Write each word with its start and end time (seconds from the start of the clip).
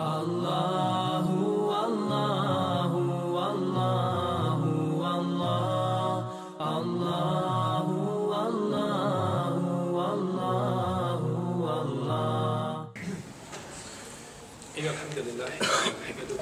Allahu, 0.00 1.68
Allahu, 1.84 3.00
Allahu, 3.36 4.96
Allah, 5.04 6.24
Allahu, 6.56 7.96
Allahu, 8.32 9.68
Allahu, 10.00 11.60
Allah. 11.68 12.88
إن 14.78 14.86
الحمد 14.88 15.18
لله 15.28 15.52
نحمده 15.60 16.40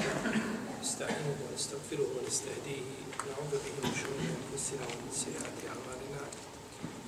نستعينه 0.78 1.36
ونستغفره 1.42 2.08
ونستهديه 2.14 2.82
ونعوذ 3.18 3.52
به 3.58 3.74
من 3.82 3.90
شرور 3.98 4.22
أنفسنا 4.38 4.84
ومن 4.86 5.10
سيئات 5.10 5.58
أعمالنا. 5.66 6.22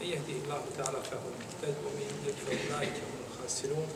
من 0.03 0.07
يهده 0.14 0.37
الله 0.43 0.62
تعالى 0.79 0.98
فهو 1.11 1.27
المهتد 1.30 1.77
ومن 1.87 2.03
يضلل 2.11 2.35
فأولئك 2.43 2.96
هم 3.07 3.14
الخاسرون. 3.30 3.89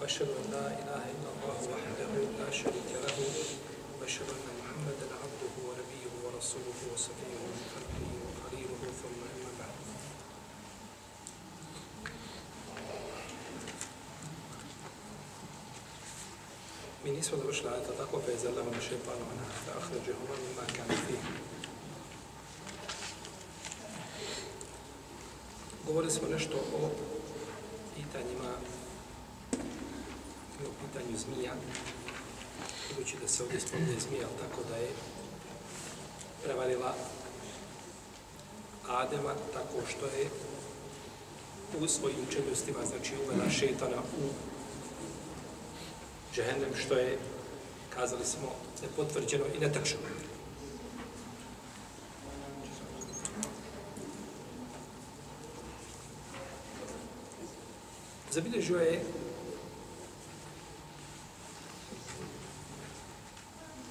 وأشهد 0.00 0.28
أن 0.28 0.50
لا 0.50 0.66
إله 0.80 1.02
إلا 1.14 1.28
الله 1.34 1.58
وحده 1.74 2.10
لا 2.40 2.50
شريك 2.50 2.90
له 3.04 3.18
وأشهد 4.00 4.28
أن 4.36 4.46
محمدا 4.60 5.06
عبده 5.22 5.54
ونبيه 5.66 6.12
ورسوله 6.24 6.78
وصفيه 6.94 7.34
من 7.46 7.62
خلقه 7.74 8.08
وخليله 8.26 8.80
ثم 9.02 9.20
أما 9.34 9.50
بعد 9.60 9.74
pa 18.24 18.30
je 18.32 18.38
zalama 18.38 18.70
na 18.70 18.80
šepanu 18.80 19.24
ana 19.32 19.46
da 19.66 19.72
ahrađe 19.80 20.12
huma 20.18 20.36
mima 20.44 20.64
kan 20.76 20.88
fi. 21.06 21.14
Govorili 25.86 26.12
smo 26.12 26.28
nešto 26.28 26.56
o 26.56 26.90
pitanjima 27.96 28.50
pitanju 30.86 31.16
zmija. 31.16 31.52
Budući 32.88 33.16
da 33.22 33.28
se 33.28 33.42
ovdje 33.42 33.60
spominje 33.60 34.00
zmija, 34.08 34.28
tako 34.40 34.68
da 34.68 34.76
je 34.76 34.90
prevarila 36.44 36.94
Adema 38.88 39.34
tako 39.52 39.86
što 39.90 40.06
je 40.06 40.28
u 41.80 41.88
svojim 41.88 42.26
čeljustima, 42.32 42.78
znači 42.86 43.12
uvela 43.24 43.50
šetana 43.50 43.96
u 43.96 44.28
džehennem, 46.34 46.70
što 46.76 46.94
je, 46.94 47.18
kazali 47.94 48.24
smo, 48.24 48.52
nepotvrđeno 48.82 49.44
i 49.56 49.58
netakšeno. 49.58 50.02
Zabilježio 58.30 58.78
je 58.78 59.02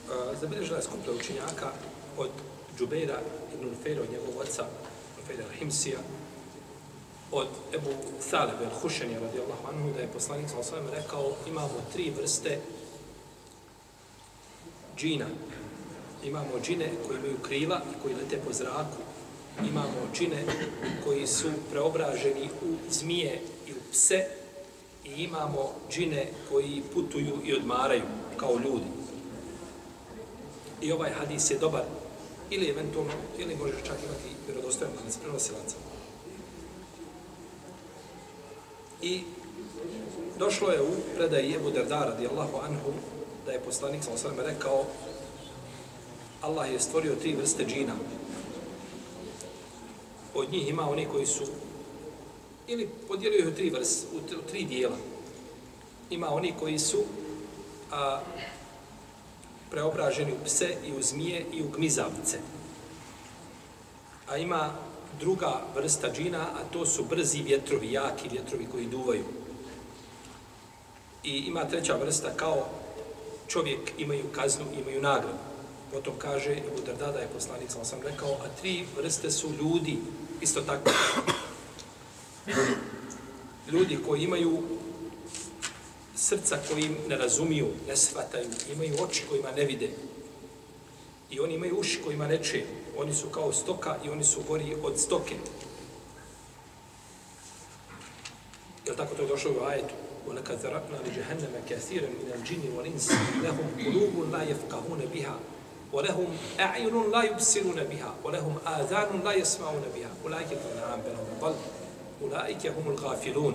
a, 0.10 0.33
zabilježila 0.44 0.78
je 0.78 0.84
skupna 0.84 1.14
učenjaka 1.14 1.72
od 2.18 2.30
Džubeira 2.78 3.20
ibn 3.54 3.70
Nufeira, 3.70 4.02
od 4.02 4.12
njegovog 4.12 4.42
oca, 4.42 4.66
Nufeira 5.18 5.44
Himsija, 5.60 6.00
od 7.32 7.48
Ebu 7.76 7.94
Thalib 8.30 8.56
el-Hušenja 8.62 9.20
radijallahu 9.20 9.68
anhu 9.72 9.94
da 9.96 10.02
je 10.02 10.14
poslanik 10.14 10.50
sa 10.50 10.60
osvijem 10.60 10.88
rekao 10.96 11.32
imamo 11.48 11.78
tri 11.94 12.14
vrste 12.18 12.60
džina. 14.98 15.28
Imamo 16.24 16.60
džine 16.64 16.92
koji 17.08 17.18
imaju 17.18 17.38
krila 17.42 17.82
i 17.92 18.02
koji 18.02 18.16
lete 18.16 18.38
po 18.46 18.54
zraku. 18.54 19.02
Imamo 19.70 20.08
džine 20.14 20.44
koji 21.04 21.28
su 21.28 21.48
preobraženi 21.72 22.50
u 22.62 22.92
zmije 22.92 23.42
i 23.68 23.72
u 23.72 23.92
pse. 23.92 24.26
I 25.06 25.24
imamo 25.24 25.72
džine 25.92 26.28
koji 26.50 26.84
putuju 26.94 27.42
i 27.46 27.54
odmaraju 27.54 28.04
kao 28.38 28.54
ljudi. 28.54 29.03
I 30.84 30.92
ovaj 30.92 31.12
hadis 31.12 31.52
je 31.52 31.58
dobar 31.58 31.84
ili 32.50 32.70
eventualno, 32.70 33.12
ili 33.38 33.56
možeš 33.56 33.84
čak 33.84 33.98
imati 34.06 34.36
vjerodostojan 34.48 34.94
hadis 35.00 35.18
prenosilaca. 35.18 35.76
I 39.02 39.22
došlo 40.40 40.70
je 40.70 40.82
u 40.82 40.92
predaji 41.16 41.56
Ebu 41.56 41.72
Derda 41.72 42.06
radijallahu 42.06 42.58
anhu 42.58 42.92
da 43.46 43.52
je 43.52 43.60
poslanik 43.60 44.04
sa 44.04 44.12
osvrame 44.12 44.44
rekao 44.44 44.86
Allah 46.42 46.72
je 46.72 46.80
stvorio 46.80 47.16
tri 47.16 47.36
vrste 47.36 47.66
džina. 47.66 47.94
Od 50.34 50.52
njih 50.52 50.70
ima 50.70 50.90
oni 50.90 51.06
koji 51.06 51.26
su 51.26 51.44
ili 52.68 52.90
podijelio 53.08 53.40
ih 53.40 53.48
u 53.48 53.56
tri 53.56 53.70
vrste, 53.70 54.08
u, 54.14 54.18
u 54.18 54.42
tri 54.50 54.64
dijela. 54.64 54.98
Ima 56.10 56.34
oni 56.34 56.54
koji 56.60 56.80
su 56.80 57.04
a, 57.92 58.22
preobraženi 59.74 60.32
u 60.32 60.46
pse 60.46 60.76
i 60.86 60.92
u 60.94 61.02
zmije 61.02 61.46
i 61.54 61.64
u 61.64 61.70
gmizavce. 61.70 62.38
A 64.30 64.38
ima 64.38 64.72
druga 65.20 65.62
vrsta 65.76 66.12
džina, 66.14 66.42
a 66.42 66.64
to 66.74 66.86
su 66.86 67.04
brzi 67.04 67.42
vjetrovi, 67.42 67.92
jaki 67.92 68.30
vjetrovi 68.30 68.68
koji 68.72 68.86
duvaju. 68.86 69.24
I 71.24 71.38
ima 71.38 71.68
treća 71.68 71.96
vrsta 71.96 72.30
kao 72.36 72.66
čovjek 73.48 73.92
imaju 73.98 74.24
kaznu, 74.36 74.66
imaju 74.82 75.02
nagradu. 75.02 75.38
Potom 75.94 76.14
kaže 76.18 76.52
Ebu 76.52 76.82
Darda 76.86 77.12
da 77.12 77.20
je 77.20 77.34
poslanik, 77.34 77.72
sam 77.72 77.86
sam 77.86 78.00
rekao, 78.02 78.30
a 78.32 78.48
tri 78.62 78.86
vrste 78.98 79.32
su 79.32 79.50
ljudi, 79.60 79.98
isto 80.42 80.62
tako. 80.62 80.92
Ljudi 83.72 84.00
koji 84.08 84.24
imaju 84.24 84.64
srca 86.23 86.59
koji 86.69 86.91
ne 87.09 87.17
razumiju, 87.17 87.67
ne 87.89 87.97
shvataju, 87.97 88.49
imaju 88.73 88.95
oči 89.03 89.25
kojima 89.29 89.51
ne 89.51 89.65
vide. 89.65 89.91
I 91.31 91.41
oni 91.41 91.55
imaju 91.55 91.79
uši 91.79 92.03
kojima 92.05 92.27
ne 92.27 92.43
čuju. 92.45 92.63
Oni 92.97 93.15
su 93.15 93.29
kao 93.29 93.53
stoka 93.53 93.97
i 94.05 94.09
oni 94.09 94.25
su 94.25 94.43
gori 94.49 94.77
od 94.83 95.01
stoke. 95.01 95.35
Je 98.87 98.97
tako 98.97 99.15
to 99.15 99.23
je 99.23 99.29
došlo 99.29 99.53
u 99.53 99.65
ajetu? 99.65 99.95
وَلَكَدْ 100.29 100.59
ذَرَقْنَا 100.61 100.99
لِجَهَنَّمَ 101.07 101.55
كَثِيرًا 101.69 102.09
مِنَ 102.21 102.29
الْجِنِّ 102.35 102.63
وَالْإِنسِ 102.77 103.09
لَهُمْ 103.43 103.67
قُلُوبٌ 103.85 104.33
لَا 104.33 104.43
يَفْقَهُونَ 104.43 105.01
بِهَا 105.15 105.37
وَلَهُمْ 105.93 106.29
أَعْيُنٌ 106.61 107.11
لَا 107.11 107.23
يُبْصِرُونَ 107.23 107.85
بِهَا 107.85 108.15
وَلَهُمْ 108.25 108.55
آذَانٌ 108.67 109.21
لَا 109.25 109.33
يَسْمَعُونَ 109.33 109.85
بِهَا 109.95 110.11
أُولَٰئِكَ 110.25 110.49
كَالْأَنْعَامِ 110.49 111.01
بَلْ 111.01 111.15
هُمْ 111.17 111.29
أَضَلُّ 111.41 111.55
أُولَٰئِكَ 112.23 112.67
هُمُ 112.67 112.89
الْغَافِلُونَ 112.89 113.55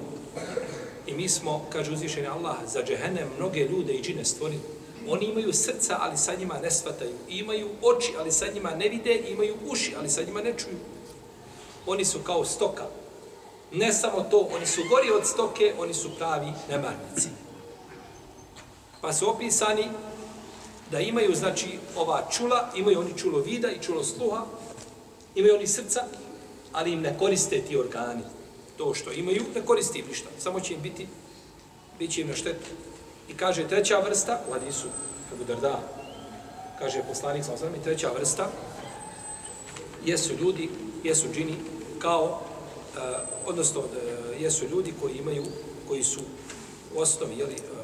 I 1.09 1.15
mi 1.15 1.29
smo, 1.29 1.67
kaže 1.73 1.93
uzvišeni 1.93 2.27
Allah, 2.27 2.57
za 2.67 2.83
džehennem 2.83 3.29
mnoge 3.37 3.61
ljude 3.61 3.93
i 3.93 4.03
džine 4.03 4.25
stvorili. 4.25 4.61
Oni 5.09 5.27
imaju 5.27 5.53
srca, 5.53 5.97
ali 6.01 6.17
sa 6.17 6.35
njima 6.35 6.59
ne 6.63 6.71
svataju. 6.71 7.15
I 7.29 7.39
imaju 7.39 7.69
oči, 7.83 8.13
ali 8.19 8.33
sa 8.33 8.47
njima 8.55 8.71
ne 8.71 8.89
vide. 8.89 9.15
I 9.15 9.33
imaju 9.33 9.55
uši, 9.71 9.95
ali 9.99 10.09
sa 10.09 10.23
njima 10.23 10.43
ne 10.43 10.55
čuju. 10.59 10.77
Oni 11.87 12.05
su 12.05 12.19
kao 12.19 12.45
stoka. 12.45 12.85
Ne 13.73 13.93
samo 13.93 14.21
to, 14.31 14.49
oni 14.55 14.67
su 14.67 14.81
gori 14.91 15.11
od 15.11 15.27
stoke, 15.27 15.75
oni 15.79 15.95
su 15.95 16.11
pravi 16.19 16.53
nemarnici. 16.69 17.29
Pa 19.01 19.13
su 19.13 19.31
opisani 19.31 19.85
da 20.91 21.01
imaju, 21.01 21.35
znači, 21.35 21.79
ova 21.97 22.29
čula, 22.31 22.71
imaju 22.77 23.01
oni 23.01 23.19
čulo 23.19 23.39
vida 23.39 23.71
i 23.71 23.83
čulo 23.83 24.05
sluha, 24.05 24.45
imaju 25.35 25.55
oni 25.55 25.67
srca, 25.67 26.05
ali 26.73 26.93
im 26.93 27.01
ne 27.01 27.19
koriste 27.19 27.61
ti 27.61 27.77
organi. 27.77 28.23
To 28.78 28.94
što 28.94 29.12
imaju, 29.12 29.43
ne 29.55 29.66
koristi 29.66 29.99
im 29.99 30.06
ništa. 30.09 30.28
Samo 30.39 30.61
će 30.61 30.75
im 30.75 30.81
biti, 30.83 31.06
bit 31.99 32.11
će 32.11 32.21
im 32.21 32.28
na 32.28 32.34
štetu. 32.34 32.71
I 33.28 33.34
kaže 33.34 33.69
treća 33.69 33.99
vrsta, 33.99 34.41
u 34.49 34.53
hadisu 34.53 34.89
Abu 35.33 35.44
Darda, 35.44 35.81
kaže 36.78 37.03
poslanik 37.09 37.44
sa 37.44 37.53
osam, 37.53 37.69
treća 37.84 38.11
vrsta, 38.19 38.50
jesu 40.05 40.34
ljudi, 40.34 40.69
jesu 41.05 41.27
džini, 41.34 41.55
kao, 41.99 42.25
uh, 42.25 43.03
odnosno, 43.47 43.81
uh, 43.81 43.87
jesu 44.41 44.67
ljudi 44.69 44.94
koji 45.00 45.15
imaju, 45.15 45.44
koji 45.88 46.03
su 46.03 46.21
u 46.94 47.00
osnovi, 47.00 47.38
jeli, 47.38 47.55
uh, 47.55 47.78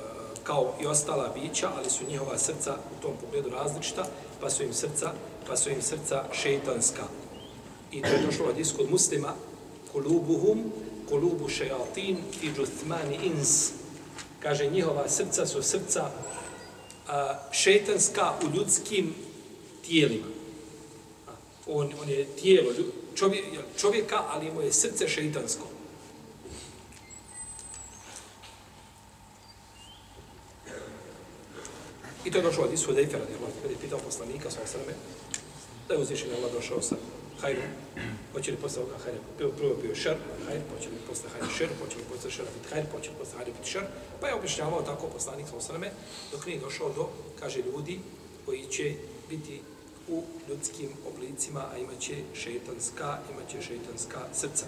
kao 0.44 0.75
i 0.83 0.87
ostala 0.87 1.34
bića, 1.34 1.71
ali 1.77 1.91
su 1.91 2.04
njihova 2.09 2.39
srca 2.39 2.77
u 2.98 3.03
tom 3.03 3.13
pogledu 3.21 3.51
različita, 3.51 4.07
pa 4.41 4.51
su 4.51 4.63
im 4.63 4.74
srca, 4.74 5.13
pa 5.47 5.57
su 5.57 5.71
im 5.71 5.83
srca 5.83 6.24
šeitanska. 6.33 7.03
I 7.92 8.03
to 8.03 8.09
je 8.09 8.27
došlo 8.27 8.47
od 8.47 8.59
iskod 8.59 8.91
muslima, 8.91 9.34
kulubuhum, 9.92 10.72
kulubu 11.09 11.48
šeatin 11.48 12.18
i 12.42 12.51
džuthmani 12.56 13.18
ins, 13.22 13.71
kaže 14.41 14.66
njihova 14.66 15.09
srca 15.09 15.47
su 15.47 15.62
srca 15.62 16.10
a, 17.09 17.39
šetanska 17.53 18.33
u 18.42 18.56
ljudskim 18.56 19.15
tijelima. 19.86 20.27
A, 21.28 21.30
on, 21.66 21.92
on 22.03 22.09
je 22.09 22.24
tijelo 22.24 22.72
čovjek, 23.15 23.45
čovjeka, 23.78 24.22
ali 24.28 24.51
mu 24.51 24.60
je 24.60 24.72
srce 24.72 25.09
šetansko. 25.09 25.66
I 32.24 32.30
to 32.30 32.39
je 32.39 32.42
došlo 32.42 32.65
od 32.65 32.72
Isu 32.72 32.92
Dejfera, 32.92 33.24
kada 33.62 33.72
je 33.72 33.80
pitao 33.80 33.98
poslanika 33.98 34.50
sa 34.50 34.60
osrame, 34.65 34.92
da 35.89 35.95
je 35.95 36.00
uzvišen 36.00 36.30
Allah 36.34 36.53
došao 36.53 36.83
sa 36.83 36.97
hajr, 37.45 37.57
hoće 38.33 38.51
li 38.51 38.57
posle 38.57 38.83
ovoga 38.83 38.97
hajra, 39.05 39.19
prvo, 39.39 39.53
prvo 39.59 39.75
bio 39.83 39.95
šar, 39.95 40.17
hajr, 40.47 40.61
hoće 40.75 40.89
li 40.89 40.97
posle 41.09 41.31
hajra 41.31 41.47
šar, 41.59 41.69
hoće 41.81 41.97
li 41.97 42.05
posle 42.13 42.31
šara 42.31 42.49
biti 42.57 42.75
hajr, 42.75 42.85
hoće 42.93 43.11
li 43.11 43.17
posle 43.19 43.37
hajra 43.37 43.53
biti 43.59 43.71
šar, 43.71 43.85
pa 44.21 44.29
je 44.29 44.35
objašnjavao 44.35 44.83
tako 44.83 45.07
poslanik 45.07 45.49
sa 45.49 45.57
osrame, 45.57 45.91
dok 46.33 46.47
nije 46.47 46.61
došao 46.61 46.93
do, 46.97 47.09
kaže, 47.41 47.63
ljudi 47.63 48.01
koji 48.47 48.67
će 48.71 48.95
biti 49.29 49.61
u 50.09 50.23
ljudskim 50.49 50.89
oblicima, 51.15 51.61
a 51.73 51.79
imaće 51.79 52.17
šeitanska, 52.35 53.19
imaće 53.33 53.63
šeitanska 53.63 54.21
srca. 54.33 54.67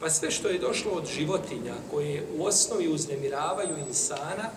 Pa 0.00 0.10
sve 0.10 0.30
što 0.30 0.48
je 0.48 0.58
došlo 0.58 0.92
od 0.92 1.06
životinja 1.06 1.74
koje 1.90 2.26
u 2.36 2.44
osnovi 2.44 2.88
uznemiravaju 2.88 3.78
insana, 3.88 4.50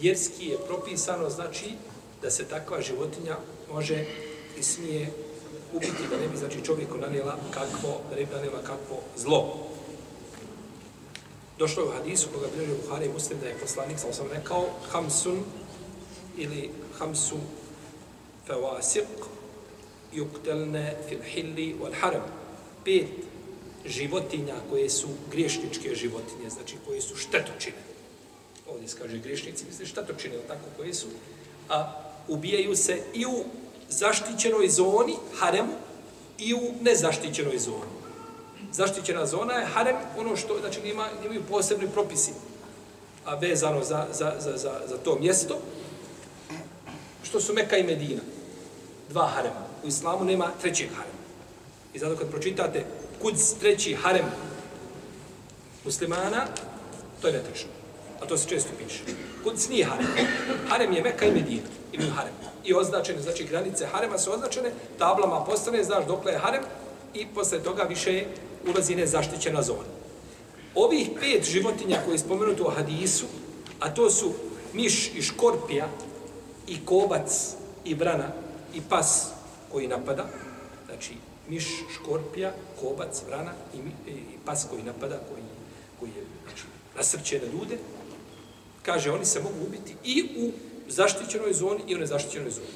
vjerski 0.00 0.46
je 0.46 0.58
propisano, 0.66 1.30
znači 1.30 1.74
da 2.22 2.30
se 2.30 2.44
takva 2.44 2.82
životinja 2.82 3.36
može 3.72 4.04
i 4.58 4.62
smije 4.62 5.10
ubiti, 5.72 6.08
da 6.10 6.16
ne 6.16 6.28
bi 6.28 6.36
znači, 6.36 6.64
čovjeku 6.64 6.98
nanijela 6.98 7.36
kakvo, 7.50 8.00
da 8.10 8.16
ne 8.16 8.24
bi 8.24 8.34
nanijela 8.34 8.62
kakvo 8.62 9.00
zlo. 9.16 9.70
Došlo 11.58 11.82
je 11.82 11.88
u 11.88 11.92
hadisu 11.92 12.28
koga 12.34 12.46
bilježe 12.54 12.74
Buhari 12.82 13.06
i 13.06 13.12
Muslim 13.12 13.38
da 13.40 13.48
je 13.48 13.58
poslanik, 13.58 13.98
sam 13.98 14.12
sam 14.12 14.26
rekao, 14.32 14.66
hamsun 14.92 15.38
ili 16.36 16.70
hamsu 16.98 17.36
fevasiq 18.48 19.06
yuktelne 20.14 20.94
fil 21.08 21.22
hilli 21.22 21.76
wal 21.80 21.94
haram. 22.00 22.22
Pet 22.84 23.06
životinja 23.86 24.54
koje 24.70 24.90
su 24.90 25.08
griješničke 25.30 25.94
životinje, 25.94 26.50
znači 26.50 26.76
koje 26.86 27.00
su 27.00 27.16
štetočine. 27.16 27.82
Ovdje 28.70 28.88
se 28.88 28.98
kaže 28.98 29.18
griješnici, 29.18 29.64
misli 29.64 29.86
štetočine, 29.86 30.36
tako 30.48 30.64
koje 30.76 30.94
su, 30.94 31.06
a 31.68 32.02
ubijaju 32.28 32.76
se 32.76 33.02
i 33.14 33.26
u 33.26 33.44
zaštićenoj 33.90 34.68
zoni, 34.68 35.16
haremu, 35.38 35.72
i 36.38 36.54
u 36.54 36.74
nezaštićenoj 36.80 37.58
zoni. 37.58 37.90
Zaštićena 38.72 39.26
zona 39.26 39.54
je 39.54 39.66
harem, 39.66 39.96
ono 40.18 40.36
što, 40.36 40.60
znači, 40.60 40.80
nema, 40.80 41.08
nemaju 41.22 41.42
posebni 41.48 41.88
propisi, 41.88 42.32
a 43.24 43.34
vezano 43.34 43.84
za, 43.84 44.06
za, 44.12 44.32
za, 44.38 44.56
za, 44.56 44.80
za 44.88 44.96
to 45.04 45.18
mjesto, 45.20 45.58
što 47.22 47.40
su 47.40 47.54
Meka 47.54 47.76
i 47.76 47.82
Medina. 47.82 48.20
Dva 49.08 49.26
harema. 49.26 49.66
U 49.84 49.88
islamu 49.88 50.24
nema 50.24 50.50
trećeg 50.60 50.88
harema. 50.88 51.20
I 51.94 51.98
zato 51.98 52.16
kad 52.16 52.30
pročitate 52.30 52.84
kud 53.22 53.34
treći 53.60 53.94
harem 53.94 54.26
muslimana, 55.84 56.46
to 57.22 57.28
je 57.28 57.32
netečno. 57.32 57.70
A 58.22 58.26
to 58.26 58.38
se 58.38 58.48
često 58.48 58.70
piše. 58.78 59.00
Kud 59.44 59.54
nije 59.70 59.84
harem. 59.84 60.06
Harem 60.68 60.92
je 60.92 61.02
Meka 61.02 61.26
i 61.26 61.32
Medina. 61.32 61.68
Imaju 61.92 62.12
harem. 62.12 62.49
I 62.64 62.74
označene, 62.74 63.22
znači 63.22 63.44
granice 63.44 63.86
harema 63.86 64.18
su 64.18 64.32
označene, 64.32 64.72
tablama 64.98 65.44
postane, 65.44 65.84
znaš 65.84 66.06
dokle 66.06 66.32
je 66.32 66.38
harem, 66.38 66.62
i 67.14 67.26
posle 67.34 67.62
toga 67.62 67.82
više 67.82 68.24
ulazi 68.68 68.94
nezaštićena 68.94 69.62
zona. 69.62 69.88
Ovih 70.74 71.10
pet 71.20 71.44
životinja 71.44 72.00
koje 72.04 72.14
je 72.14 72.18
spomenuto 72.18 72.64
u 72.64 72.70
hadisu, 72.70 73.26
a 73.80 73.94
to 73.94 74.10
su 74.10 74.32
miš 74.72 75.10
i 75.14 75.22
škorpija, 75.22 75.88
i 76.68 76.76
kobac, 76.84 77.54
i 77.84 77.94
vrana, 77.94 78.28
i 78.74 78.80
pas 78.80 79.28
koji 79.72 79.88
napada, 79.88 80.26
znači 80.86 81.14
miš, 81.48 81.66
škorpija, 81.94 82.52
kobac, 82.80 83.22
vrana 83.28 83.52
i, 83.74 83.78
i 84.08 84.38
pas 84.44 84.66
koji 84.70 84.82
napada, 84.82 85.20
koji, 85.30 85.42
koji 86.00 86.10
je 86.10 86.24
znači, 86.44 86.62
nasrće 86.96 87.40
na 87.40 87.52
ljude, 87.52 87.78
kaže, 88.82 89.10
oni 89.10 89.24
se 89.24 89.40
mogu 89.40 89.56
ubiti 89.66 89.94
i 90.04 90.28
u 90.38 90.50
zaštićenoj 90.90 91.52
zoni 91.52 91.82
i 91.86 91.94
u 91.94 91.98
nezaštićenoj 91.98 92.50
zoni. 92.50 92.66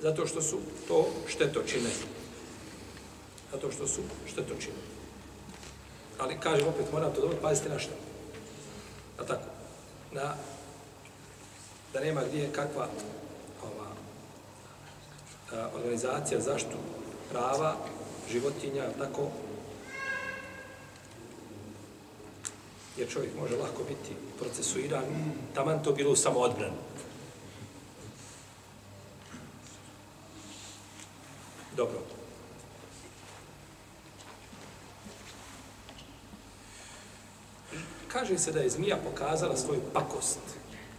Zato 0.00 0.26
što 0.26 0.42
su 0.42 0.58
to 0.88 1.08
štetočine. 1.26 1.90
Zato 3.52 3.70
što 3.70 3.86
su 3.86 4.00
štetočine. 4.26 4.76
Ali, 6.18 6.40
kažem, 6.40 6.68
opet 6.68 6.92
moram 6.92 7.14
to 7.14 7.20
dobro, 7.20 7.38
pazite 7.42 7.68
na 7.68 7.78
što. 7.78 7.92
A 9.18 9.24
tako, 9.24 9.44
na, 10.12 10.34
da 11.92 12.00
nema 12.00 12.22
gdje 12.28 12.52
kakva 12.52 12.88
ova, 13.62 13.88
a, 15.52 15.68
organizacija 15.74 16.40
zaštu 16.40 16.76
prava 17.32 17.76
životinja, 18.30 18.84
tako, 18.98 19.30
jer 22.98 23.08
čovjek 23.08 23.30
može 23.40 23.56
lako 23.56 23.82
biti 23.88 24.16
procesuiran, 24.38 25.04
taman 25.54 25.82
to 25.82 25.92
bilo 25.92 26.16
samo 26.16 26.38
odbran. 26.40 26.72
Dobro. 31.76 31.98
Kaže 38.08 38.38
se 38.38 38.52
da 38.52 38.60
je 38.60 38.70
zmija 38.70 38.96
pokazala 38.96 39.56
svoju 39.56 39.80
pakost, 39.92 40.38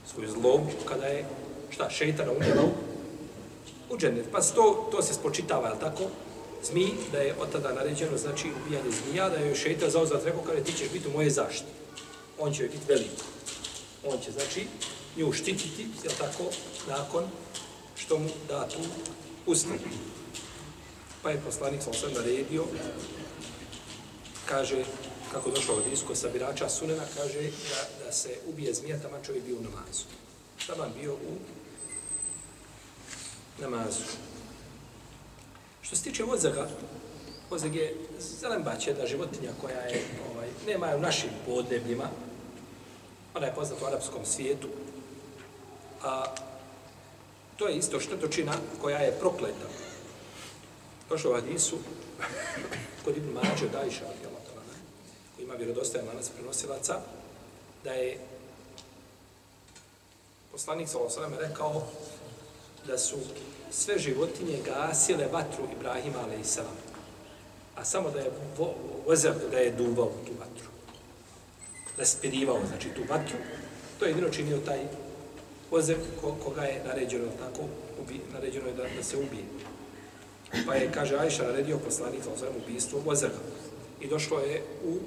svoju 0.05 0.31
zlobu, 0.31 0.69
kada 0.85 1.05
je, 1.05 1.25
šta, 1.69 1.89
šeitana 1.89 2.31
umjela 2.31 2.63
u 3.89 3.97
džennet. 3.97 4.25
Pa 4.31 4.41
to, 4.41 4.89
to 4.91 5.01
se 5.01 5.13
spočitava, 5.13 5.69
je 5.69 5.79
tako? 5.79 6.03
Zmi, 6.63 6.93
da 7.11 7.17
je 7.17 7.35
od 7.39 7.51
tada 7.51 7.73
naređeno, 7.73 8.17
znači, 8.17 8.47
ubijanje 8.61 8.91
zmija, 8.91 9.29
da 9.29 9.35
je 9.35 9.55
šeitan 9.55 9.89
zauzat 9.89 10.25
rekao, 10.25 10.41
kada 10.41 10.63
ti 10.63 10.73
ćeš 10.73 10.91
biti 10.93 11.07
u 11.07 11.11
moje 11.11 11.29
zaštite. 11.29 11.76
On 12.39 12.53
će 12.53 12.63
biti 12.63 12.85
velik. 12.87 13.11
On 14.05 14.19
će, 14.19 14.31
znači, 14.31 14.67
nju 15.17 15.33
štititi, 15.33 15.87
jel 16.03 16.13
tako, 16.17 16.43
nakon 16.87 17.23
što 17.95 18.19
mu 18.19 18.29
da 18.47 18.67
tu 18.67 18.79
ustanu. 19.45 19.79
Pa 21.21 21.29
je 21.29 21.41
poslanik 21.45 21.83
sam 21.83 21.93
sam 21.93 22.13
naredio, 22.13 22.65
kaže, 24.45 24.83
kako 25.31 25.51
došao 25.51 25.75
od 25.75 25.83
isko 25.93 26.15
sabirača 26.15 26.69
sunena, 26.69 27.03
kaže 27.17 27.41
da, 27.41 28.05
da 28.05 28.11
se 28.11 28.29
ubije 28.47 28.73
zmija, 28.73 29.01
tamo 29.01 29.17
čovjek 29.25 29.45
bio 29.45 29.57
u 29.57 29.61
namazu. 29.61 30.03
Tamo 30.67 30.83
bio 31.01 31.13
u 31.13 31.37
namazu. 33.61 34.03
Što 35.81 35.95
se 35.95 36.03
tiče 36.03 36.23
ozega, 36.23 36.69
ozeg 37.49 37.75
je 37.75 37.95
zelenbač 38.19 38.87
jedna 38.87 39.05
životinja 39.05 39.51
koja 39.61 39.79
je, 39.79 40.03
ovaj, 40.31 40.47
nema 40.67 40.87
je 40.87 40.95
u 40.95 40.99
našim 41.01 41.29
podnebljima, 41.45 42.09
ona 43.37 43.45
je 43.45 43.55
poznata 43.55 43.85
u 43.85 43.87
arapskom 43.87 44.25
svijetu, 44.25 44.67
a 46.03 46.25
to 47.57 47.67
je 47.67 47.77
isto 47.77 47.99
štetočina 47.99 48.53
koja 48.81 48.97
je 48.97 49.19
prokleta. 49.19 49.67
Došlo 51.09 51.31
u 51.31 51.33
Hadisu, 51.33 51.77
kod 53.05 53.17
Ibn 53.17 53.29
Mađe, 53.29 53.69
Dajša, 53.69 54.05
koji 55.35 55.43
ima 55.45 55.53
vjerodostajan 55.53 56.07
lanac 56.07 56.29
prenosilaca, 56.29 56.99
da 57.83 57.91
je 57.91 58.19
poslanik 60.51 60.87
sa 60.89 60.99
rekao 61.39 61.83
da 62.87 62.97
su 62.97 63.17
sve 63.71 63.99
životinje 63.99 64.61
gasile 64.65 65.27
vatru 65.31 65.63
Ibrahima 65.79 66.19
a.s. 66.19 66.59
A 67.75 67.85
samo 67.85 68.09
da 68.09 68.19
je 68.19 68.31
vozer 69.05 69.33
da 69.51 69.57
je 69.57 69.71
duvao 69.71 70.11
tu 70.25 70.36
raspirivao, 71.97 72.59
znači, 72.67 72.89
tu 72.89 73.01
vatru. 73.09 73.37
To 73.99 74.05
je 74.05 74.09
jedino 74.09 74.29
činio 74.29 74.57
taj 74.57 74.79
vozer 75.71 75.97
ko, 76.21 76.35
koga 76.43 76.61
je 76.61 76.83
naređeno 76.87 77.25
tako, 77.39 77.61
ubi, 78.01 78.21
naređeno 78.33 78.67
je 78.67 78.73
da, 78.73 78.83
da 78.97 79.03
se 79.03 79.17
ubije. 79.17 79.43
Pa 80.65 80.75
je, 80.75 80.91
kaže 80.93 81.17
Ajša, 81.17 81.43
naredio 81.43 81.77
poslanik 81.77 82.23
za 82.23 82.31
ozrem 82.31 82.53
ubijstvo 82.63 82.99
vozera. 83.05 83.33
I 84.01 84.07
došlo 84.07 84.39
je 84.39 84.63
u 84.85 84.99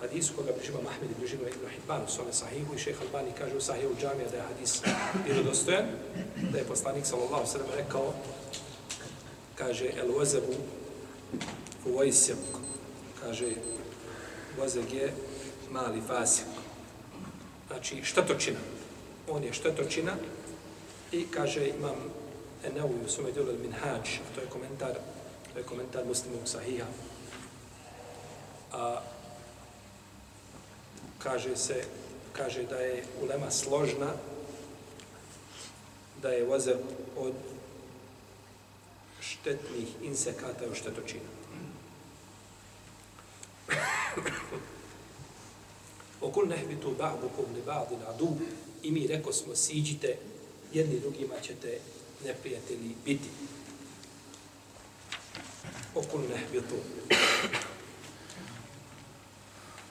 hadisu 0.00 0.32
koga 0.36 0.52
bliživa 0.56 0.82
Mahmed 0.82 1.10
i 1.10 1.18
bliživa 1.18 1.48
Ibn 1.48 1.68
Hibban 1.74 2.02
u 2.02 2.10
svome 2.10 2.32
sahihu 2.32 2.74
i 2.74 2.78
šeha 2.78 3.00
Albani 3.04 3.30
kaže 3.38 3.56
u 3.56 3.60
sahihu 3.60 3.94
džamija 4.00 4.28
da 4.30 4.36
je 4.36 4.42
hadis 4.42 4.82
vjerodostojan, 5.26 5.86
da 6.52 6.58
je 6.58 6.64
poslanik 6.64 7.06
sallallahu 7.06 7.46
sallam 7.46 7.68
rekao, 7.76 8.14
kaže 9.54 9.90
el 9.96 10.12
vozebu 10.12 10.54
u 11.86 11.92
vojsjemku, 11.92 12.60
kaže 13.20 13.46
vozeg 14.58 14.92
je 14.92 15.12
mali 15.74 16.00
fasik. 16.06 16.46
Znači 17.66 18.04
štetočina. 18.04 18.58
On 19.28 19.44
je 19.44 19.52
štetočina 19.52 20.12
i 21.12 21.26
kaže 21.30 21.68
imam 21.68 21.96
Enevu 22.64 22.94
u 23.04 23.08
svome 23.08 23.32
djelu 23.32 23.52
Minhaj, 23.62 23.98
to 24.34 24.40
je 24.40 24.46
komentar, 24.46 24.94
to 25.52 25.58
je 25.58 25.64
komentar 25.64 26.06
muslimog 26.06 26.40
sahiha. 26.44 26.86
A, 28.72 29.00
kaže 31.18 31.56
se, 31.56 31.84
kaže 32.32 32.62
da 32.62 32.76
je 32.76 33.04
ulema 33.22 33.50
složna, 33.50 34.12
da 36.22 36.28
je 36.28 36.44
vozer 36.44 36.76
od 37.16 37.34
štetnih 39.20 39.88
insekata 40.02 40.64
u 40.70 40.74
štetočinu. 40.74 41.28
Okul 46.20 46.48
nehbitu 46.48 46.94
ba'dukum 46.98 47.54
li 47.54 47.62
ba'din 47.66 48.02
adu. 48.08 48.28
i 48.82 48.90
mi 48.90 49.06
reko 49.06 49.32
smo 49.32 49.56
siđite, 49.56 50.16
jedni 50.72 51.00
drugima 51.00 51.34
ćete 51.42 51.78
neprijatelji 52.24 52.94
biti. 53.04 53.28
okul 55.94 56.20
nehbitu. 56.28 56.74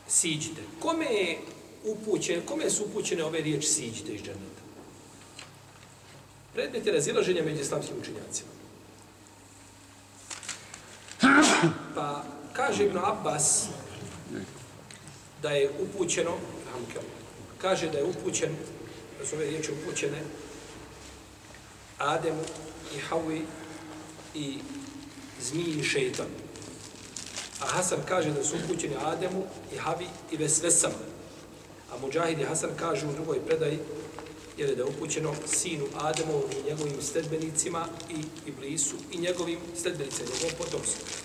Siđite. 0.08 0.62
Kome 0.80 1.06
je 1.06 1.40
upućen, 1.84 2.42
kome 2.46 2.70
su 2.70 2.86
upućene 2.86 3.24
ove 3.24 3.42
riječi 3.42 3.68
siđite 3.68 4.14
iz 4.14 4.22
džaneta? 4.22 4.64
Predmet 6.54 6.86
je 6.86 6.94
razilaženja 6.94 7.44
među 7.44 7.62
islamskim 7.62 7.96
učinjacima. 8.02 8.50
Pa 11.96 12.24
kaže 12.54 12.86
Ibn 12.86 12.98
Abbas 12.98 13.68
da 15.44 15.50
je 15.50 15.70
upućeno, 15.80 16.32
kaže 17.62 17.90
da 17.90 17.98
je 17.98 18.04
upućen, 18.04 18.56
da 19.20 19.26
su 19.26 19.36
ove 19.36 19.46
riječi 19.46 19.72
upućene 19.72 20.22
Ademu 21.98 22.44
i 22.96 23.00
Hawi 23.10 23.42
i 24.36 24.58
zmiji 25.42 25.80
i 25.80 25.84
šeitan. 25.84 26.28
A 27.62 27.66
Hasan 27.66 28.00
kaže 28.08 28.32
da 28.32 28.44
su 28.44 28.56
upućeni 28.64 28.96
Ademu 29.02 29.46
i 29.74 29.78
Havi 29.78 30.08
i 30.32 30.38
Vesvesama. 30.38 31.04
A 31.92 31.98
Mujahid 31.98 32.40
i 32.40 32.44
Hasan 32.44 32.70
kaže 32.80 33.08
u 33.08 33.14
drugoj 33.14 33.46
predaji 33.46 33.80
jer 34.58 34.70
je 34.70 34.76
da 34.76 34.84
je 34.84 34.90
upućeno 34.90 35.34
sinu 35.46 35.86
Ademovom 35.96 36.52
i 36.52 36.70
njegovim 36.70 37.02
sledbenicima 37.02 37.88
i 38.10 38.50
Iblisu 38.50 38.96
i 39.12 39.18
njegovim 39.18 39.60
sledbenicima, 39.82 40.30
njegovom 40.34 40.58
potomstvu. 40.58 41.23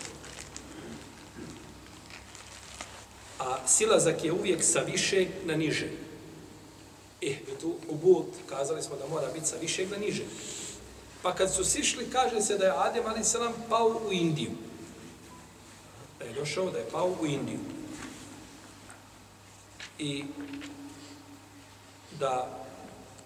A 3.48 3.66
silazak 3.66 4.24
je 4.24 4.32
uvijek 4.32 4.64
sa 4.64 4.80
više 4.80 5.26
na 5.44 5.56
niže. 5.56 5.88
Eh, 7.22 7.36
mi 7.48 7.58
tu 7.60 7.74
u 7.88 7.94
Bud 7.94 8.26
kazali 8.48 8.82
smo 8.82 8.96
da 8.96 9.08
mora 9.08 9.28
biti 9.34 9.46
sa 9.46 9.56
višeg 9.56 9.90
na 9.90 9.96
niže. 9.96 10.22
Pa 11.22 11.34
kad 11.34 11.54
su 11.54 11.64
sišli, 11.64 12.10
kaže 12.12 12.40
se 12.40 12.58
da 12.58 12.64
je 12.64 12.72
Adem 12.76 13.06
a.s. 13.06 13.36
pao 13.68 14.00
u 14.08 14.12
Indiju. 14.12 14.50
Da 16.18 16.24
je 16.24 16.32
došao 16.32 16.70
da 16.70 16.78
je 16.78 16.90
pao 16.92 17.16
u 17.20 17.26
Indiju. 17.26 17.58
I 19.98 20.24
da 22.18 22.58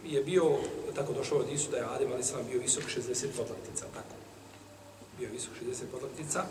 je 0.04 0.22
bio, 0.22 0.58
tako 0.94 1.12
došao 1.12 1.38
od 1.38 1.52
Isu, 1.52 1.70
da 1.70 1.76
je 1.76 1.84
Adem 1.84 2.12
a.s. 2.12 2.32
bio 2.50 2.60
visok 2.60 2.84
60 2.84 3.26
podlaktica, 3.36 3.84
tako. 3.94 4.14
Bio 5.18 5.28
visok 5.32 5.52
60 5.66 5.84
podlaktica. 5.92 6.44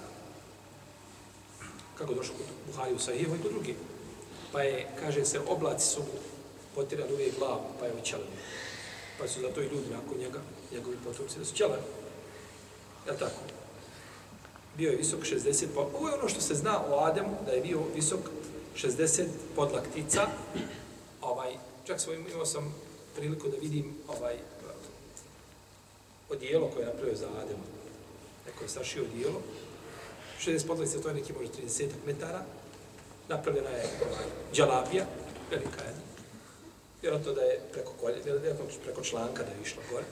Kako 2.01 2.13
došlo 2.13 2.36
kod 2.38 2.46
Buhari 2.67 2.93
u 2.93 3.00
Sahihu 3.00 3.36
i 3.36 3.41
kod 3.41 3.51
drugih. 3.51 3.75
Pa 4.51 4.62
je, 4.62 4.88
kaže 5.00 5.25
se, 5.25 5.39
oblaci 5.48 5.88
su 5.88 6.00
mu 6.00 6.20
potirali 6.75 7.13
uvijek 7.13 7.39
glavu, 7.39 7.62
pa 7.79 7.86
je 7.86 7.93
očelio 8.01 8.25
pa 9.22 9.27
su 9.27 9.41
zato 9.41 9.62
i 9.62 9.65
ljudi 9.65 9.89
nakon 9.89 10.17
njega, 10.17 10.39
njegovi 10.72 10.98
potomci, 11.05 11.39
da 11.39 11.46
su 11.46 11.55
ćele. 11.55 11.77
Je 13.08 13.17
tako? 13.17 13.41
Bio 14.77 14.91
je 14.91 14.98
visok 14.98 15.20
60, 15.20 15.65
pa 15.75 15.81
ovo 15.81 16.08
je 16.08 16.13
ono 16.13 16.29
što 16.29 16.41
se 16.41 16.55
zna 16.55 16.81
o 16.89 17.00
Ademu, 17.05 17.38
da 17.46 17.51
je 17.51 17.62
bio 17.62 17.79
visok 17.96 18.20
60 18.75 19.25
podlaktica. 19.55 20.27
Ovaj, 21.22 21.53
čak 21.88 22.00
svoj, 22.00 22.15
imao 22.15 22.46
sam 22.46 22.75
priliku 23.15 23.48
da 23.48 23.58
vidim 23.58 23.93
ovaj, 24.08 24.36
odijelo 26.29 26.67
koje 26.67 26.84
je 26.84 26.88
napravio 26.88 27.15
za 27.15 27.27
Adema. 27.27 27.63
Neko 28.46 28.63
je 28.63 28.70
sašio 28.70 29.03
odijelo. 29.03 29.41
60 30.45 30.67
podlaktica, 30.67 31.01
to 31.01 31.07
je 31.07 31.15
neki 31.15 31.33
možda 31.33 31.53
30 31.53 31.88
metara. 32.05 32.43
Napravljena 33.29 33.69
je 33.69 33.83
ovaj, 34.12 34.25
džalabija, 34.53 35.05
velika 35.51 35.83
jedna 35.83 36.12
vjerojatno 37.01 37.33
da 37.33 37.41
je 37.41 37.60
preko 37.71 37.91
kolje, 38.01 38.21
vjerojatno 38.24 38.65
preko 38.83 39.01
članka 39.01 39.43
da 39.43 39.51
je 39.51 39.62
išlo 39.63 39.81
gore. 39.91 40.05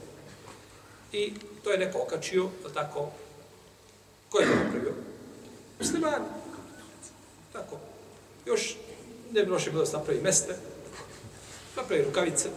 I 1.12 1.33
to 1.63 1.71
je 1.71 1.77
neko 1.77 2.01
okačio, 2.01 2.50
tako, 2.74 3.12
ko 4.29 4.39
je 4.39 4.48
to 4.48 4.55
napravio? 4.63 4.93
Musliman. 5.79 6.25
Tako. 7.53 7.79
Još 8.45 8.75
ne 9.31 9.43
bi 9.43 9.51
loše 9.51 9.69
bilo 9.69 9.81
da 9.81 9.86
se 9.86 9.98
napravi 9.98 10.21
meste, 10.21 10.55
napravi 11.75 12.03
rukavice, 12.03 12.50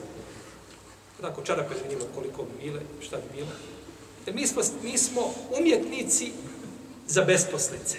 tako, 1.20 1.42
čarape 1.42 1.74
da 1.74 1.82
vidimo 1.82 2.04
koliko 2.14 2.42
bi 2.42 2.64
bile, 2.64 2.80
šta 3.00 3.16
bi 3.16 3.36
bilo. 3.36 3.50
Jer 4.26 4.34
mi 4.34 4.46
smo, 4.46 4.62
mi 4.82 4.98
smo 4.98 5.34
umjetnici 5.58 6.32
za 7.12 7.22
besposlice. 7.22 7.98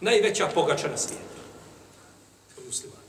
najveća 0.00 0.48
pogača 0.54 0.88
na 0.88 0.96
svijetu. 0.96 1.40
Od 2.58 2.66
muslimana. 2.66 3.00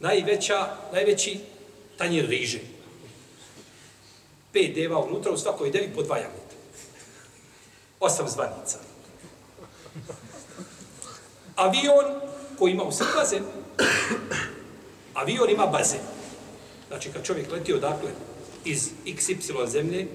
Najveća, 0.00 0.76
najveći 0.92 1.40
tanjir 1.98 2.28
riže. 2.28 2.60
Pet 4.52 4.74
deva 4.74 4.98
unutra, 4.98 5.32
u 5.32 5.38
svakoj 5.38 5.70
devi 5.70 5.94
po 5.94 6.02
dva 6.02 6.16
jagnjeta. 6.16 6.54
Osam 8.00 8.28
zvanica. 8.28 8.78
Avion 11.56 12.20
koji 12.58 12.72
ima 12.72 12.82
u 12.82 12.92
sve 12.92 13.06
bazen, 13.16 13.44
avion 15.14 15.50
ima 15.50 15.66
bazen. 15.66 16.00
Znači, 16.90 17.12
kad 17.12 17.24
čovjek 17.24 17.52
leti 17.52 17.74
odakle 17.74 18.10
iz 18.64 18.90
XY 19.06 19.68
zemlje 19.68 20.06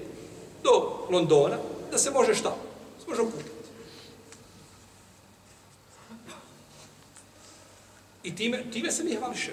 do 0.62 1.06
Londona, 1.10 1.58
da 1.90 1.98
se 1.98 2.10
može 2.10 2.34
šta? 2.34 2.56
Se 3.00 3.10
može 3.10 3.22
okupiti. 3.22 3.50
I 8.22 8.36
time, 8.36 8.70
time 8.72 8.92
se 8.92 9.04
mi 9.04 9.14
hvališe. 9.14 9.52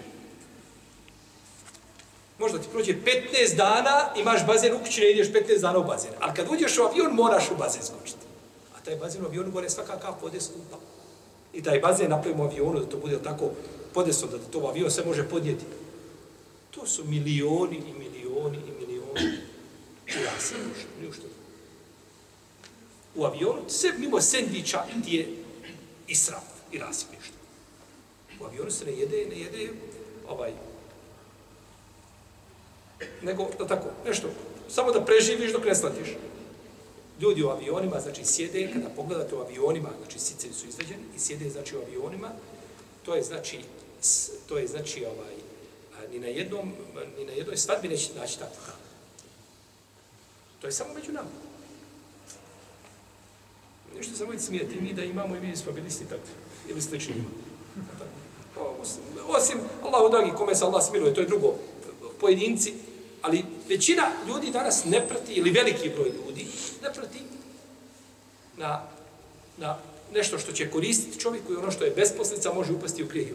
Možda 2.40 2.60
ti 2.60 2.68
prođe 2.72 2.94
15 2.94 3.56
dana, 3.56 4.14
imaš 4.16 4.46
bazen 4.46 4.74
u 4.74 4.80
kući, 4.80 5.02
ne 5.02 5.12
ideš 5.12 5.28
15 5.28 5.62
dana 5.62 5.80
u 5.80 5.84
bazen. 5.84 6.12
Ali 6.20 6.34
kad 6.36 6.48
uđeš 6.52 6.78
u 6.78 6.84
avion, 6.84 7.14
moraš 7.14 7.52
u 7.52 7.56
bazen 7.56 7.82
skočiti. 7.84 8.26
A 8.76 8.86
taj 8.86 8.96
bazen 8.96 9.24
u 9.24 9.26
avionu 9.26 9.52
gore 9.52 9.70
svaka 9.70 10.00
kap 10.00 10.22
vode 10.22 10.42
skupa. 10.42 10.78
I 11.54 11.64
taj 11.64 11.80
bazen 11.80 12.10
napravimo 12.10 12.44
u 12.44 12.46
avionu 12.46 12.80
da 12.80 12.86
to 12.86 12.98
bude 12.98 13.24
tako 13.24 13.52
podesno, 13.94 14.28
da 14.28 14.38
to 14.52 14.60
u 14.60 14.68
avion 14.68 14.92
sve 14.92 15.06
može 15.06 15.30
podnijeti. 15.30 15.66
To 16.76 16.88
su 16.88 17.06
milioni 17.06 17.76
i 17.76 17.94
milioni 18.00 18.58
i 18.58 18.86
milioni. 18.86 19.38
Ja 20.08 20.40
sam 20.40 20.58
ušao, 20.72 21.14
što. 21.14 21.28
U 23.16 23.26
avionu, 23.26 23.62
sve 23.68 23.94
mimo 23.98 24.22
sendviča 24.22 24.86
ti 25.06 25.16
je 25.16 25.28
israf 26.08 26.44
i 26.72 26.78
rasmišta. 26.78 27.38
U 28.40 28.46
avionu 28.46 28.72
se 28.72 28.86
ne 28.86 28.92
jede, 28.92 29.26
ne 29.30 29.40
jede 29.40 29.70
ovaj, 30.28 30.54
nego, 33.22 33.50
da 33.60 33.68
tako, 33.68 33.90
nešto, 34.06 34.28
samo 34.70 34.92
da 34.92 35.06
preživiš 35.06 35.52
dok 35.52 35.66
ne 35.66 35.76
slatiš. 35.76 36.08
Ljudi 37.22 37.44
u 37.44 37.50
avionima, 37.50 38.00
znači, 38.00 38.26
sjede, 38.26 38.72
kada 38.74 38.90
pogledate 38.90 39.36
u 39.36 39.40
avionima, 39.40 39.90
znači, 40.02 40.20
sice 40.20 40.54
su 40.54 40.68
izveđeni 40.68 41.04
i 41.16 41.20
sjede, 41.20 41.50
znači, 41.50 41.76
u 41.76 41.80
avionima, 41.80 42.30
to 43.06 43.16
je, 43.16 43.24
znači, 43.24 43.60
to 44.48 44.58
je, 44.58 44.68
znači, 44.68 45.06
ovaj, 45.06 45.43
ni 46.14 46.20
na 46.20 46.28
jednom, 46.28 46.74
ni 47.18 47.26
na 47.26 47.32
jednoj 47.32 47.58
svadbi 47.58 47.88
neće 47.88 48.14
naći 48.14 48.40
tako. 48.40 48.78
To 50.62 50.68
je 50.68 50.74
samo 50.74 50.94
među 50.94 51.12
nama. 51.12 51.30
Nešto 53.98 54.16
samo 54.16 54.40
smijeti 54.40 54.82
mi 54.82 54.94
da 54.94 55.04
imamo 55.04 55.36
i 55.36 55.40
mi 55.40 55.58
smo 55.58 55.72
bili 55.72 55.88
isti 55.88 56.06
takvi. 56.06 56.34
ili 56.70 56.82
slični 56.82 57.16
imamo 57.16 57.44
osim 59.28 59.58
Allahu 59.84 60.10
dragi 60.10 60.32
kome 60.38 60.56
se 60.56 60.66
Allah 60.66 60.84
smiluje, 60.86 61.14
to 61.14 61.22
je 61.22 61.28
drugo 61.28 61.56
pojedinci, 62.20 62.74
ali 63.22 63.46
većina 63.70 64.12
ljudi 64.28 64.52
danas 64.52 64.86
ne 64.86 65.08
prati, 65.08 65.34
ili 65.34 65.52
veliki 65.52 65.90
broj 65.90 66.10
ljudi, 66.10 66.48
ne 66.82 66.94
prati 66.94 67.20
na, 68.58 68.84
na 69.58 69.78
nešto 70.14 70.40
što 70.40 70.52
će 70.52 70.72
koristiti 70.72 71.20
čovjeku 71.20 71.54
i 71.54 71.56
ono 71.56 71.72
što 71.72 71.84
je 71.84 71.92
besposlica 71.92 72.54
može 72.54 72.74
upasti 72.74 73.04
u 73.04 73.08
grijeh. 73.08 73.30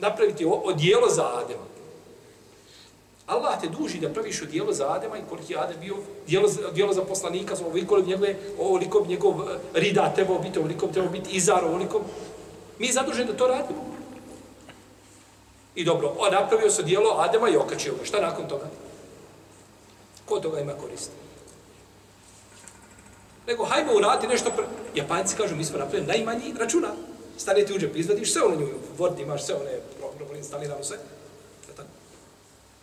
Napraviti 0.00 0.46
odijelo 0.64 1.08
za 1.08 1.30
Adema. 1.44 1.70
Allah 3.26 3.60
te 3.60 3.68
duži 3.68 3.98
da 3.98 4.08
praviš 4.08 4.42
odijelo 4.42 4.72
za 4.72 4.92
Adema 4.92 5.18
i 5.18 5.22
koliki 5.28 5.52
je 5.52 5.58
Adem 5.58 5.80
bio, 5.80 5.96
dijelo, 6.26 6.48
dijelo 6.74 6.92
za 6.92 7.02
poslanika, 7.02 7.54
ovoliko 7.64 7.96
bi 7.96 8.06
njegove, 8.06 8.36
ovoliko 8.58 9.00
bi 9.00 9.08
njegov 9.08 9.34
eh, 9.40 9.58
rida 9.74 10.12
trebao 10.14 10.38
biti, 10.38 10.58
ovoliko 10.58 10.86
bi 10.86 10.92
trebao 10.92 11.12
biti 11.12 11.30
izar, 11.30 11.64
ovoliko. 11.64 12.00
Mi 12.78 12.86
je 12.86 12.92
zaduženi 12.92 13.30
da 13.30 13.36
to 13.36 13.46
radimo. 13.46 13.90
I 15.74 15.84
dobro, 15.84 16.14
on 16.18 16.32
napravio 16.32 16.70
se 16.70 16.82
dijelo 16.82 17.16
Adema 17.18 17.48
i 17.48 17.56
okačio 17.56 17.94
ga. 17.94 18.04
Šta 18.04 18.20
nakon 18.20 18.48
toga? 18.48 18.66
Ko 20.24 20.40
toga 20.40 20.60
ima 20.60 20.72
koristi? 20.72 21.14
Nego, 23.46 23.64
hajmo 23.64 23.92
urati 23.94 24.26
nešto. 24.26 24.50
Pre... 24.50 24.64
Japanci 24.94 25.36
kažu, 25.36 25.56
mi 25.56 25.64
smo 25.64 25.78
napravili 25.78 26.06
najmanji 26.06 26.54
računa. 26.58 26.88
Stane 27.40 27.66
ti 27.66 27.72
u 27.72 27.78
džep, 27.78 27.96
izvadiš 27.96 28.32
sve 28.32 28.42
ono 28.42 28.56
nju, 28.56 28.68
Word 28.98 29.22
imaš 29.22 29.46
sve 29.46 29.54
one 29.54 29.70
programe, 29.98 30.38
instalirano 30.38 30.84
sve. 30.84 30.96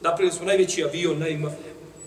Napravili 0.02 0.36
smo 0.36 0.46
najveći 0.46 0.84
avion, 0.84 1.20
najma, 1.20 1.52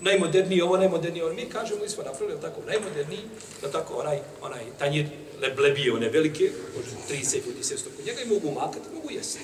najmoderniji 0.01 0.61
ovo, 0.61 0.77
najmoderniji 0.77 1.23
ono. 1.23 1.33
Mi 1.33 1.49
kažemo, 1.49 1.81
mi 1.81 1.89
smo 1.89 2.03
napravili 2.03 2.41
tako, 2.41 2.61
najmoderniji, 2.67 3.19
da 3.61 3.71
tako, 3.71 3.93
onaj, 3.93 4.19
onaj 4.41 4.63
tanjir 4.79 5.05
leblebije, 5.41 5.93
one 5.93 6.09
velike, 6.09 6.51
može 6.77 7.21
30 7.21 7.35
ljudi, 7.47 7.61
700 7.61 7.83
kod 7.95 8.05
njega 8.05 8.21
i 8.21 8.29
mogu 8.33 8.51
makati, 8.51 8.95
mogu 8.95 9.11
jesti. 9.11 9.39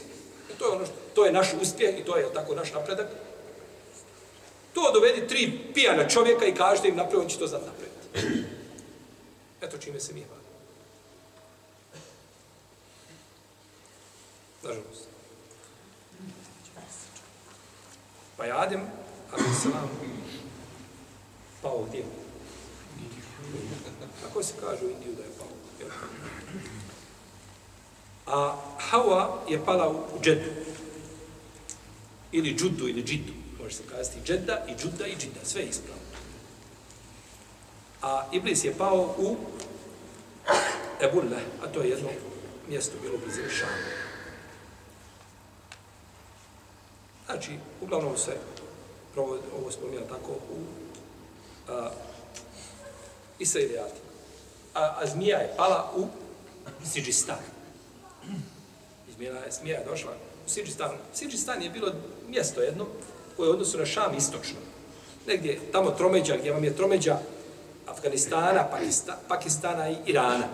E, 0.52 0.54
to 0.60 0.66
je 0.66 0.72
ono 0.72 0.86
što, 0.86 0.96
to 1.16 1.26
je 1.26 1.32
naš 1.32 1.48
uspjeh 1.62 2.00
i 2.00 2.04
to 2.04 2.18
je 2.18 2.34
tako 2.34 2.56
naš 2.56 2.74
napredak. 2.74 3.08
To 4.74 4.92
dovedi 4.94 5.28
tri 5.28 5.52
pijana 5.74 6.10
čovjeka 6.10 6.46
i 6.46 6.56
kažete 6.56 6.88
im 6.88 6.96
napraviti, 6.96 7.24
on 7.24 7.30
će 7.30 7.40
to 7.40 7.48
znat 7.48 7.62
napraviti. 7.66 8.44
Eto 9.62 9.78
čime 9.78 10.00
se 10.00 10.14
mi 10.14 10.22
hvali. 10.22 10.37
Nažalost. 14.68 15.08
Pa 18.38 18.46
je 18.46 18.52
Adem, 18.52 18.82
ali 19.32 19.44
se 19.62 19.70
nam 19.70 19.90
pao 21.62 21.86
gdje? 21.90 22.04
Kako 24.24 24.44
se 24.44 24.54
kaže 24.60 24.86
u 24.86 24.90
Indiju 24.90 25.16
da 25.16 25.24
je 25.24 25.30
pao? 25.38 25.48
Jel? 25.80 25.90
A 28.26 28.56
Hawa 28.92 29.40
je 29.50 29.66
pala 29.66 29.90
u 29.90 30.22
džedu. 30.22 30.50
Ili 32.32 32.56
džudu, 32.56 32.88
ili 32.88 33.04
džidu. 33.04 33.34
Može 33.60 33.76
se 33.76 33.84
kazati 33.90 34.22
džeda 34.26 34.66
i 34.68 34.76
džuda 34.82 35.08
i 35.08 35.16
džida. 35.16 35.40
Sve 35.44 35.62
je 35.62 35.68
ispravno. 35.68 36.04
A 38.02 38.30
Iblis 38.32 38.64
je 38.64 38.78
pao 38.78 39.16
u 39.18 39.38
Ebulle, 41.02 41.42
a 41.64 41.68
to 41.68 41.82
je 41.82 41.90
jedno 41.90 42.10
mjesto 42.70 42.98
bilo 43.02 43.18
blizu 43.18 43.50
Šama. 43.50 44.07
Znači, 47.28 47.52
uglavnom 47.82 48.18
se 48.18 48.32
provod, 49.14 49.40
ovo 49.60 49.72
spominja 49.72 50.02
tako 50.10 50.32
u 50.32 50.58
a, 51.72 51.90
Israelijatima. 53.40 54.08
A, 54.74 54.96
a 55.00 55.06
zmija 55.06 55.38
je 55.38 55.54
pala 55.58 55.94
u 55.98 56.08
Sidžistan. 56.86 57.40
Zmija 59.16 59.34
je, 59.34 59.52
zmija 59.52 59.80
je 59.80 59.86
došla 59.86 60.12
u 60.46 60.50
Sidžistan. 60.50 60.92
Sidžistan 61.14 61.62
je 61.62 61.70
bilo 61.70 61.92
mjesto 62.30 62.62
jedno 62.62 62.86
koje 63.38 63.48
je 63.48 63.52
odnosu 63.52 63.78
na 63.78 63.86
Šam 63.86 64.18
istočno. 64.18 64.58
Negdje 65.28 65.60
tamo 65.72 65.92
tromeđa, 65.92 66.38
gdje 66.38 66.52
vam 66.52 66.64
je 66.64 66.76
tromeđa 66.76 67.20
Afganistana, 67.88 68.68
Pakista, 68.72 69.20
Pakistana 69.28 69.90
i 69.90 69.96
Irana. 70.06 70.48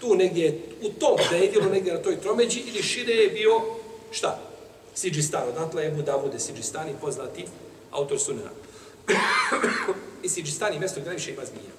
Tu 0.00 0.14
negdje, 0.14 0.62
u 0.82 0.88
tom 0.88 1.16
predjelu, 1.28 1.70
negdje 1.70 1.94
na 1.94 2.02
toj 2.02 2.20
tromeđi, 2.20 2.60
ili 2.60 2.82
šire 2.82 3.12
je 3.12 3.30
bio, 3.30 3.60
šta? 4.10 4.51
Siđistan, 4.94 5.48
odatle 5.48 5.82
je 5.82 5.90
Budavude 5.90 6.12
Davude 6.22 6.38
Siđistani, 6.38 6.94
poznati 7.00 7.46
autor 7.90 8.20
sunena. 8.20 8.50
I 10.22 10.28
Siđistan 10.28 10.72
je 10.72 10.78
mjesto 10.78 11.00
gdje 11.00 11.08
najviše 11.08 11.32
ima 11.32 11.44
zmija. 11.44 11.72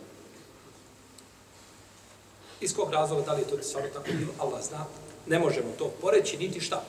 Iz 2.62 2.76
kog 2.76 2.92
razloga, 2.92 3.26
da 3.26 3.34
li 3.34 3.42
je 3.42 3.48
to 3.48 3.64
stvarno 3.64 3.90
tako 3.90 4.12
bilo, 4.12 4.34
Allah 4.40 4.64
zna, 4.64 4.86
ne 5.28 5.40
možemo 5.40 5.68
to 5.78 5.94
poreći, 6.02 6.38
niti 6.38 6.62
šta. 6.62 6.84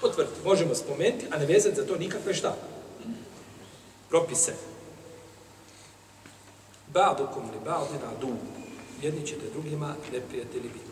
Potvrditi, 0.00 0.40
možemo 0.44 0.74
spomenuti, 0.74 1.26
a 1.30 1.38
ne 1.38 1.46
vezati 1.46 1.76
za 1.76 1.86
to 1.86 1.96
nikakve 1.96 2.34
šta. 2.34 2.56
Propise. 4.08 4.54
Ba'dukum 6.94 7.50
li 7.52 7.58
ba'dina 7.64 8.20
du. 8.20 8.36
Jedni 9.02 9.26
ćete 9.26 9.50
drugima 9.52 9.94
neprijatelji 10.12 10.68
biti. 10.68 10.89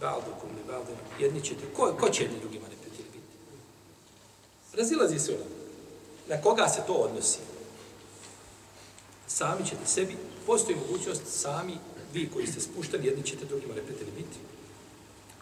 Ba'dukum 0.00 0.50
li 0.56 0.62
ba'dina. 0.68 1.02
Jedni 1.20 1.42
ćete, 1.42 1.64
ko, 1.76 1.96
ko 2.00 2.08
će 2.08 2.22
jedni 2.22 2.38
drugima 2.40 2.68
neprijatelji 2.68 3.08
biti? 3.12 3.26
Razilazi 4.72 5.18
se 5.18 5.32
ono. 5.34 5.44
Na 6.28 6.42
koga 6.42 6.68
se 6.68 6.82
to 6.86 6.92
odnosi? 6.92 7.38
Sami 9.26 9.66
ćete 9.66 9.86
sebi, 9.86 10.16
postoji 10.46 10.76
mogućnost 10.76 11.22
sami, 11.26 11.78
vi 12.12 12.30
koji 12.34 12.46
ste 12.46 12.60
spušteni, 12.60 13.06
jedni 13.06 13.24
ćete 13.24 13.44
drugima 13.44 13.74
neprijatelji 13.74 14.10
biti. 14.16 14.38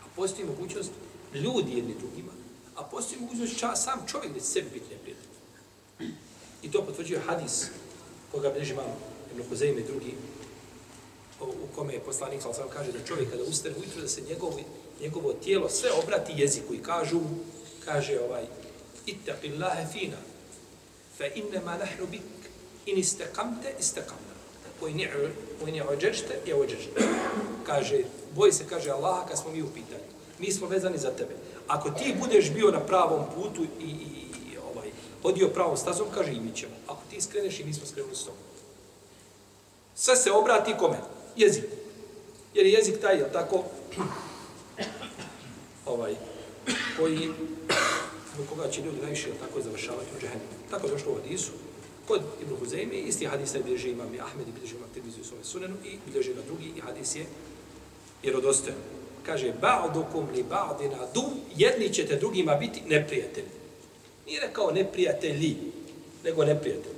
A 0.01 0.05
postoji 0.17 0.49
mogućnost 0.49 0.91
ljudi 1.35 1.77
jedni 1.77 1.95
drugima, 1.99 2.33
a 2.77 2.83
postoji 2.83 3.21
mogućnost 3.21 3.59
ča, 3.59 3.77
sam 3.77 4.07
čovjek 4.07 4.33
da 4.33 4.41
će 4.41 4.47
sebi 4.47 4.71
biti 4.73 4.95
neprijatelj. 4.95 5.27
I 6.63 6.71
to 6.71 6.85
potvrđuje 6.85 7.21
hadis 7.21 7.67
koga 8.33 8.51
bliži 8.51 8.73
imam 8.73 8.85
Ibn 9.33 9.49
Huzeime 9.49 9.83
drugi 9.83 10.15
u 11.41 11.75
kome 11.75 11.93
je 11.93 12.01
poslanik 12.01 12.43
sa 12.43 12.49
osam 12.49 12.69
kaže 12.73 12.93
da 12.93 13.05
čovjek 13.05 13.31
kada 13.31 13.43
ustane 13.43 13.75
ujutro 13.77 14.03
da 14.03 14.09
se 14.09 14.21
njegovo, 14.21 14.61
njegovo 15.01 15.33
tijelo 15.33 15.69
sve 15.69 15.91
obrati 16.03 16.33
jeziku 16.37 16.75
i 16.75 16.83
kažu 16.83 17.21
kaže 17.85 18.21
ovaj 18.21 18.45
ittaqillaha 19.07 19.93
fina 19.93 20.17
fa 21.19 21.25
innama 21.35 21.77
nahnu 21.79 22.07
bik 22.11 22.23
in 22.87 22.99
istaqamta 22.99 23.69
istaqamna. 23.81 24.37
Koji 24.81 24.93
in 24.93 25.09
wa 25.65 25.69
in 25.69 25.83
ođešte. 25.89 26.41
ya 26.47 26.57
kaže 27.67 28.05
boj 28.35 28.53
se 28.53 28.65
kaže 28.69 28.91
Allaha 28.91 29.29
kad 29.29 29.39
smo 29.39 29.51
mi 29.51 29.63
u 29.63 29.73
pitanju. 29.75 30.05
Mi 30.39 30.53
smo 30.53 30.67
vezani 30.67 30.99
za 30.99 31.11
tebe. 31.11 31.35
Ako 31.67 31.91
ti 31.91 32.15
budeš 32.21 32.51
bio 32.51 32.71
na 32.71 32.81
pravom 32.81 33.25
putu 33.35 33.65
i, 33.65 33.85
i, 33.85 33.91
i 34.53 34.59
ovaj 34.73 34.91
odio 35.23 35.49
pravom 35.49 35.77
stazom 35.77 36.07
kaže 36.15 36.33
i 36.33 36.41
mi 36.41 36.57
ćemo. 36.57 36.73
Ako 36.87 37.01
ti 37.11 37.21
skreneš 37.21 37.61
i 37.61 37.65
mi 37.65 37.75
smo 37.75 37.87
skrenuli 37.87 38.17
s 38.17 38.25
tobom. 38.25 38.41
Sve 39.95 40.17
se 40.17 40.33
obrati 40.33 40.75
kome? 40.79 40.99
Jezik. 41.37 41.65
Jer 42.55 42.67
je 42.67 42.73
jezik 42.73 43.01
taj, 43.01 43.17
je 43.17 43.33
tako, 43.33 43.65
ovaj, 45.87 46.15
koji, 46.97 47.31
do 48.37 48.43
koga 48.49 48.71
će 48.71 48.83
ljudi 48.83 49.01
najviše 49.01 49.29
tako 49.41 49.61
završavati 49.61 50.11
u 50.17 50.21
džahennu. 50.21 50.45
Tako 50.71 50.89
došlo 50.89 51.13
u 51.13 51.15
hadisu. 51.15 51.53
Kod 52.09 52.23
Ibn 52.43 52.55
Huzeyme, 52.61 53.07
isti 53.07 53.27
hadis 53.27 53.55
ne 53.55 53.61
bilježi 53.61 53.91
imam 53.91 54.15
i 54.15 54.21
Ahmed 54.21 54.49
i 54.49 54.53
bilježi 54.53 54.75
imam 54.77 54.89
Tirmizu 54.95 55.21
i 55.21 55.25
svome 55.25 55.45
sunenu 55.45 55.75
i 55.85 55.99
bilježi 56.07 56.35
ga 56.35 56.43
drugi 56.47 56.73
i 56.77 56.81
hadis 56.81 57.17
je 57.17 57.27
jerodostojan. 58.23 58.79
Kaže, 59.27 59.53
ba'dukum 59.63 60.31
li 60.35 60.45
ba'dina 60.51 61.07
du, 61.15 61.23
jedni 61.57 61.93
ćete 61.93 62.17
drugima 62.17 62.55
biti 62.55 62.81
neprijatelji. 62.87 63.49
Nije 64.27 64.41
rekao 64.41 64.71
neprijatelji, 64.71 65.57
nego 66.25 66.45
neprijatelji. 66.45 66.97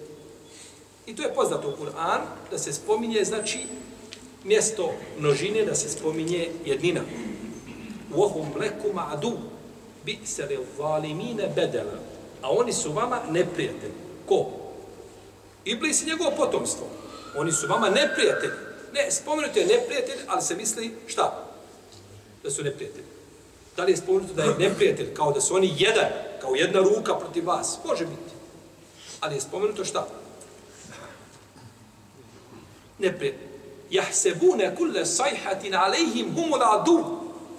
I 1.06 1.16
to 1.16 1.22
je 1.22 1.34
poznato 1.34 1.68
u 1.68 1.84
Kur'an, 1.84 2.20
da 2.50 2.58
se 2.58 2.72
spominje, 2.72 3.24
znači, 3.24 3.58
mjesto 4.44 4.92
množine 5.18 5.64
da 5.64 5.74
se 5.74 5.88
spominje 5.88 6.48
jednina. 6.64 7.00
Vohum 8.10 8.56
lekum 8.56 8.98
adu 8.98 9.32
bi 10.04 10.18
se 10.24 10.46
li 10.46 10.58
valimine 10.78 11.48
bedela. 11.54 11.98
A 12.42 12.50
oni 12.50 12.72
su 12.72 12.92
vama 12.92 13.22
neprijatelji. 13.30 13.92
Ko? 14.26 14.46
Iblis 15.64 16.02
i 16.02 16.06
njegovo 16.06 16.30
potomstvo. 16.36 16.86
Oni 17.36 17.52
su 17.52 17.66
vama 17.66 17.88
neprijatelji. 17.88 18.52
Ne, 18.92 19.10
spomenuto 19.10 19.58
je 19.58 19.66
neprijatelj, 19.66 20.18
ali 20.26 20.42
se 20.42 20.56
misli 20.56 20.94
šta? 21.06 21.44
Da 22.42 22.50
su 22.50 22.64
neprijatelji. 22.64 23.04
Da 23.76 23.84
li 23.84 23.92
je 23.92 23.96
spomenuto 23.96 24.34
da 24.34 24.42
je 24.42 24.54
neprijatelj 24.58 25.14
kao 25.14 25.32
da 25.32 25.40
su 25.40 25.54
oni 25.54 25.74
jedan, 25.78 26.06
kao 26.40 26.54
jedna 26.54 26.80
ruka 26.80 27.14
protiv 27.14 27.46
vas? 27.46 27.78
Može 27.86 28.06
biti. 28.06 28.32
Ali 29.20 29.34
je 29.34 29.40
spomenuto 29.40 29.84
šta? 29.84 30.08
Neprijatelj 32.98 33.47
jahsebune 33.90 34.74
kulle 34.76 35.06
sajhatin 35.06 35.74
alejhim 35.74 36.34
humul 36.34 36.62
adu 36.62 37.04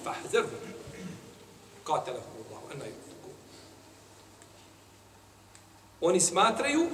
fahzerhu 0.04 0.58
katelahum 1.84 2.44
Allah 2.50 2.76
ena 2.76 2.86
oni 6.02 6.20
smatraju 6.20 6.88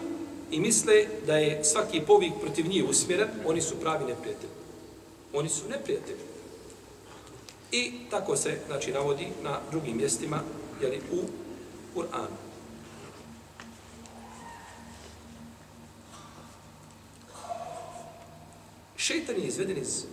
i 0.52 0.60
misle 0.60 1.06
da 1.28 1.38
je 1.38 1.64
svaki 1.64 2.02
povik 2.02 2.34
protiv 2.42 2.68
njih 2.68 2.90
usmjeren. 2.90 3.28
Oni 3.46 3.62
su 3.62 3.76
pravi 3.80 4.06
neprijatelji. 4.06 4.54
Oni 5.34 5.50
su 5.50 5.70
neprijatelji. 5.70 6.20
I 7.72 7.92
tako 8.10 8.36
se 8.36 8.60
znači 8.68 8.92
navodi 8.92 9.28
na 9.44 9.60
drugim 9.72 9.98
mjestima 9.98 10.40
jeli, 10.82 11.02
u 11.12 11.22
Kur'anu. 11.96 12.45
Šeitan 18.98 19.36
je 19.36 19.48
izveden 19.48 19.78
iz, 19.78 20.04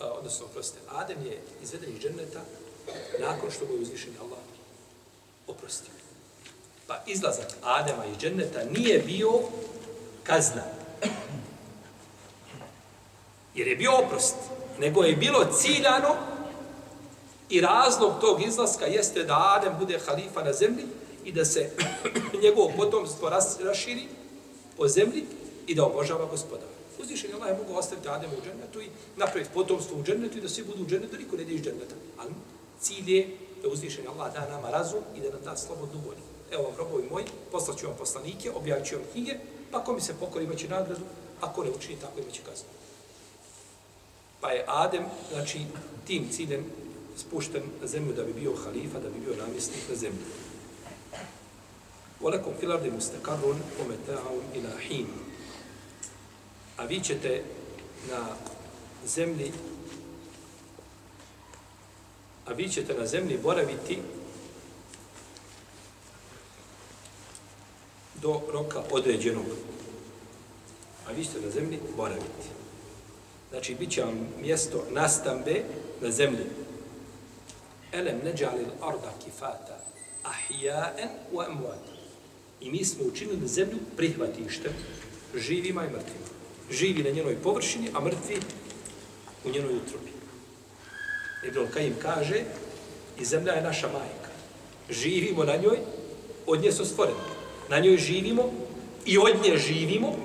a, 0.00 0.06
odnosno, 0.06 0.46
oprostite, 0.46 0.80
Adem 0.88 1.26
je 1.26 1.42
izveden 1.62 1.96
iz 1.96 2.02
dženneta 2.02 2.40
nakon 3.20 3.50
što 3.50 3.66
ga 3.66 3.72
je 3.72 3.78
uzvišen 3.80 4.12
Allah 4.20 4.38
oprostio. 5.46 5.90
Pa 6.86 7.02
izlazak 7.06 7.46
Adema 7.62 8.04
iz 8.06 8.18
dženneta 8.18 8.64
nije 8.70 8.98
bio 8.98 9.30
kazna. 10.22 10.62
Jer 13.54 13.68
je 13.68 13.76
bio 13.76 13.92
oprost. 13.92 14.36
Nego 14.78 15.02
je 15.02 15.16
bilo 15.16 15.44
ciljano 15.58 16.16
i 17.48 17.60
razlog 17.60 18.20
tog 18.20 18.42
izlaska 18.42 18.86
jeste 18.86 19.24
da 19.24 19.56
Adem 19.56 19.78
bude 19.78 19.98
halifa 20.06 20.44
na 20.44 20.52
zemlji 20.52 20.84
i 21.24 21.32
da 21.32 21.44
se 21.44 21.70
njegovo 22.42 22.72
potomstvo 22.76 23.30
raširi 23.64 24.08
po 24.76 24.88
zemlji 24.88 25.24
i 25.66 25.74
da 25.74 25.84
obožava 25.84 26.26
gospodara. 26.26 26.75
Uzvišen 27.02 27.34
Allah 27.34 27.48
je 27.48 27.62
mogao 27.62 27.76
ostaviti 27.76 28.08
Adema 28.08 28.32
u 28.32 28.44
džennetu 28.44 28.80
i 28.80 28.88
napraviti 29.16 29.50
potomstvo 29.54 29.98
u 29.98 30.02
džennetu 30.02 30.38
i 30.38 30.40
da 30.40 30.48
svi 30.48 30.64
budu 30.64 30.82
u 30.82 30.86
džennetu, 30.86 31.16
niko 31.16 31.36
ne 31.36 31.42
ide 31.42 31.52
iz 31.52 31.62
dženneta. 31.62 31.94
Ali 32.18 32.30
cilj 32.80 33.16
je 33.16 33.36
da 33.62 33.68
uzvišen 33.68 34.08
Allah 34.08 34.32
da 34.34 34.48
nama 34.48 34.70
razum 34.70 35.00
i 35.16 35.20
da 35.20 35.30
nam 35.30 35.42
da 35.44 35.56
slobodnu 35.56 36.00
volju. 36.06 36.24
Evo 36.52 36.62
vam, 36.62 36.74
robovi 36.76 37.08
moji, 37.10 37.24
poslaću 37.52 37.86
vam 37.86 37.96
poslanike, 37.98 38.50
objavit 38.50 38.86
ću 38.86 38.96
vam 38.96 39.04
knjige, 39.12 39.34
pa 39.70 39.84
ko 39.84 39.92
mi 39.92 40.00
se 40.00 40.14
pokori 40.20 40.44
imaće 40.44 40.68
nagradu, 40.68 41.04
a 41.40 41.52
ko 41.52 41.64
ne 41.64 41.70
učini 41.70 42.00
tako 42.00 42.20
imaće 42.20 42.42
kaznu. 42.42 42.68
Pa 44.40 44.50
je 44.50 44.64
Adem, 44.66 45.04
znači, 45.32 45.58
tim 46.06 46.28
ciljem 46.32 46.64
spušten 47.16 47.62
na 47.80 47.86
zemlju 47.86 48.12
da 48.12 48.24
bi 48.24 48.32
bio 48.32 48.54
halifa, 48.64 48.98
da 48.98 49.08
bi 49.08 49.20
bio 49.20 49.36
namjesnik 49.36 49.88
na 49.90 49.96
zemlji. 49.96 50.24
Walakum 52.20 52.56
fil 52.60 52.72
ardi 52.72 52.90
mustaqarrun 52.90 53.56
wa 53.78 54.40
ila 54.54 54.70
hin. 54.88 55.06
A 56.76 56.84
vi 56.84 57.00
ćete 57.00 57.42
na 58.10 58.26
zemlji 59.06 59.52
a 62.46 62.52
vi 62.52 62.68
ćete 62.68 62.94
na 62.94 63.06
zemlji 63.06 63.38
boraviti 63.42 63.98
do 68.22 68.40
roka 68.52 68.82
određenog. 68.90 69.44
A 71.08 71.12
vi 71.12 71.24
ćete 71.24 71.40
na 71.40 71.50
zemlji 71.50 71.78
boraviti. 71.96 72.48
Znači, 73.50 73.74
bit 73.74 73.90
će 73.90 74.02
vam 74.02 74.28
mjesto 74.42 74.84
nastambe 74.90 75.64
na 76.00 76.10
zemlji. 76.10 76.44
Elem 77.92 78.20
neđalil 78.24 78.66
arda 78.82 79.12
kifata 79.24 79.78
ahijaen 80.22 81.08
u 81.32 81.42
emuata. 81.42 81.92
I 82.60 82.70
mi 82.70 82.84
smo 82.84 83.04
učinili 83.04 83.48
zemlju 83.48 83.78
prihvatište 83.96 84.70
živima 85.34 85.84
i 85.84 85.90
mrtvima. 85.90 86.35
Živi 86.70 87.02
na 87.02 87.10
njenoj 87.10 87.36
površini, 87.42 87.88
a 87.94 88.00
mrtvi 88.00 88.40
u 89.44 89.50
njenoj 89.50 89.76
utrobi. 89.76 90.12
Ibn 91.46 91.72
Kajim 91.72 91.94
kaže, 92.02 92.42
i 93.18 93.24
zemlja 93.24 93.52
je 93.52 93.62
naša 93.62 93.86
majka. 93.86 94.30
Živimo 94.90 95.44
na 95.44 95.56
njoj, 95.56 95.78
od 96.46 96.60
nje 96.60 96.72
su 96.72 96.84
stvoreni. 96.84 97.18
Na 97.68 97.78
njoj 97.78 97.96
živimo 97.96 98.52
i 99.06 99.18
od 99.18 99.42
nje 99.44 99.56
živimo, 99.56 100.16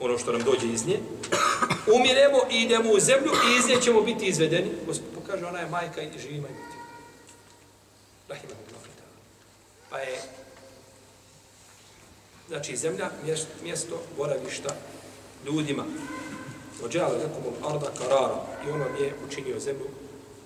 ono 0.00 0.18
što 0.18 0.32
nam 0.32 0.42
dođe 0.42 0.66
iz 0.66 0.86
nje, 0.86 0.98
umiremo 1.94 2.38
i 2.50 2.62
idemo 2.62 2.90
u 2.90 3.00
zemlju 3.00 3.30
i 3.32 3.58
iz 3.58 3.68
nje 3.68 3.82
ćemo 3.82 4.02
biti 4.02 4.26
izvedeni. 4.26 4.70
Gospod 4.86 5.08
pokaže, 5.14 5.46
ona 5.46 5.58
je 5.58 5.70
majka 5.70 6.02
i 6.02 6.18
živima 6.18 6.48
i 6.48 6.52
biti. 6.52 6.76
Rahimahullah. 8.28 8.62
Pa 9.90 9.98
je, 9.98 10.22
znači 12.52 12.76
zemlja 12.76 13.10
mjesto, 13.24 13.48
mjesto 13.62 14.02
boravišta 14.16 14.74
ljudima. 15.46 15.84
Ođala 16.84 17.18
nekom 17.18 17.42
od 17.46 17.72
Arda 17.72 17.90
Karara 17.98 18.46
i 18.66 18.70
ono 18.70 18.84
je 18.84 19.14
učinio 19.26 19.60
zemlju 19.60 19.86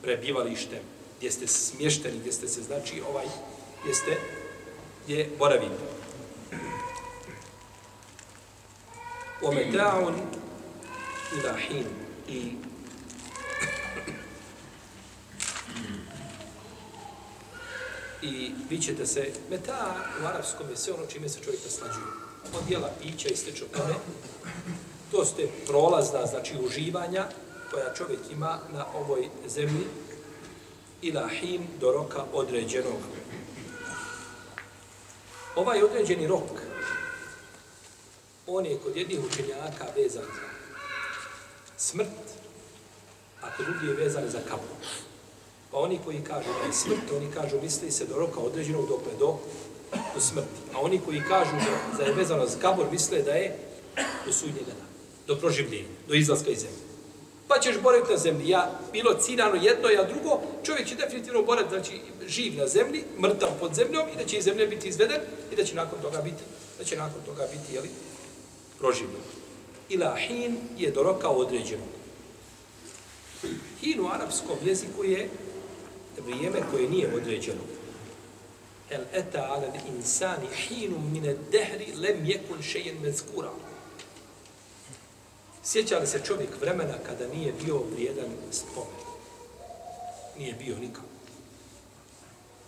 prebivalištem 0.03 0.79
gdje 1.19 1.31
ste 1.31 1.47
smješteni, 1.47 2.19
gdje 2.19 2.33
ste 2.33 2.49
se 2.49 2.62
znači 2.62 3.03
ovaj, 3.11 3.27
gdje 3.83 3.95
ste 3.95 4.16
je 5.07 5.31
boravite. 5.38 5.75
Ometaun 9.42 10.14
ilahin 11.38 11.87
i 12.29 12.53
i 18.27 18.53
vi 18.71 18.79
ćete 18.79 19.07
se, 19.07 19.31
meta 19.51 19.95
u 20.23 20.27
arapskom 20.27 20.71
je 20.71 20.77
sve 20.77 20.93
ono 20.93 21.07
čime 21.07 21.29
se 21.29 21.41
čovjek 21.41 21.65
naslađuje. 21.65 22.07
Od 22.55 22.71
jela, 22.71 22.91
pića 23.03 23.29
i 23.29 23.37
slično 23.37 23.67
tome. 23.77 23.95
To 25.11 25.25
su 25.25 25.37
te 25.37 25.49
prolazna, 25.67 26.27
znači 26.27 26.55
uživanja 26.67 27.27
koja 27.71 27.95
čovjek 27.95 28.21
ima 28.33 28.59
na 28.73 28.87
ovoj 28.95 29.29
zemlji 29.49 29.87
ila 31.03 31.29
him 31.29 31.67
do 31.81 31.93
roka 31.93 32.25
određenog. 32.33 33.01
Ovaj 35.57 35.83
određeni 35.83 36.27
rok 36.27 36.51
on 38.47 38.67
je 38.67 38.79
kod 38.79 38.97
jednih 38.97 39.19
učenjaka 39.25 39.87
vezan 39.97 40.23
za 40.23 40.49
smrt, 41.77 42.09
a 43.43 43.57
kod 43.57 43.67
drugi 43.67 43.87
je 43.87 43.95
vezan 43.95 44.29
za 44.29 44.39
kapu. 44.49 44.75
Pa 45.70 45.79
oni 45.79 45.98
koji 46.05 46.20
kažu 46.20 46.48
da 46.61 46.66
je 46.66 46.72
smrt, 46.72 47.12
oni 47.16 47.31
kažu 47.35 47.57
misli 47.62 47.90
se 47.90 48.07
do 48.07 48.16
roka 48.16 48.40
određenog 48.40 48.88
dokle 48.88 49.12
do, 49.18 49.38
do 50.14 50.20
smrti. 50.20 50.61
A 50.74 50.81
oni 50.81 51.00
koji 51.05 51.22
kažu 51.29 51.52
da, 51.52 51.98
da 51.98 52.05
je 52.05 52.14
vezano 52.14 52.46
za 52.46 52.59
kabor, 52.59 52.87
misle 52.90 53.22
da 53.22 53.31
je 53.31 53.57
do 54.26 54.33
sudnjega 54.33 54.66
dana, 54.66 54.87
do 55.26 55.37
proživljenja, 55.37 55.88
do 56.09 56.14
izlaska 56.14 56.50
iz 56.50 56.59
zemlje. 56.59 56.87
Pa 57.48 57.59
ćeš 57.59 57.81
boraviti 57.83 58.12
na 58.12 58.18
zemlji. 58.18 58.48
Ja, 58.48 58.81
bilo 58.92 59.14
cinano 59.14 59.55
jedno, 59.55 59.88
ja 59.88 60.05
drugo, 60.05 60.40
čovjek 60.64 60.88
će 60.88 60.94
definitivno 60.94 61.42
boraviti, 61.42 61.74
znači 61.74 62.00
živ 62.26 62.57
na 62.57 62.66
zemlji, 62.66 63.05
mrtav 63.20 63.48
pod 63.61 63.74
zemljom 63.74 64.09
i 64.14 64.16
da 64.16 64.24
će 64.24 64.37
iz 64.37 64.44
zemlje 64.44 64.66
biti 64.66 64.88
izveden 64.88 65.20
i 65.52 65.57
da 65.57 65.64
će 65.64 65.74
nakon 65.74 65.98
toga 66.02 66.20
biti, 66.22 66.42
da 66.79 66.85
će 66.85 66.96
nakon 66.96 67.22
toga 67.26 67.46
biti, 67.52 67.74
jeli, 67.74 67.90
proživljen. 68.79 69.22
Ila 69.88 70.16
hin 70.16 70.57
je 70.79 70.90
do 70.90 71.02
roka 71.02 71.29
određenog. 71.29 71.88
Hin 73.81 74.00
u 74.00 74.09
arapskom 74.09 74.57
jeziku 74.64 75.05
je 75.05 75.29
vrijeme 76.24 76.59
koje 76.70 76.90
nije 76.90 77.14
određeno. 77.14 77.61
El 78.90 79.02
eta 79.12 79.46
ala 79.50 79.66
insani 79.96 80.46
hinu 80.55 80.98
mine 80.98 81.37
dehri 81.52 81.92
lem 81.94 82.26
jekun 82.26 82.62
šejen 82.62 82.96
mezkura. 83.02 83.50
Sjeća 85.64 85.98
li 85.98 86.07
se 86.07 86.20
čovjek 86.24 86.61
vremena 86.61 86.94
kada 87.07 87.29
nije 87.29 87.52
bio 87.64 87.83
vrijedan 87.92 88.31
spomen? 88.50 89.07
Nije 90.38 90.52
bio 90.52 90.79
nikako. 90.79 91.07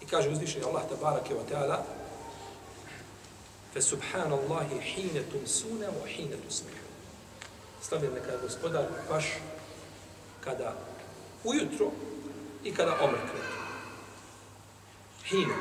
I 0.02 0.06
kaže 0.06 0.28
uzvišenje 0.28 0.64
Allah 0.64 0.82
tabarake 0.88 1.34
wa 1.34 1.54
ta'ala 1.54 1.78
Fe 3.72 3.82
subhanallahi 3.82 4.80
hine 4.80 5.22
tumsune 5.30 5.86
wa 5.86 6.06
hine 6.06 6.36
tusmihu. 6.46 6.88
Slavljen 7.82 8.12
neka 8.14 8.32
je 8.32 8.38
gospodar 8.42 8.86
vaš 9.10 9.24
kada 10.40 10.74
ujutro 11.44 11.90
i 12.64 12.72
kada 12.72 12.98
omrkne. 13.00 13.40
Hine. 15.24 15.54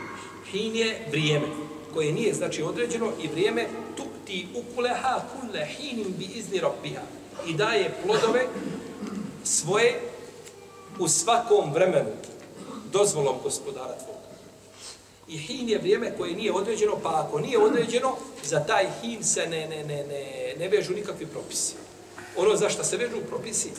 Hin 0.52 0.76
je 0.76 1.08
vrijeme 1.12 1.48
koje 1.94 2.12
nije 2.12 2.34
znači 2.34 2.64
određeno 2.64 3.12
i 3.24 3.28
vrijeme 3.28 3.68
tu 3.98 4.04
ti 4.26 4.48
ukuleha 4.56 5.22
kulle 5.32 5.66
hinim 5.66 6.14
bi 6.18 6.26
izni 6.26 6.60
rabbiha 6.60 7.02
i 7.48 7.54
daje 7.54 7.96
plodove 8.06 8.46
svoje 9.44 10.00
u 11.00 11.08
svakom 11.08 11.74
vremenu 11.74 12.10
dozvolom 12.92 13.36
gospodara 13.44 13.98
tvoj. 13.98 14.16
I 15.28 15.38
hin 15.38 15.70
je 15.70 15.78
vrijeme 15.78 16.14
koje 16.18 16.34
nije 16.34 16.54
određeno, 16.54 17.00
pa 17.04 17.24
ako 17.28 17.40
nije 17.40 17.58
određeno, 17.58 18.16
za 18.44 18.60
taj 18.60 18.88
hin 19.02 19.24
se 19.24 19.48
ne, 19.48 19.68
ne, 19.68 19.84
ne, 19.84 20.04
ne, 20.04 20.54
ne 20.60 20.68
vežu 20.68 20.94
nikakvi 20.94 21.26
propisi. 21.26 21.74
Ono 22.38 22.56
za 22.56 22.70
što 22.70 22.84
se 22.84 22.98
vežu 22.98 23.18
propisi, 23.30 23.72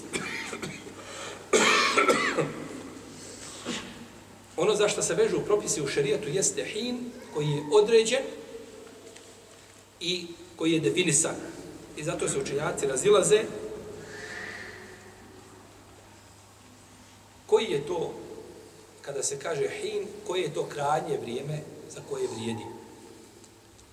ono 4.58 4.74
za 4.74 4.88
što 4.88 5.02
se 5.02 5.14
vežu 5.14 5.40
propisi 5.40 5.82
u 5.82 5.86
šerijetu 5.86 6.28
jeste 6.28 6.64
hin 6.64 7.10
koji 7.34 7.48
je 7.48 7.62
određen 7.72 8.22
i 10.00 10.26
koji 10.56 10.72
je 10.72 10.80
definisan. 10.80 11.34
I 11.96 12.04
zato 12.04 12.28
se 12.28 12.38
učenjaci 12.38 12.86
razilaze 12.86 13.42
koji 17.46 17.64
je 17.64 17.86
to 17.86 18.14
kada 19.02 19.22
se 19.22 19.38
kaže 19.38 19.68
hin, 19.68 20.06
koje 20.26 20.42
je 20.42 20.54
to 20.54 20.66
krajnje 20.66 21.18
vrijeme 21.22 21.60
za 21.90 22.00
koje 22.10 22.28
vrijedi. 22.28 22.64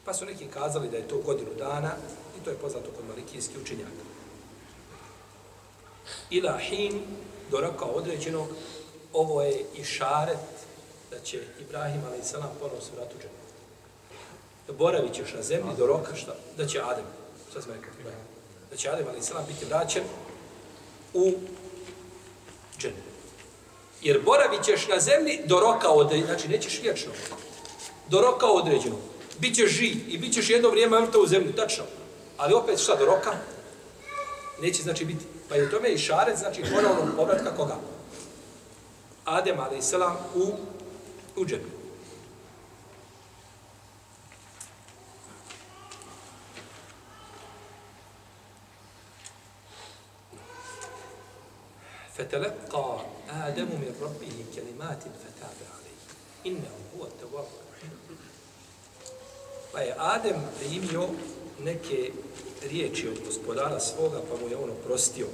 Pa 0.05 0.13
su 0.13 0.25
neki 0.25 0.45
kazali 0.45 0.89
da 0.89 0.97
je 0.97 1.07
to 1.07 1.17
godinu 1.17 1.53
dana 1.57 1.91
i 2.37 2.43
to 2.43 2.49
je 2.49 2.55
poznato 2.55 2.91
kod 2.95 3.05
malikijskih 3.07 3.57
učenjaka. 3.61 4.03
Ila 6.29 6.57
hin, 6.57 7.01
do 7.51 7.61
roka 7.61 7.85
određenog, 7.85 8.47
ovo 9.13 9.41
je 9.41 9.65
i 9.75 9.83
šaret 9.83 10.54
da 11.15 11.21
će 11.23 11.39
Ibrahim 11.59 12.01
a.s. 12.05 12.33
ponovno 12.33 12.81
se 12.81 12.91
vrati 12.95 13.15
u 13.15 13.19
džennet. 13.19 14.77
Boravit 14.77 15.13
ćeš 15.13 15.33
na 15.33 15.41
zemlji 15.41 15.71
do 15.77 15.87
roka 15.87 16.15
šta? 16.15 16.35
Da 16.57 16.67
će 16.67 16.81
Adem, 16.81 17.05
šta 17.51 17.61
smo 17.61 17.73
rekao 17.73 17.95
da 18.71 18.75
će 18.75 18.89
Adem 18.89 19.07
a.s. 19.07 19.31
biti 19.47 19.65
vraćen 19.65 20.03
u 21.13 21.33
džennet. 22.79 23.03
Jer 24.01 24.21
boravit 24.25 24.63
ćeš 24.63 24.87
na 24.87 24.99
zemlji 24.99 25.41
do 25.45 25.59
roka 25.59 25.89
određenog, 25.89 26.29
znači 26.29 26.47
nećeš 26.47 26.81
vječno. 26.81 27.11
Do 28.09 28.21
roka 28.21 28.45
određenog. 28.45 28.99
Bićeš 29.39 29.71
živ 29.71 30.09
i 30.09 30.17
bićeš 30.17 30.49
jedno 30.49 30.69
vrijeme 30.69 31.01
mrtav 31.01 31.21
u 31.21 31.27
zemlji, 31.27 31.55
tačno. 31.55 31.83
Ali 32.37 32.53
opet 32.53 32.79
šta 32.79 32.95
do 32.95 33.05
roka? 33.05 33.31
Neće 34.61 34.83
znači 34.83 35.05
biti. 35.05 35.25
Pa 35.49 35.55
je 35.55 35.71
tome 35.71 35.89
i 35.89 35.97
šaret, 35.97 36.37
znači 36.37 36.63
ponovno 36.75 37.15
povratka 37.15 37.55
koga? 37.55 37.75
Adem, 39.25 39.59
ali 39.59 39.81
selam, 39.81 40.17
u, 40.35 40.51
u 41.36 41.44
džepu. 41.46 41.80
فتلقى 52.20 53.00
آدم 53.30 53.64
من 53.64 53.94
ربه 54.02 54.44
كلمات 54.54 55.02
فتاب 55.02 55.58
عليه 55.76 56.00
إنه 56.46 56.70
هو 56.94 57.04
التواب 57.04 57.46
الرحيم 57.60 58.00
Pa 59.72 59.80
je 59.80 59.94
Adem 59.98 60.40
primio 60.58 61.08
neke 61.60 62.12
riječi 62.62 63.08
od 63.08 63.18
gospodara 63.26 63.80
svoga, 63.80 64.20
pa 64.30 64.36
mu 64.42 64.48
je 64.48 64.56
on 64.56 64.70
oprostio. 64.70 65.26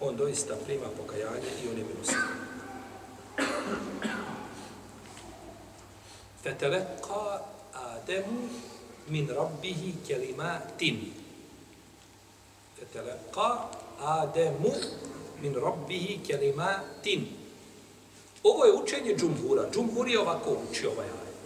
On 0.00 0.16
doista 0.16 0.54
prima 0.66 0.86
pokajanje 0.96 1.48
i 1.64 1.68
on 1.68 1.78
je 1.78 1.84
milostiv. 1.84 2.18
فتلقى 6.44 7.40
آدم 7.74 8.26
من 9.08 9.30
ربه 9.30 9.94
كلمات 10.08 10.82
فتلقى 12.76 13.50
آدم 14.00 14.62
من 15.42 15.52
ربه 15.56 16.18
كلمات 16.28 17.06
Ovo 18.42 18.64
je 18.64 18.72
učenje 18.72 19.16
džumhura. 19.16 19.70
Džumhur 19.72 20.08
je 20.08 20.20
ovako 20.20 20.56
učio 20.70 20.90
ovaj 20.90 21.06
ajet. 21.06 21.44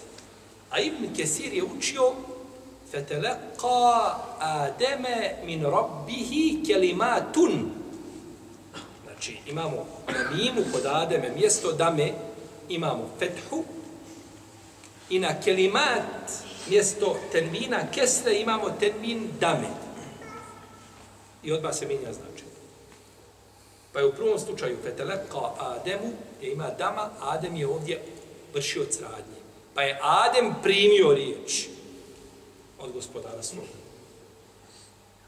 A 0.71 0.79
Ibn 0.81 1.15
Kesir 1.15 1.53
je 1.53 1.63
učio 1.65 2.13
فَتَلَقَّى 2.93 3.85
آدَمَ 4.41 5.05
مِنْ 5.49 5.61
رَبِّهِ 5.65 6.33
كَلِمَاتٌ 6.67 7.37
Znači, 9.05 9.39
imamo 9.47 9.87
na 10.09 10.37
mimu 10.37 10.63
kod 10.73 10.87
Ademe 10.87 11.31
mjesto 11.31 11.73
dame, 11.73 12.13
imamo 12.69 13.09
fethu, 13.19 13.65
i 15.10 15.20
na 15.20 15.42
kelimat 15.42 16.32
mjesto 16.70 17.16
tenvina 17.32 17.80
kesre 17.92 18.34
imamo 18.34 18.70
tenvin 18.80 19.30
dame. 19.40 19.68
I 21.44 21.52
odmah 21.52 21.76
se 21.76 21.86
minja 21.86 22.14
značaj. 22.14 22.48
Pa 23.94 24.00
je 24.00 24.06
u 24.06 24.14
prvom 24.14 24.40
slučaju 24.40 24.78
feteleka 24.84 25.40
Ademu, 25.60 26.14
gdje 26.38 26.52
ima 26.52 26.70
dama, 26.70 27.10
Adem 27.22 27.56
je 27.56 27.68
ovdje 27.68 28.04
vršio 28.54 28.86
radnje. 29.02 29.38
Pa 29.74 29.82
je 29.82 30.00
Adem 30.02 30.56
primio 30.64 31.14
riječ 31.14 31.68
od 32.80 32.92
gospodara 32.92 33.44
svoga. 33.44 33.68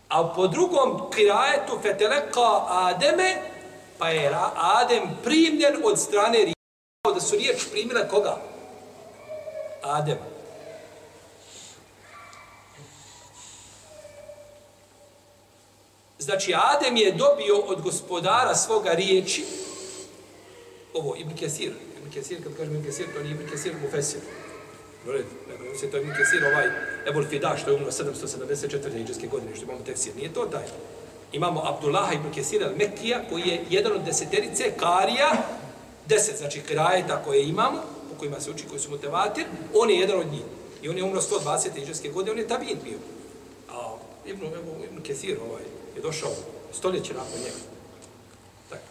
A 0.10 0.34
po 0.36 0.48
drugom 0.48 1.12
kirajetu 1.16 1.80
feteleka 1.82 2.66
Ademe, 2.68 3.36
pa 3.98 4.10
je 4.10 4.36
Adem 4.56 5.04
primljen 5.24 5.76
od 5.84 6.00
strane 6.00 6.38
riječi. 6.38 6.54
Da 7.14 7.22
su 7.22 7.36
riječ 7.36 7.66
primile 7.72 8.10
koga? 8.10 8.42
Adema. 9.82 10.40
Znači, 16.20 16.54
Adem 16.56 16.98
je 16.98 17.12
dobio 17.12 17.58
od 17.58 17.82
gospodara 17.82 18.56
svoga 18.56 18.92
riječi, 18.92 19.46
ovo, 20.94 21.16
Ibn 21.16 21.36
Kesir, 21.36 21.74
Ibn 21.98 22.12
Kesir, 22.14 22.44
kad 22.44 22.58
kažem 22.58 22.76
Ibn 22.76 22.86
Kesir, 22.86 23.06
to 23.14 23.24
nije 23.24 23.36
Ibn 23.36 23.50
Kesir, 23.50 23.74
Mufesir. 23.82 24.20
Dored, 25.06 25.26
dakle, 25.48 25.66
nego 25.66 25.78
se 25.78 25.92
to 25.92 25.98
Ibn 25.98 26.14
Kesir, 26.18 26.46
ovaj 26.46 26.68
Ebul 27.10 27.26
Fida, 27.30 27.58
što 27.58 27.70
je 27.70 27.76
umro 27.76 27.92
774. 27.92 29.02
iđeske 29.02 29.28
godine, 29.28 29.56
što 29.56 29.64
imamo 29.64 29.80
tefsir, 29.86 30.16
nije 30.16 30.34
to 30.34 30.46
taj. 30.46 30.64
Imamo 31.32 31.62
Abdullaha 31.66 32.14
Ibn 32.14 32.32
Kesir 32.34 32.62
al-Mekija, 32.62 33.30
koji 33.30 33.42
je 33.42 33.66
jedan 33.70 33.92
od 33.92 34.04
deseterice, 34.04 34.72
Karija, 34.78 35.32
deset, 36.06 36.38
znači 36.38 36.62
krajeta 36.62 37.24
koje 37.24 37.44
imamo, 37.44 37.82
kojima 38.20 38.40
se 38.40 38.52
uči, 38.52 38.68
koji 38.70 38.80
su 38.80 38.90
mutevatir, 38.90 39.46
on 39.74 39.90
je 39.90 40.00
jedan 40.00 40.20
od 40.20 40.28
njih. 40.32 40.44
I 40.82 40.90
on 40.90 40.98
je 40.98 41.04
umro 41.04 41.22
120. 41.22 41.82
iđeske 41.84 42.10
godine, 42.10 42.32
on 42.32 42.40
je 42.40 42.48
tabin 42.48 42.78
bio. 42.84 42.98
A 43.70 43.96
Ibn, 44.26 44.46
Ibn, 44.46 44.84
Ibn 44.84 45.04
Kesir, 45.04 45.38
ovaj, 45.50 45.64
je 45.96 46.02
došao 46.02 46.32
stoljeće 46.74 47.14
nakon 47.14 47.40
njega. 47.40 47.58
Tako. 48.70 48.84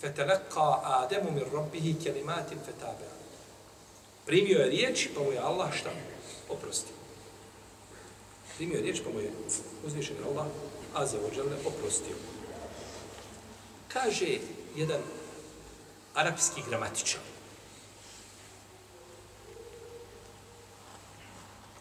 Feteleka 0.00 0.80
Ademu 0.84 1.30
mir 1.30 1.46
robbihi 1.52 1.96
kelimatin 2.04 2.58
fetabe. 2.66 3.04
Primio 4.26 4.58
je 4.58 4.70
riječ, 4.70 5.08
pa 5.14 5.20
mu 5.20 5.32
je 5.32 5.38
Allah 5.38 5.74
šta? 5.74 5.90
Oprostio. 6.48 6.94
Primio 8.56 8.76
je 8.76 8.82
riječ, 8.82 9.00
pa 9.04 9.10
mu 9.10 9.20
je 9.20 9.30
uzvišen 9.86 10.16
Allah, 10.30 10.46
a 10.94 11.06
za 11.06 11.18
ođele 11.26 11.56
oprostio. 11.66 12.16
Kaže 13.88 14.38
jedan 14.74 15.00
arapski 16.14 16.62
gramatičar, 16.68 17.20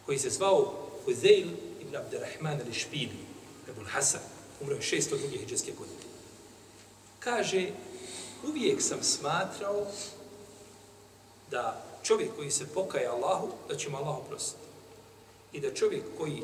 koji 0.06 0.20
se 0.20 0.30
zvao 0.30 0.90
Huzeil 1.06 1.48
ibn 1.82 1.96
Abderrahman 1.96 2.60
al-Špili, 2.60 3.24
Ebul 3.70 3.86
Hasan, 3.86 4.22
umro 4.62 4.76
je 4.76 4.82
602. 4.82 5.40
hijđarske 5.40 5.72
godine. 5.72 6.04
Kaže, 7.20 7.70
uvijek 8.44 8.82
sam 8.82 9.04
smatrao 9.04 9.86
da 11.52 11.84
čovjek 12.04 12.36
koji 12.36 12.52
se 12.52 12.68
pokaje 12.74 13.08
Allahu, 13.08 13.50
da 13.70 13.76
će 13.76 13.90
mu 13.90 13.98
Allah 13.98 14.18
oprostiti. 14.18 14.64
I 15.54 15.60
da 15.60 15.74
čovjek 15.74 16.04
koji 16.18 16.44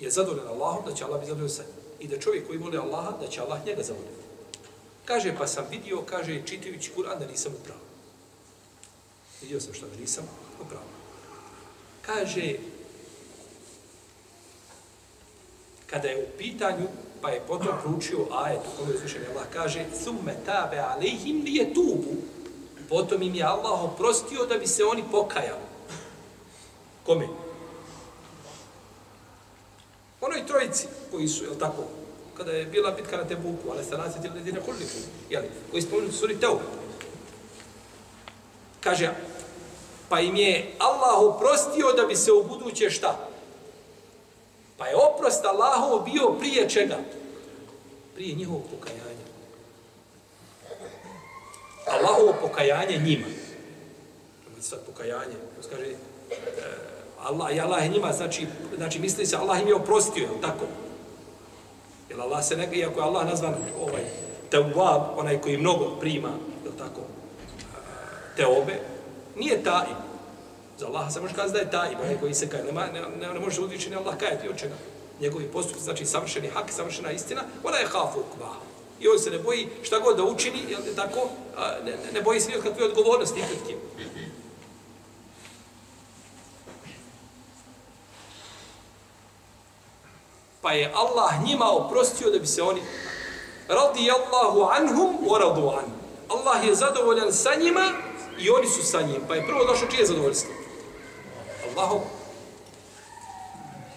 je 0.00 0.10
zadovoljan 0.10 0.48
Allahom, 0.48 0.84
da 0.86 0.94
će 0.94 1.04
Allah 1.04 1.20
biti 1.20 1.28
zadovoljan 1.28 1.56
sa 1.56 1.62
I 2.00 2.08
da 2.08 2.20
čovjek 2.20 2.46
koji 2.46 2.58
voli 2.58 2.78
Allaha, 2.78 3.16
da 3.20 3.28
će 3.28 3.40
Allah 3.40 3.66
njega 3.66 3.82
zavoljati. 3.82 4.27
Kaže, 5.08 5.32
pa 5.32 5.46
sam 5.46 5.64
vidio, 5.70 6.02
kaže, 6.02 6.42
čitajući 6.46 6.92
Kur'an, 6.96 7.18
da 7.18 7.26
nisam 7.26 7.52
upravo. 7.60 7.80
Vidio 9.42 9.60
sam 9.60 9.74
što 9.74 9.86
da 9.86 9.96
nisam 9.96 10.28
upravo. 10.60 10.84
Kaže, 12.02 12.54
kada 15.86 16.08
je 16.08 16.24
u 16.24 16.38
pitanju, 16.38 16.88
pa 17.22 17.30
je 17.30 17.40
potom 17.40 17.68
proučio 17.82 18.26
ajet 18.32 18.60
u 18.60 18.76
kome 18.76 18.94
uzvišen 18.94 19.22
Allah 19.30 19.46
kaže 19.52 19.86
Thumme 20.04 20.36
tabe 20.46 20.78
alejhim 20.78 21.42
li 21.44 21.54
je 21.54 21.74
tubu. 21.74 22.14
Potom 22.88 23.22
im 23.22 23.34
je 23.34 23.44
Allah 23.44 23.84
oprostio 23.84 24.46
da 24.46 24.58
bi 24.58 24.66
se 24.66 24.84
oni 24.84 25.04
pokajali. 25.10 25.68
Kome? 27.06 27.28
Onoj 30.20 30.46
trojici 30.46 30.86
koji 31.10 31.28
su, 31.28 31.44
je 31.44 31.58
tako, 31.58 31.84
kada 32.38 32.52
je 32.52 32.64
bila 32.64 32.90
bitka 32.90 33.16
na 33.16 33.24
Tebuku, 33.24 33.70
ali 33.70 33.84
se 33.84 33.98
nasi 33.98 34.22
ti 34.22 34.28
ledine 34.28 34.60
kuliku, 34.60 34.98
jel, 35.30 35.42
koji 35.70 35.82
spomenuti 35.82 36.16
suri 36.16 36.40
Teu. 36.40 36.58
Kaže, 38.80 39.10
pa 40.08 40.20
im 40.20 40.36
je 40.36 40.74
Allah 40.78 41.18
oprostio 41.18 41.92
da 41.92 42.06
bi 42.06 42.16
se 42.16 42.32
u 42.32 42.44
buduće 42.44 42.90
šta? 42.90 43.28
Pa 44.76 44.86
je 44.86 44.96
oprost 44.96 45.44
Allahov 45.44 46.04
bio 46.04 46.32
prije 46.38 46.68
čega? 46.68 46.98
Prije 48.14 48.34
njihovog 48.34 48.62
pokajanja. 48.70 49.26
Allahovo 51.86 52.34
pokajanje 52.40 52.96
njima. 52.96 53.26
Nemojte 54.44 54.62
sad 54.62 54.86
pokajanje. 54.86 55.34
Pa 55.56 55.68
kaže, 55.68 55.90
e, 55.90 55.96
Allah, 57.20 57.56
i 57.56 57.60
Allah 57.60 57.82
je 57.82 57.88
njima, 57.88 58.12
znači, 58.12 58.46
znači 58.76 58.98
misli 58.98 59.26
se, 59.26 59.36
Allah 59.36 59.62
im 59.62 59.68
je 59.68 59.74
oprostio, 59.74 60.22
je 60.22 60.40
tako? 60.40 60.66
Jer 62.10 62.20
Allah 62.20 62.44
se 62.44 62.56
neka, 62.56 62.74
iako 62.74 63.00
je 63.00 63.04
Allah 63.04 63.26
nazvan 63.26 63.54
ovaj, 63.80 64.04
tawab, 64.50 65.02
onaj 65.16 65.40
koji 65.40 65.56
mnogo 65.56 65.96
prima, 66.00 66.28
je 66.64 66.70
tako, 66.78 67.00
te 68.36 68.46
obe, 68.46 68.80
nije 69.36 69.62
taj. 69.62 69.86
Za 70.78 70.86
Allaha 70.86 71.10
se 71.10 71.20
može 71.20 71.34
kazati 71.34 71.52
da 71.52 71.58
je 71.58 71.70
taj, 71.70 72.02
onaj 72.02 72.20
koji 72.20 72.34
se 72.34 72.48
kaje. 72.48 72.64
Nema, 72.64 72.86
ne, 72.86 73.00
ne, 73.20 73.34
ne 73.34 73.40
može 73.40 73.60
uzvičeni 73.60 73.96
Allah 73.96 74.16
kajati 74.16 74.48
od 74.48 74.58
čega. 74.58 74.74
Njegovi 75.20 75.44
postupci, 75.44 75.82
znači 75.82 76.06
savršeni 76.06 76.48
hak, 76.48 76.70
savršena 76.70 77.10
istina, 77.10 77.42
ona 77.64 77.76
je 77.76 77.86
hafu 77.86 78.20
kva. 78.36 78.54
I 79.00 79.08
on 79.08 79.18
se 79.18 79.30
ne 79.30 79.38
boji 79.38 79.68
šta 79.82 79.98
god 79.98 80.16
da 80.16 80.24
učini, 80.24 80.58
jel 80.70 80.80
tako, 80.96 81.28
ne, 81.84 81.92
ne 82.14 82.22
boji 82.22 82.40
se 82.40 82.50
ni 82.50 82.56
od 82.56 82.62
kakve 82.62 82.84
odgovornosti 82.84 83.42
pred 83.96 84.07
Pa 90.62 90.72
je 90.72 90.92
Allah 90.94 91.42
njima 91.44 91.70
oprostio 91.70 92.30
da 92.30 92.38
bi 92.38 92.46
se 92.46 92.62
oni 92.62 92.82
radi 93.68 94.10
Allahu 94.10 94.62
anhum 94.62 95.16
wa 95.28 95.38
radu 95.38 95.68
an. 95.68 95.84
Allah 96.28 96.66
je 96.66 96.74
zadovoljan 96.74 97.32
sa 97.32 97.50
njima 97.60 97.92
i 98.38 98.50
oni 98.50 98.66
su 98.66 98.82
sa 98.82 99.02
njim. 99.02 99.22
Pa 99.28 99.34
je 99.34 99.46
prvo 99.46 99.64
došlo 99.64 99.88
čije 99.90 100.06
zadovoljstvo? 100.06 100.50
Allahom. 101.68 102.00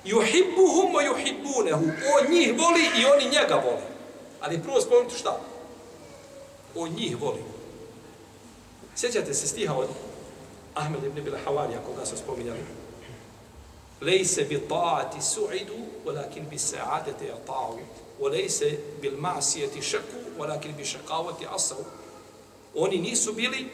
Juhibbuhum 0.04 0.93
wa 0.93 1.06
juhibbunehu. 1.06 1.84
On 1.84 2.32
njih 2.32 2.54
voli 2.60 2.84
i 3.02 3.06
oni 3.06 3.24
njega 3.26 3.56
vole. 3.56 3.82
Ali 4.41 4.63
prvo 4.63 4.82
spomenuti 4.82 5.15
šta? 5.15 5.39
On 6.76 6.89
njih 6.89 7.21
voli. 7.21 7.43
Sjećate 8.95 9.34
se 9.34 9.47
stiha 9.47 9.74
od 9.74 9.88
Ahmed 10.74 11.04
ibn 11.04 11.24
Bila 11.24 11.38
Havari, 11.45 11.74
ako 11.76 11.93
ga 12.00 12.06
su 12.06 12.17
spominjali? 12.17 12.60
Lejse 14.02 14.44
bi 14.44 14.60
ta'ati 14.70 15.22
su'idu, 15.22 15.78
walakin 16.06 16.50
bi 16.50 16.58
sa'adete 16.58 17.34
ta'u. 17.46 17.80
Lejse 18.30 18.78
bil 19.02 19.18
ma'sijeti 19.18 19.82
šaku, 19.82 20.38
walakin 20.40 20.76
bi 20.78 20.86
šakavati 20.86 21.46
asavu. 21.56 21.86
Oni 22.76 22.98
nisu 22.98 23.34
bili 23.34 23.70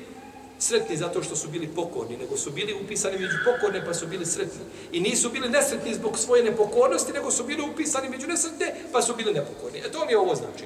sretni 0.60 0.98
zato 0.98 1.24
što 1.24 1.36
su 1.36 1.48
bili 1.48 1.68
pokorni, 1.68 2.18
nego 2.18 2.38
su 2.38 2.52
bili 2.52 2.74
upisani 2.74 3.18
među 3.18 3.38
pokorne 3.46 3.86
pa 3.86 3.94
su 3.94 4.08
bili 4.08 4.26
sretni. 4.26 4.62
I 4.92 5.00
nisu 5.00 5.30
bili 5.30 5.50
nesretni 5.50 5.94
zbog 5.94 6.20
svoje 6.20 6.44
nepokornosti, 6.44 7.13
nego 7.13 7.32
su 7.32 7.44
bili 7.44 7.62
upisani 7.62 8.10
među 8.10 8.28
nesretne 8.28 8.76
pa 8.92 9.02
su 9.02 9.16
bili 9.16 9.34
nepokorni. 9.34 9.80
E 9.80 9.92
to 9.92 10.06
mi 10.06 10.12
je 10.12 10.20
ovo 10.20 10.36
znači. 10.36 10.66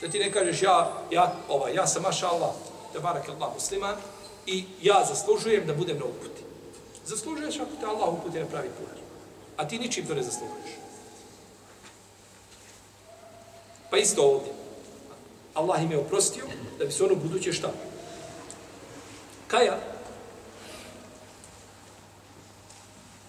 Da 0.00 0.08
ti 0.08 0.18
ne 0.18 0.32
kažeš 0.32 0.62
ja, 0.62 1.02
ja, 1.10 1.36
ovaj, 1.48 1.74
ja 1.74 1.86
sam 1.86 2.02
maša 2.02 2.28
Allah, 2.28 2.50
te 2.92 3.00
barak 3.00 3.28
Allah 3.28 3.54
musliman, 3.54 3.96
i 4.46 4.64
ja 4.82 5.04
zaslužujem 5.08 5.66
da 5.66 5.74
budem 5.74 5.98
na 5.98 6.04
uputi. 6.04 6.37
Zaslužuješ 7.08 7.64
ako 7.64 7.80
te 7.80 7.86
Allah 7.86 8.08
uputi 8.12 8.38
na 8.38 8.46
pravi 8.46 8.68
put. 8.68 9.00
A 9.56 9.68
ti 9.68 9.78
ničim 9.78 10.06
to 10.06 10.14
ne 10.14 10.22
zaslužuješ. 10.22 10.70
Pa 13.90 13.96
isto 13.96 14.22
ovdje. 14.22 14.52
Allah 15.54 15.82
im 15.82 15.90
je 15.90 15.98
oprostio, 15.98 16.44
da 16.78 16.84
bi 16.84 16.92
se 16.92 17.04
ono 17.04 17.14
buduće 17.14 17.52
šta? 17.52 17.72
Kaja. 19.46 19.78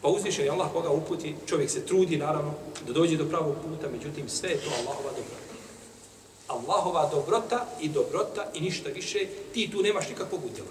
Pa 0.02 0.08
uzvišen 0.08 0.46
je 0.46 0.52
Allah 0.52 0.68
koga 0.74 0.90
uputi, 0.90 1.36
čovjek 1.48 1.70
se 1.70 1.86
trudi 1.86 2.18
naravno 2.18 2.54
da 2.88 2.94
dođe 2.94 3.18
do 3.18 3.30
pravog 3.30 3.56
puta, 3.56 3.90
međutim 3.92 4.30
sve 4.30 4.50
je 4.50 4.62
to 4.62 4.70
Allahova 4.80 5.10
dobrota. 5.10 5.50
Allahova 6.48 7.10
dobrota 7.10 7.66
i 7.82 7.90
dobrota 7.90 8.52
i 8.54 8.62
ništa 8.62 8.90
više, 8.90 9.20
ti 9.54 9.72
tu 9.72 9.82
nemaš 9.82 10.10
nikakvog 10.10 10.46
udjela. 10.46 10.70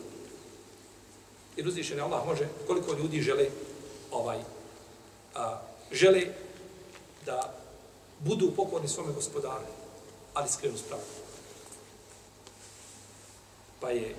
Jer 1.59 1.69
uzvišen 1.69 1.99
je 1.99 2.03
Allah 2.03 2.27
može, 2.27 2.49
koliko 2.67 2.93
ljudi 2.93 3.21
žele 3.21 3.47
ovaj, 4.11 4.39
a, 5.35 5.61
žele 5.93 6.23
da 7.27 7.55
budu 8.19 8.53
pokorni 8.57 8.89
svome 8.89 9.13
gospodaru, 9.13 9.67
ali 10.35 10.49
skrenu 10.49 10.79
spravu. 10.79 11.03
Pa 13.81 13.91
je 13.91 14.15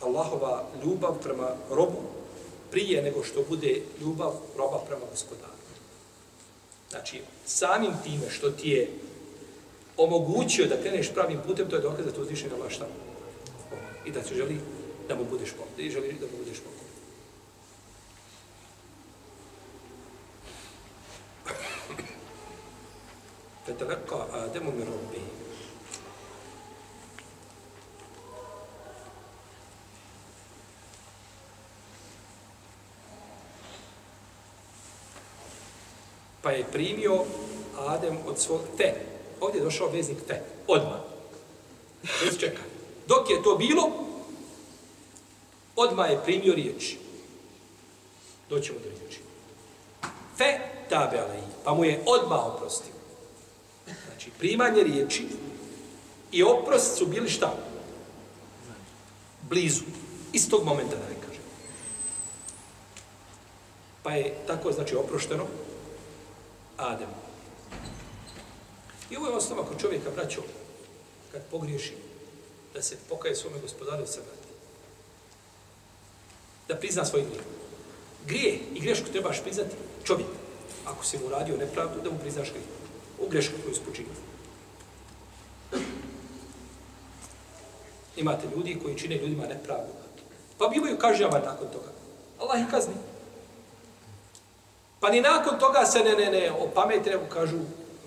Allahova 0.00 0.64
ljubav 0.84 1.22
prema 1.22 1.48
robu 1.70 2.02
prije 2.70 3.02
nego 3.02 3.24
što 3.24 3.42
bude 3.48 3.82
ljubav 4.00 4.32
roba 4.56 4.78
prema 4.86 5.04
gospodaru. 5.10 5.60
Znači, 6.90 7.22
samim 7.46 7.92
time 8.04 8.30
što 8.30 8.50
ti 8.50 8.68
je 8.68 8.90
omogućio 9.96 10.66
da 10.66 10.82
kreneš 10.82 11.14
pravim 11.14 11.40
putem, 11.46 11.68
to 11.70 11.76
je 11.76 11.82
dokaz 11.82 12.06
da 12.06 12.12
to 12.12 12.20
uzvišenje 12.20 12.50
na 12.50 12.56
Allah 12.56 12.72
šta? 12.72 12.86
I 14.05 14.11
da 14.11 14.23
se 14.23 14.35
želi 14.35 14.59
da 15.07 15.15
mu 15.15 15.25
budeš 15.25 15.51
pomoć. 15.51 15.71
Da 15.77 15.89
želi 15.89 16.13
da 16.19 16.25
mu 16.25 16.37
budeš 16.37 16.59
pomoć. 16.59 16.85
فتلقى 23.67 24.27
آدم 24.45 24.65
من 24.65 24.87
ربه 24.87 25.21
pa 36.41 36.51
je 36.51 36.65
primio 36.71 37.25
Adem 37.77 38.17
od 38.27 38.39
svog 38.39 38.61
te. 38.77 38.93
Ovdje 39.41 39.59
je 39.59 39.63
došao 39.63 39.89
veznik 39.89 40.17
te. 40.27 40.41
Odmah. 40.67 40.99
Bez 42.23 42.37
čeka. 42.39 42.61
Dok 43.10 43.30
je 43.30 43.42
to 43.42 43.56
bilo, 43.56 43.90
odmah 45.76 46.10
je 46.10 46.24
primio 46.24 46.54
riječ. 46.54 46.94
Doćemo 48.50 48.78
do 48.78 48.88
riječi. 48.88 49.20
Fe 50.36 50.58
tabe 50.88 51.18
alej. 51.18 51.42
Pa 51.64 51.74
mu 51.74 51.84
je 51.84 52.02
odmah 52.06 52.46
oprostio. 52.46 52.92
Znači, 53.84 54.30
primanje 54.38 54.82
riječi 54.82 55.26
i 56.32 56.42
oprost 56.42 56.98
su 56.98 57.06
bili 57.06 57.30
šta? 57.30 57.54
Blizu. 59.42 59.84
Istog 60.32 60.64
momenta, 60.64 60.96
da 60.96 61.08
ne 61.08 61.20
kažem. 61.26 61.42
Pa 64.02 64.12
je 64.12 64.34
tako, 64.46 64.72
znači, 64.72 64.96
oprošteno 64.96 65.46
Adem. 66.76 67.08
I 69.10 69.16
ovo 69.16 69.26
je 69.26 69.34
osnova 69.34 69.64
kod 69.64 69.80
čovjeka, 69.80 70.10
braćo, 70.10 70.42
kad 71.32 71.42
pogriješi, 71.50 72.09
da 72.74 72.82
se 72.82 72.96
pokaje 73.08 73.36
svome 73.36 73.58
gospodaru 73.62 74.06
se 74.06 74.20
vrati. 74.20 74.48
Da 76.68 76.76
prizna 76.76 77.04
svoj 77.04 77.22
grijeh. 77.22 77.44
Grije 78.26 78.58
i 78.74 78.80
grešku 78.80 79.08
trebaš 79.12 79.42
priznati 79.42 79.76
čovjek. 80.04 80.28
Ako 80.86 81.04
si 81.04 81.18
mu 81.18 81.28
radio 81.28 81.56
nepravdu, 81.56 82.00
da 82.00 82.10
mu 82.10 82.18
priznaš 82.18 82.50
grijeh. 82.50 82.66
U 83.18 83.28
grešku 83.28 83.54
koju 83.64 83.74
si 83.74 83.80
počinio. 83.80 84.12
Imate 88.16 88.46
ljudi 88.56 88.78
koji 88.82 88.98
čine 88.98 89.16
ljudima 89.16 89.46
nepravdu. 89.46 89.92
Pa 90.58 90.68
bivaju 90.68 90.98
kažnjava 90.98 91.38
nakon 91.38 91.68
toga. 91.68 91.92
Allah 92.38 92.60
ih 92.60 92.70
kazni. 92.70 92.94
Pa 95.00 95.10
ni 95.10 95.20
nakon 95.20 95.58
toga 95.58 95.86
se 95.86 95.98
ne, 95.98 96.12
ne, 96.12 96.30
ne, 96.30 96.52
opamete, 96.52 97.10
nego 97.10 97.24
kažu 97.26 97.58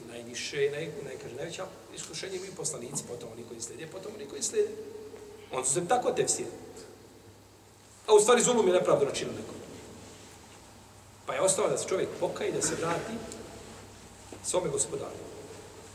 najviše, 0.10 0.70
naj, 0.72 0.92
naj, 1.04 1.18
kaže, 1.24 1.36
najveća 1.36 1.66
iskušenje 1.96 2.40
mi 2.40 2.56
poslanici, 2.58 3.04
potom 3.08 3.30
oni 3.32 3.44
koji 3.48 3.62
slijede, 3.62 3.88
potom 3.88 4.12
oni 4.16 4.26
koji 4.26 4.44
slijede. 4.44 4.70
On 5.52 5.66
su 5.66 5.74
se 5.74 5.88
tako 5.88 6.12
tefsiri. 6.12 6.50
A 8.08 8.14
u 8.14 8.20
stvari 8.20 8.44
zulum 8.44 8.68
je 8.68 8.74
nepravdo 8.74 9.06
načinu 9.06 9.32
nekom. 9.32 9.56
Pa 11.26 11.34
je 11.34 11.42
ostalo 11.42 11.70
da 11.70 11.78
se 11.78 11.88
čovjek 11.88 12.10
pokaje 12.20 12.52
da 12.52 12.62
se 12.62 12.76
vrati 12.76 13.14
svome 14.44 14.70
gospodaru. 14.70 15.24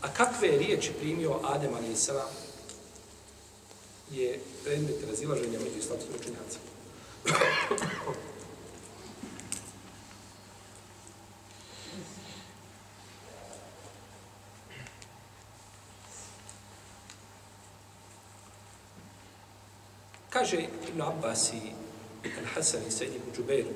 A 0.01 0.09
kakve 0.09 0.49
riječi 0.49 0.93
primio 1.01 1.41
Adem 1.45 1.75
a.s. 1.75 2.11
je 4.11 4.41
predmet 4.65 4.97
razilaženja 5.11 5.59
među 5.59 5.79
islamskim 5.79 6.15
učenjacima. 6.21 6.69
Kaže 20.39 20.71
Ibn 20.89 21.03
Abbas 21.03 21.51
i 21.53 21.75
Al-Hasan 22.23 22.87
i 22.87 22.91
Sejid 22.91 23.15
ibn 23.15 23.35
Džubeir 23.35 23.67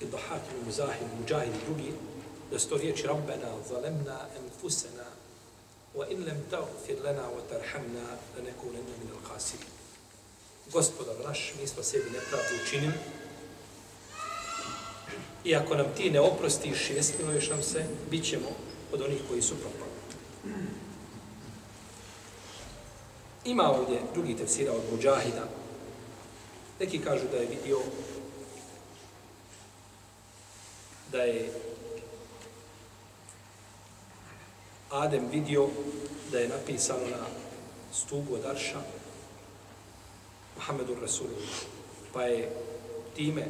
i 0.00 0.04
Dohak 0.08 0.40
ibn 0.48 0.64
Muzahid 0.64 1.08
Mujahid 1.20 1.52
i 1.54 1.64
drugi 1.66 1.92
da 2.50 2.58
sto 2.58 2.76
riječi 2.76 3.06
Rabbena 3.06 3.52
zalemna 3.68 4.18
enfusena 4.40 5.04
wa 5.94 6.06
in 6.10 6.24
lem 6.24 6.40
tagfir 6.50 6.96
lana 7.04 7.22
wa 7.22 7.42
tarhamna 7.50 8.06
da 8.36 8.42
nekunenna 8.42 8.94
min 9.00 9.10
al-khasir. 9.16 9.60
Gospodar 10.72 11.14
naš, 11.28 11.52
mi 11.60 11.66
smo 11.66 11.82
sebi 11.82 12.04
nepravdu 12.04 12.52
učinili 12.64 12.98
i 15.44 15.56
ako 15.56 15.74
nam 15.74 15.86
ti 15.96 16.10
ne 16.10 16.20
oprostiš 16.20 16.90
i 16.90 16.94
ne 16.94 17.02
smiluješ 17.02 17.50
nam 17.50 17.62
se, 17.62 17.84
bit 18.10 18.24
ćemo 18.24 18.48
od 18.92 19.02
onih 19.02 19.20
koji 19.28 19.42
su 19.42 19.54
propali. 19.54 19.92
Ima 23.44 23.70
ovdje 23.70 24.00
drugi 24.14 24.36
tefsira 24.36 24.72
od 24.72 24.82
Mujahida. 24.92 25.65
Neki 26.80 26.98
kažu 26.98 27.24
da 27.32 27.36
je 27.36 27.46
vidio 27.46 27.78
da 31.12 31.22
je 31.22 31.52
Adem 34.90 35.28
vidio 35.32 35.68
da 36.32 36.38
je 36.38 36.48
napisano 36.48 37.06
na 37.10 37.26
stubu 37.92 38.34
od 38.34 38.44
Arša 38.44 38.80
Muhammedu 40.56 40.96
Rasulullah. 41.00 41.58
Pa 42.12 42.22
je 42.22 42.50
time 43.16 43.46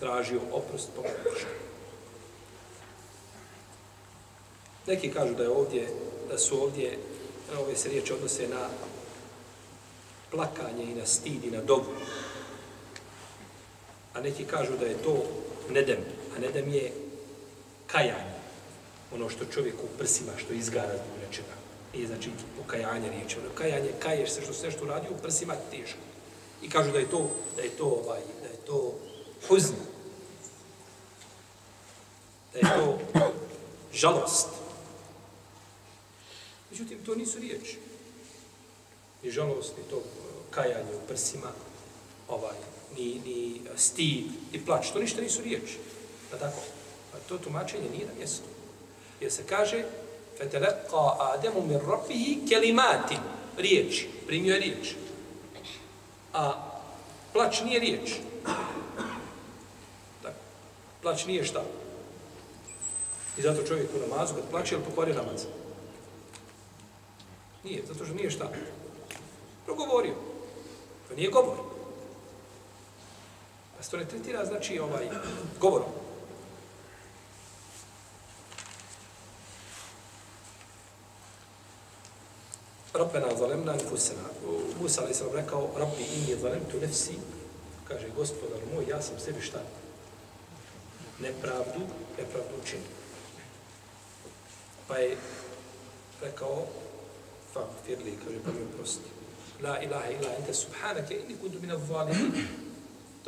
tražio 0.00 0.40
oprost 0.52 0.88
po 0.96 1.02
Neki 4.86 5.10
kažu 5.12 5.34
da 5.34 5.42
je 5.42 5.50
ovdje, 5.50 5.88
da 6.30 6.38
su 6.38 6.62
ovdje, 6.62 6.98
ove 7.58 7.76
se 7.76 7.88
riječi 7.88 8.12
odnose 8.12 8.48
na 8.48 8.68
plakanje 10.30 10.84
i 10.84 10.94
na 10.94 11.06
stid 11.06 11.44
i 11.44 11.50
na 11.50 11.60
dobu. 11.60 11.90
A 14.18 14.20
neki 14.20 14.44
kažu 14.44 14.76
da 14.80 14.86
je 14.86 15.02
to 15.02 15.22
nedem, 15.70 15.98
a 16.36 16.40
nedem 16.40 16.74
je 16.74 16.92
kajanje. 17.86 18.38
Ono 19.14 19.28
što 19.28 19.44
čovjek 19.44 19.74
u 19.74 19.98
prsima, 19.98 20.32
što 20.36 20.52
izgara 20.52 20.94
zbog 20.96 21.18
nečega. 21.26 21.54
Nije 21.94 22.06
znači 22.06 22.30
pokajanje 22.58 23.10
riječi. 23.10 23.38
Ono 23.38 23.48
kajanje, 23.54 23.92
kaješ 23.98 24.30
se 24.30 24.42
što 24.42 24.52
sve 24.52 24.70
što 24.70 24.84
radi 24.84 25.06
u 25.10 25.22
prsima 25.22 25.54
teško. 25.70 25.98
I 26.62 26.70
kažu 26.70 26.92
da 26.92 26.98
je 26.98 27.10
to, 27.10 27.30
da 27.56 27.62
je 27.62 27.70
to, 27.70 27.84
ovaj, 27.84 28.20
da 28.42 28.48
je 28.48 28.56
to 28.66 28.94
huzn. 29.48 29.74
Da 32.52 32.58
je 32.58 32.74
to 32.76 32.98
žalost. 33.92 34.48
Međutim, 36.70 36.98
to 37.04 37.14
nisu 37.14 37.38
riječi 37.38 37.78
ni 39.22 39.30
žalost, 39.30 39.76
ni 39.76 39.84
to 39.90 39.96
eh, 39.96 40.02
kajanje 40.50 40.94
u 40.94 41.06
prsima, 41.08 41.50
ovaj, 42.28 42.56
ni, 42.97 43.21
ni 43.25 43.61
stid, 43.75 44.25
ni 44.51 44.65
plać, 44.65 44.91
to 44.91 44.99
ništa 44.99 45.21
nisu 45.21 45.41
riječi. 45.41 45.77
Pa 46.31 46.37
tako, 46.37 46.61
pa 47.11 47.17
to 47.29 47.37
tumačenje 47.37 47.89
nije 47.89 48.05
na 48.05 48.13
mjestu. 48.17 48.43
Jer 49.21 49.31
se 49.31 49.43
kaže, 49.43 49.83
فَتَلَقَا 50.39 51.17
آدَمُ 51.33 51.53
مِنْ 51.69 51.79
رَبِّهِ 51.79 52.47
كَلِمَاتِ 52.49 53.17
Riječ, 53.57 54.05
primio 54.27 54.53
je 54.53 54.59
riječ. 54.59 54.95
A 56.33 56.53
plać 57.33 57.61
nije 57.61 57.79
riječ. 57.79 58.11
Tako. 60.23 60.35
Plać 61.01 61.25
nije 61.25 61.43
šta? 61.43 61.63
I 63.37 63.41
zato 63.41 63.63
čovjek 63.63 63.89
u 63.95 64.09
namazu, 64.09 64.33
kad 64.33 64.49
plaće, 64.51 64.75
ili 64.75 64.83
pokvari 64.83 65.13
namaz? 65.13 65.45
Nije, 67.63 67.83
zato 67.87 68.05
što 68.05 68.13
nije 68.13 68.31
šta? 68.31 68.49
progovorio. 69.65 70.13
To 71.07 71.15
nije 71.15 71.29
govor. 71.29 71.57
Pa 73.78 73.84
se 73.84 73.90
to 73.90 73.96
ne 73.96 74.04
tretira, 74.04 74.44
znači, 74.44 74.78
ovaj, 74.78 75.08
govorom. 75.60 75.88
Rabbena 82.94 83.36
zalemna 83.38 83.72
nefusena. 83.72 84.22
Musa 84.80 85.00
alaih 85.00 85.16
sallam 85.16 85.34
rekao, 85.34 85.70
Rabbi 85.76 86.02
inni 86.02 86.40
zalemtu 86.40 86.80
nefsi, 86.80 87.14
kaže, 87.88 88.08
gospodar 88.16 88.58
moj, 88.74 88.84
ja 88.88 89.02
sam 89.02 89.18
sebi 89.18 89.40
šta? 89.40 89.58
Nepravdu, 91.20 91.80
nepravdu 92.18 92.50
učinio. 92.62 92.86
Pa 94.88 94.96
je 94.96 95.16
rekao, 96.22 96.66
fa 97.52 97.60
firli, 97.86 98.18
kaže, 98.24 98.38
pa 98.44 98.50
mi 98.50 98.66
oprosti. 98.72 99.08
La 99.62 99.82
ilaha 99.82 100.10
illa 100.10 100.34
ente 100.38 100.54
subhanake, 100.54 101.14
inni 101.14 101.38
kundu 101.38 101.60
mina 101.60 101.78
zalimin. 101.78 102.67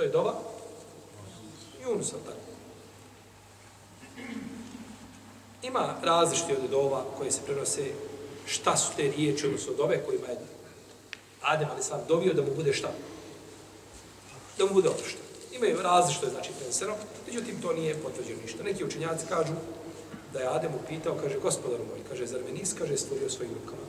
To 0.01 0.05
je 0.05 0.11
dova? 0.11 0.35
Junusa 1.83 2.17
tako? 2.27 2.39
Ima 5.63 5.95
različite 6.03 6.57
od 6.65 6.71
dova 6.71 7.05
koje 7.19 7.31
se 7.31 7.41
prenose 7.47 7.85
šta 8.47 8.77
su 8.77 8.93
te 8.97 9.03
riječi, 9.03 9.47
odnosno 9.47 9.73
dove 9.75 10.05
kojima 10.05 10.27
je 10.27 10.37
Adem 11.43 11.69
ali 11.73 11.83
sam 11.83 12.01
dovio 12.09 12.35
da 12.35 12.43
mu 12.43 12.49
bude 12.57 12.73
šta? 12.73 12.89
Da 14.59 14.65
mu 14.65 14.73
bude 14.73 14.89
oprošten. 14.89 15.21
Imaju 15.53 15.83
različito 15.83 16.27
je 16.27 16.33
znači 16.33 16.51
preneseno, 16.59 16.95
međutim 17.27 17.63
to 17.63 17.73
nije 17.73 18.03
potvrđeno 18.03 18.43
ništa. 18.43 18.63
Neki 18.63 18.85
učenjaci 18.85 19.27
kažu 19.29 19.53
da 20.33 20.39
je 20.39 20.49
Adem 20.49 20.73
upitao, 20.75 21.17
kaže, 21.23 21.39
gospodaru 21.39 21.85
moj, 21.85 22.01
kaže, 22.09 22.27
zar 22.27 22.41
me 22.45 22.53
nis, 22.53 22.75
kaže, 22.79 22.97
stvorio 22.97 23.31
svojim 23.31 23.55
rukama? 23.55 23.87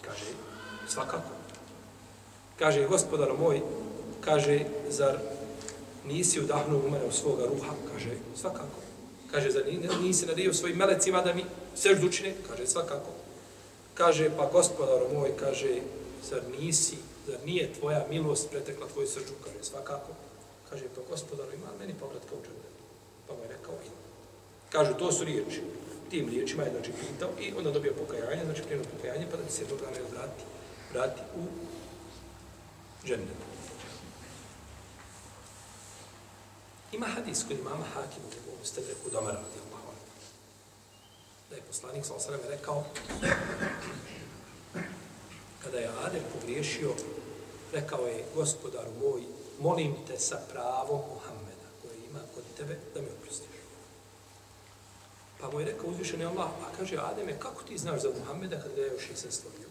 Kaže, 0.00 0.24
svakako. 0.88 1.30
Kaže, 2.58 2.88
gospodaru 2.88 3.38
moj, 3.38 3.62
kaže, 4.26 4.66
zar 4.90 5.18
nisi 6.04 6.40
udahnuo 6.40 6.82
u 6.86 6.90
mene 6.90 7.04
u 7.06 7.12
svoga 7.12 7.46
ruha? 7.46 7.72
Kaže, 7.92 8.10
svakako. 8.34 8.78
Kaže, 9.30 9.50
zar 9.50 9.62
nisi 10.02 10.26
nadio 10.26 10.54
svojim 10.54 10.76
melecima 10.76 11.22
da 11.22 11.34
mi 11.34 11.44
seždu 11.74 12.06
učine? 12.06 12.34
Kaže, 12.48 12.66
svakako. 12.66 13.10
Kaže, 13.94 14.30
pa 14.36 14.50
gospodaru 14.52 15.06
moj, 15.14 15.30
kaže, 15.38 15.80
zar 16.30 16.42
nisi, 16.58 16.96
zar 17.26 17.38
nije 17.44 17.72
tvoja 17.78 18.06
milost 18.10 18.50
pretekla 18.50 18.86
tvoju 18.92 19.06
srđu? 19.06 19.34
Kaže, 19.44 19.62
svakako. 19.62 20.12
Kaže, 20.70 20.84
pa 20.94 21.00
gospodaru, 21.10 21.54
ima 21.54 21.70
meni 21.78 21.94
povratka 22.00 22.34
u 22.34 22.42
džene. 22.42 22.68
Pa 23.26 23.34
mu 23.34 23.42
je 23.42 23.48
rekao, 23.48 23.74
ima. 23.74 24.02
Kažu, 24.70 24.94
to 24.98 25.12
su 25.12 25.24
riječi. 25.24 25.62
Tim 26.10 26.28
riječima 26.28 26.62
je, 26.62 26.70
znači, 26.70 26.90
pitao 27.00 27.30
i 27.40 27.52
onda 27.58 27.70
dobio 27.70 27.92
pokajanje, 27.98 28.44
znači, 28.44 28.62
krenuo 28.62 28.86
pokajanje, 28.96 29.26
pa 29.30 29.36
da 29.36 29.50
se 29.50 29.62
jednog 29.62 29.80
dana 29.80 30.08
vrati, 30.12 30.42
vrati 30.92 31.20
u 31.36 31.42
džennetu. 33.06 33.55
Ima 36.96 37.06
hadis 37.06 37.44
kod 37.48 37.58
imama 37.58 37.84
Hakim 37.94 38.22
u 38.24 38.34
njegovom 38.34 38.64
stedreku 38.64 39.10
doma 39.12 39.30
radi 39.30 39.58
Allah. 39.66 39.94
Da 41.50 41.56
je 41.56 41.62
poslanik 41.62 42.04
sa 42.04 42.14
osrame 42.14 42.42
rekao 42.48 42.84
kada 45.62 45.78
je 45.78 45.90
Adem 46.04 46.22
pogriješio 46.34 46.94
rekao 47.72 48.06
je 48.06 48.24
gospodaru 48.34 48.90
moj 49.00 49.22
molim 49.60 49.94
te 50.06 50.18
sa 50.18 50.40
pravom 50.52 51.00
Muhammeda 51.14 51.68
koje 51.82 51.96
ima 52.10 52.20
kod 52.34 52.44
tebe 52.56 52.78
da 52.94 53.00
mi 53.00 53.08
oprostiš. 53.20 53.56
Pa 55.40 55.50
mu 55.50 55.60
je 55.60 55.66
rekao 55.66 55.90
uzvišeni 55.90 56.24
Allah, 56.24 56.48
a 56.48 56.76
kaže 56.78 56.96
Ademe, 56.96 57.38
kako 57.38 57.62
ti 57.62 57.78
znaš 57.78 58.02
za 58.02 58.08
Muhammeda 58.18 58.62
kada 58.62 58.80
je 58.80 58.92
još 58.92 59.08
nisam 59.10 59.30
stvorio? 59.30 59.68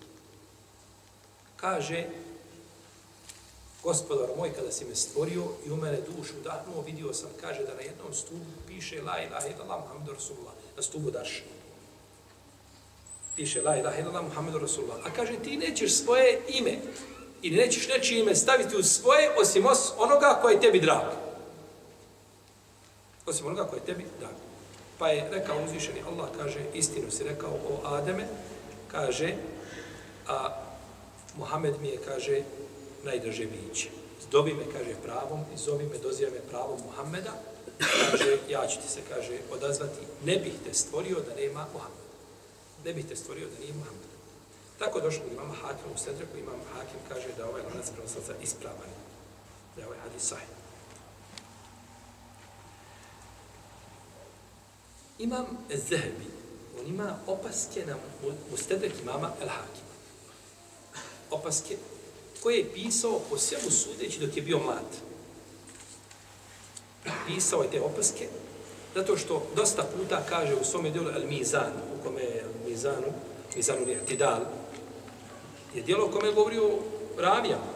Kaže, 1.56 2.08
gospodar 3.86 4.30
moj, 4.38 4.50
kada 4.56 4.72
si 4.72 4.86
me 4.86 4.96
stvorio 4.96 5.44
i 5.66 5.72
u 5.72 5.76
mene 5.78 5.98
dušu 6.02 6.34
dahnuo, 6.44 6.82
vidio 6.82 7.14
sam, 7.14 7.30
kaže 7.42 7.64
da 7.64 7.74
na 7.74 7.82
jednom 7.82 8.14
stubu 8.14 8.46
piše 8.68 9.02
la 9.02 9.22
ilaha 9.22 9.48
illallah 9.48 9.80
Muhammedu 9.82 10.14
Rasulullah, 10.14 10.54
na 10.78 10.82
stubu 10.82 11.12
daš. 11.12 11.44
Piše 13.36 13.62
la 13.62 13.78
ilaha 13.78 14.00
illallah 14.00 14.24
Muhammedu 14.24 14.60
Rasulullah. 14.60 14.98
A 15.06 15.14
kaže, 15.14 15.38
ti 15.44 15.58
nećeš 15.58 15.94
svoje 15.94 16.42
ime 16.48 16.78
i 17.42 17.52
nećeš 17.52 17.88
nečije 17.88 18.22
ime 18.22 18.36
staviti 18.36 18.76
u 18.76 18.84
svoje, 18.84 19.30
osim 19.42 19.66
os 19.66 19.92
onoga 19.98 20.40
koje 20.42 20.54
je 20.54 20.62
tebi 20.62 20.80
drag. 20.80 21.06
Osim 23.26 23.46
onoga 23.46 23.64
koje 23.64 23.80
je 23.80 23.86
tebi 23.86 24.06
drag. 24.20 24.34
Pa 24.98 25.10
je 25.10 25.30
rekao 25.32 25.64
uzvišeni 25.66 26.02
Allah, 26.08 26.30
kaže, 26.38 26.60
istinu 26.74 27.12
si 27.12 27.24
rekao 27.24 27.52
o 27.52 27.88
Ademe, 27.88 28.28
kaže, 28.92 29.36
a 30.28 30.62
Muhammed 31.38 31.82
mi 31.82 31.88
je, 31.88 31.98
kaže, 32.06 32.42
najdrže 33.06 33.46
biće. 33.46 33.90
Zdobi 34.28 34.54
me, 34.54 34.66
kaže, 34.74 34.96
pravom 35.04 35.42
i 35.54 35.58
zovi 35.58 35.86
me, 35.86 35.98
doziva 35.98 36.32
me 36.32 36.50
pravom 36.50 36.80
Muhammeda. 36.86 37.34
Kaže, 37.80 38.38
ja 38.50 38.68
ću 38.68 38.82
ti 38.82 38.88
se, 38.88 39.02
kaže, 39.10 39.40
odazvati, 39.52 40.02
ne 40.26 40.38
bih 40.38 40.54
te 40.66 40.74
stvorio 40.74 41.20
da 41.20 41.36
nema 41.36 41.68
Muhammeda. 41.74 42.06
Ne 42.86 42.94
bih 42.94 43.06
te 43.06 43.16
stvorio 43.16 43.48
da 43.48 43.60
nije 43.60 43.74
Muhammeda. 43.74 44.16
Tako 44.80 45.00
došlo 45.00 45.24
kod 45.24 45.34
imama 45.34 45.54
Hakim 45.54 45.92
u 45.96 45.98
Sedreku, 45.98 46.38
imam 46.38 46.60
Hakim 46.74 47.00
kaže 47.10 47.28
da 47.38 47.50
ovaj 47.50 47.62
lanac 47.62 47.90
prenoslaca 47.90 48.34
ispravan. 48.42 48.92
Da 49.76 49.82
je 49.82 49.88
ovaj 49.88 50.00
hadis 50.00 50.24
sahih. 50.24 50.48
Imam 55.20 55.46
Zehebi, 55.90 56.28
on 56.80 56.88
ima 56.88 57.16
opaske 57.28 57.86
na 57.86 57.96
Mustedrek 58.52 58.94
imama 59.02 59.32
El 59.42 59.48
Hakima. 59.48 59.96
Opaske 61.32 61.78
koje 62.46 62.58
je 62.58 62.74
pisao 62.74 63.22
po 63.30 63.38
svemu 63.38 63.72
sudeći 63.72 64.20
dok 64.20 64.38
je 64.38 64.42
bio 64.42 64.60
mlad. 64.60 64.86
Pisao 67.28 67.64
je 67.64 67.72
te 67.72 67.82
opaske, 67.82 68.28
zato 68.96 69.18
što 69.18 69.48
dosta 69.56 69.84
puta 69.98 70.24
kaže 70.30 70.56
u 70.56 70.64
svome 70.64 70.90
djelu 70.90 71.10
El 71.10 71.28
Mizan, 71.28 71.72
u 72.00 72.04
kome 72.04 72.22
je 72.22 72.42
El 72.42 72.70
Mizanu, 72.70 73.08
Mizanu 73.56 73.88
je 73.88 74.06
Tidal, 74.06 74.42
je 75.76 75.82
djelo 75.82 76.06
u 76.06 76.12
kome 76.12 76.28
je 76.28 76.34
govorio 76.34 76.70
ravijama. 77.18 77.74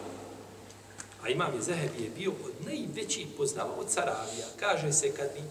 A 1.24 1.30
imam 1.30 1.56
je 1.56 1.62
Zehebi 1.62 2.04
je 2.04 2.10
bio 2.10 2.32
od 2.32 2.66
najvećih 2.66 3.28
poznavaoca 3.38 4.02
ravija. 4.02 4.48
Kaže 4.60 4.94
se 4.94 5.12
kad 5.12 5.28
bi 5.34 5.42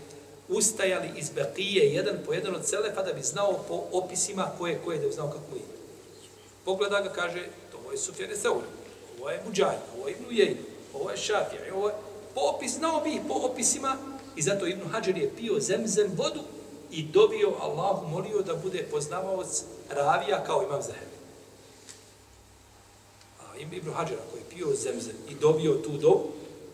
ustajali 0.54 1.10
iz 1.16 1.30
Bekije 1.30 1.94
jedan 1.94 2.16
po 2.26 2.32
jedan 2.32 2.54
od 2.54 2.66
Selefa 2.66 3.02
da 3.02 3.12
bi 3.12 3.22
znao 3.22 3.64
po 3.68 3.84
opisima 3.92 4.50
koje 4.58 4.80
koje 4.84 4.98
da 4.98 5.06
bi 5.06 5.12
znao 5.12 5.30
kako 5.30 5.56
je. 5.56 5.62
Pogleda 6.64 7.00
ga, 7.00 7.12
kaže, 7.12 7.48
to 7.72 7.92
je 7.92 7.98
Sufjane 7.98 8.36
Seuri 8.36 8.77
ovo 9.28 9.34
je 9.34 9.42
Muđaj, 9.46 9.76
ovo 9.98 10.08
je 10.08 10.14
Ibnu 10.14 10.30
Jejn, 10.30 10.56
ovo 10.94 11.10
je 11.10 11.16
Šafija, 11.16 11.74
ovo 11.74 11.88
je 11.88 11.94
popis, 12.34 12.72
znao 12.72 13.00
bi 13.00 13.20
po 13.28 13.34
opisima 13.34 13.96
i 14.36 14.42
zato 14.42 14.66
Ibnu 14.66 14.88
Hadžer 14.88 15.18
je 15.18 15.36
pio 15.36 15.60
zemzem 15.60 16.10
vodu 16.16 16.40
i 16.90 17.02
dobio 17.02 17.52
Allahu, 17.60 18.08
molio 18.08 18.42
da 18.42 18.54
bude 18.54 18.88
poznavaoc 18.90 19.62
ravija 19.90 20.44
kao 20.44 20.62
imam 20.62 20.82
Zahebi. 20.82 21.18
A 23.40 23.56
Ibnu 23.56 23.92
Hađara 23.92 24.22
koji 24.30 24.40
je 24.40 24.50
pio 24.50 24.74
zemzem 24.74 25.16
i 25.28 25.34
dobio 25.34 25.74
tu 25.74 25.90
dobu, 25.90 26.28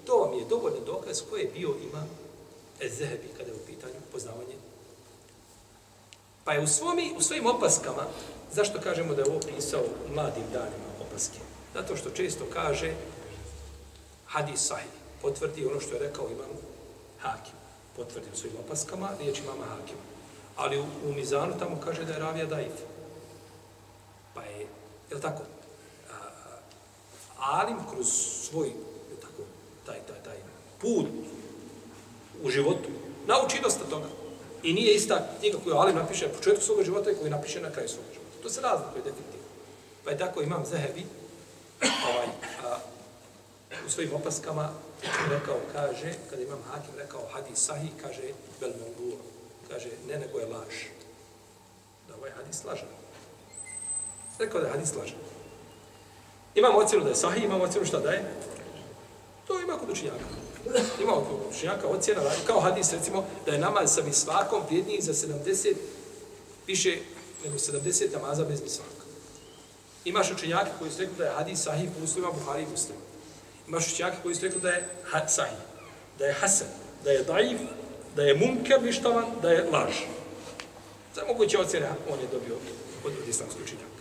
to 0.07 0.17
vam 0.17 0.39
je 0.39 0.45
dovoljno 0.45 0.81
dokaz 0.87 1.23
ko 1.31 1.37
je 1.37 1.51
bio 1.55 1.75
imam 1.91 2.09
Zahebi 2.81 3.29
kada 3.37 3.51
je 3.51 3.57
u 3.57 3.67
pitanju 3.67 3.95
poznavanje. 4.13 4.55
Pa 6.45 6.53
je 6.53 6.61
u, 6.61 6.67
svomi, 6.67 7.15
u 7.17 7.23
svojim 7.23 7.47
opaskama, 7.47 8.07
zašto 8.53 8.81
kažemo 8.81 9.15
da 9.15 9.23
je 9.23 9.29
ovo 9.31 9.41
pisao 9.57 9.83
mladim 10.15 10.45
danima 10.53 10.89
opaske? 11.11 11.44
Zato 11.75 11.97
što 11.97 12.11
često 12.11 12.45
kaže 12.53 12.95
hadis 14.27 14.67
sahih, 14.67 14.91
potvrdi 15.23 15.67
ono 15.67 15.81
što 15.81 15.95
je 15.95 16.01
rekao 16.01 16.29
imam 16.31 16.51
hakim. 17.19 17.55
Potvrdi 17.97 18.27
u 18.33 18.37
svojim 18.37 18.57
opaskama, 18.67 19.11
riječ 19.19 19.39
imama 19.39 19.65
hakim. 19.65 19.97
Ali 20.57 20.81
u, 20.81 20.85
u 21.09 21.13
Mizanu 21.13 21.59
tamo 21.59 21.81
kaže 21.85 22.05
da 22.05 22.13
je 22.13 22.19
ravija 22.19 22.47
daif. 22.47 22.73
Pa 24.35 24.43
je, 24.43 24.67
je 25.11 25.21
tako, 25.21 25.43
a, 26.11 26.15
a, 26.15 27.61
Alim 27.61 27.77
kroz 27.91 28.07
svoj, 28.51 28.69
je 29.11 29.17
tako, 29.21 29.43
taj, 29.87 29.99
taj, 30.07 30.23
taj 30.25 30.37
put 30.81 31.07
u 32.43 32.51
životu, 32.51 32.89
nauči 33.27 33.61
dosta 33.63 33.85
toga. 33.85 34.07
I 34.63 34.73
nije 34.73 34.95
ista 34.95 35.29
knjiga 35.41 35.59
koju 35.65 35.77
Alim 35.77 35.97
napiše 35.97 36.27
na 36.27 36.35
početku 36.35 36.65
svoga 36.65 36.83
života 36.83 37.11
i 37.11 37.15
koju 37.15 37.31
napiše 37.31 37.61
na 37.61 37.71
kraju 37.71 37.89
svoga 37.89 38.09
života. 38.15 38.43
To 38.43 38.51
se 38.51 38.61
razlikuje 38.61 39.03
definitivno. 39.05 39.49
Pa 40.05 40.11
je 40.11 40.19
tako 40.19 40.43
imam 40.43 40.65
Zahebi, 40.67 41.07
ovaj, 42.11 42.27
a, 42.65 42.79
u 43.87 43.91
svojim 43.91 44.15
opaskama 44.15 44.71
rekao, 45.31 45.57
kaže, 45.73 46.15
kada 46.31 46.43
imam 46.43 46.59
hakim 46.71 46.95
rekao 46.97 47.21
hadis 47.33 47.59
sahih, 47.59 47.91
kaže, 48.03 48.23
bel 48.61 48.71
mongul, 48.81 49.19
kaže, 49.69 49.89
ne 50.09 50.19
nego 50.19 50.39
je 50.39 50.47
laž. 50.47 50.75
Da 52.09 52.15
ovaj 52.15 52.31
hadis 52.31 52.65
lažan. 52.65 52.89
Rekao 54.39 54.61
da 54.61 54.67
je 54.67 54.73
hadis 54.73 54.95
lažan. 54.95 55.19
Imamo 56.55 56.79
ocjenu 56.79 57.05
da 57.05 57.11
je 57.11 57.17
sahih, 57.17 57.45
imamo 57.45 57.65
ocjenu 57.65 57.87
šta 57.87 57.99
da 57.99 58.11
je? 58.11 58.25
To 59.47 59.61
ima 59.61 59.79
kod 59.79 59.91
učinjaka. 59.91 60.25
Ima 61.03 61.13
kod 61.13 61.41
učinjaka 61.51 61.89
ocjena, 61.89 62.21
kao 62.47 62.61
hadis, 62.61 62.93
recimo, 62.93 63.25
da 63.47 63.53
je 63.53 63.59
namaz 63.59 63.95
sa 63.95 64.03
misvakom 64.03 64.63
vrijedniji 64.67 65.01
za 65.01 65.13
70, 65.13 65.75
više 66.67 66.99
nego 67.45 67.57
70 67.57 68.13
namaza 68.13 68.45
bez 68.45 68.63
misvaka. 68.63 68.94
Imaš 70.05 70.31
učenjaka 70.31 70.71
koji 70.79 70.91
su 70.91 71.01
rekli 71.01 71.17
da 71.19 71.25
je 71.25 71.31
hadis 71.31 71.63
sahih 71.63 71.91
po 71.99 72.05
uslima 72.05 72.31
Buhari 72.31 72.63
i 72.63 72.67
Muslima. 72.67 73.01
Imaš 73.69 73.93
učenjaka 73.93 74.17
koji 74.23 74.35
su 74.35 74.45
rekli 74.45 74.61
da 74.61 74.71
je 74.71 74.89
sahih, 75.29 75.59
da 76.19 76.27
je 76.27 76.33
hasan, 76.33 76.69
da 77.05 77.11
je 77.11 77.25
daif, 77.25 77.61
da 78.17 78.23
je 78.23 78.35
munker 78.35 78.83
ništavan, 78.83 79.25
da 79.43 79.51
je 79.51 79.65
laž. 79.73 79.95
Za 81.15 81.23
moguće 81.29 81.59
ocjene 81.59 81.89
on 82.11 82.21
je 82.21 82.27
dobio 82.33 82.55
od, 83.05 83.13
od 83.13 83.29
islamskog 83.29 83.63
učenjaka. 83.63 83.95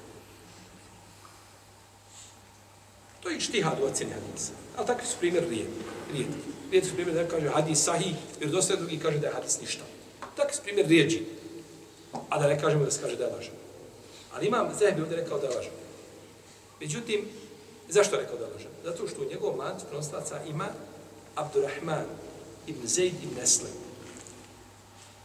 štihad 3.43 3.79
u 3.81 3.85
ocjeni 3.85 4.13
hadisa. 4.13 4.51
Ali 4.77 4.87
takvi 4.87 5.07
su 5.07 5.15
primjer 5.19 5.43
rijetki. 5.49 5.83
Rijetki. 6.13 6.39
Rijetki 6.71 6.89
su 6.89 6.95
primjer 6.95 7.15
da 7.15 7.27
kaže 7.27 7.47
hadis 7.47 7.83
sahih, 7.83 8.15
jer 8.39 8.49
dosta 8.49 8.75
drugi 8.75 8.99
kaže 8.99 9.19
da 9.19 9.27
je 9.27 9.33
hadis 9.33 9.61
ništa. 9.61 9.83
Takvi 10.35 10.53
su 10.55 10.61
primjer 10.63 10.87
rijeđi. 10.87 11.25
A 12.29 12.39
da 12.39 12.47
ne 12.47 12.59
kažemo 12.59 12.85
da 12.85 12.91
se 12.91 13.01
kaže 13.01 13.15
da 13.15 13.23
je 13.23 13.33
lažan. 13.33 13.55
Ali 14.33 14.47
imam 14.47 14.71
Zahebi 14.79 15.01
ovdje 15.01 15.17
rekao 15.17 15.39
da 15.39 15.47
je 15.47 15.55
lažan. 15.55 15.82
Međutim, 16.83 17.25
zašto 17.89 18.17
rekao 18.17 18.37
da 18.37 18.47
lažem? 18.47 18.71
Zato 18.83 19.07
što 19.07 19.21
u 19.21 19.29
njegovom 19.29 19.59
lancu 19.59 19.85
prenoslaca 19.85 20.39
ima 20.49 20.67
Abdurrahman 21.35 22.05
ibn 22.67 22.87
Zaid 22.87 23.13
ibn 23.23 23.41
Eslem. 23.41 23.71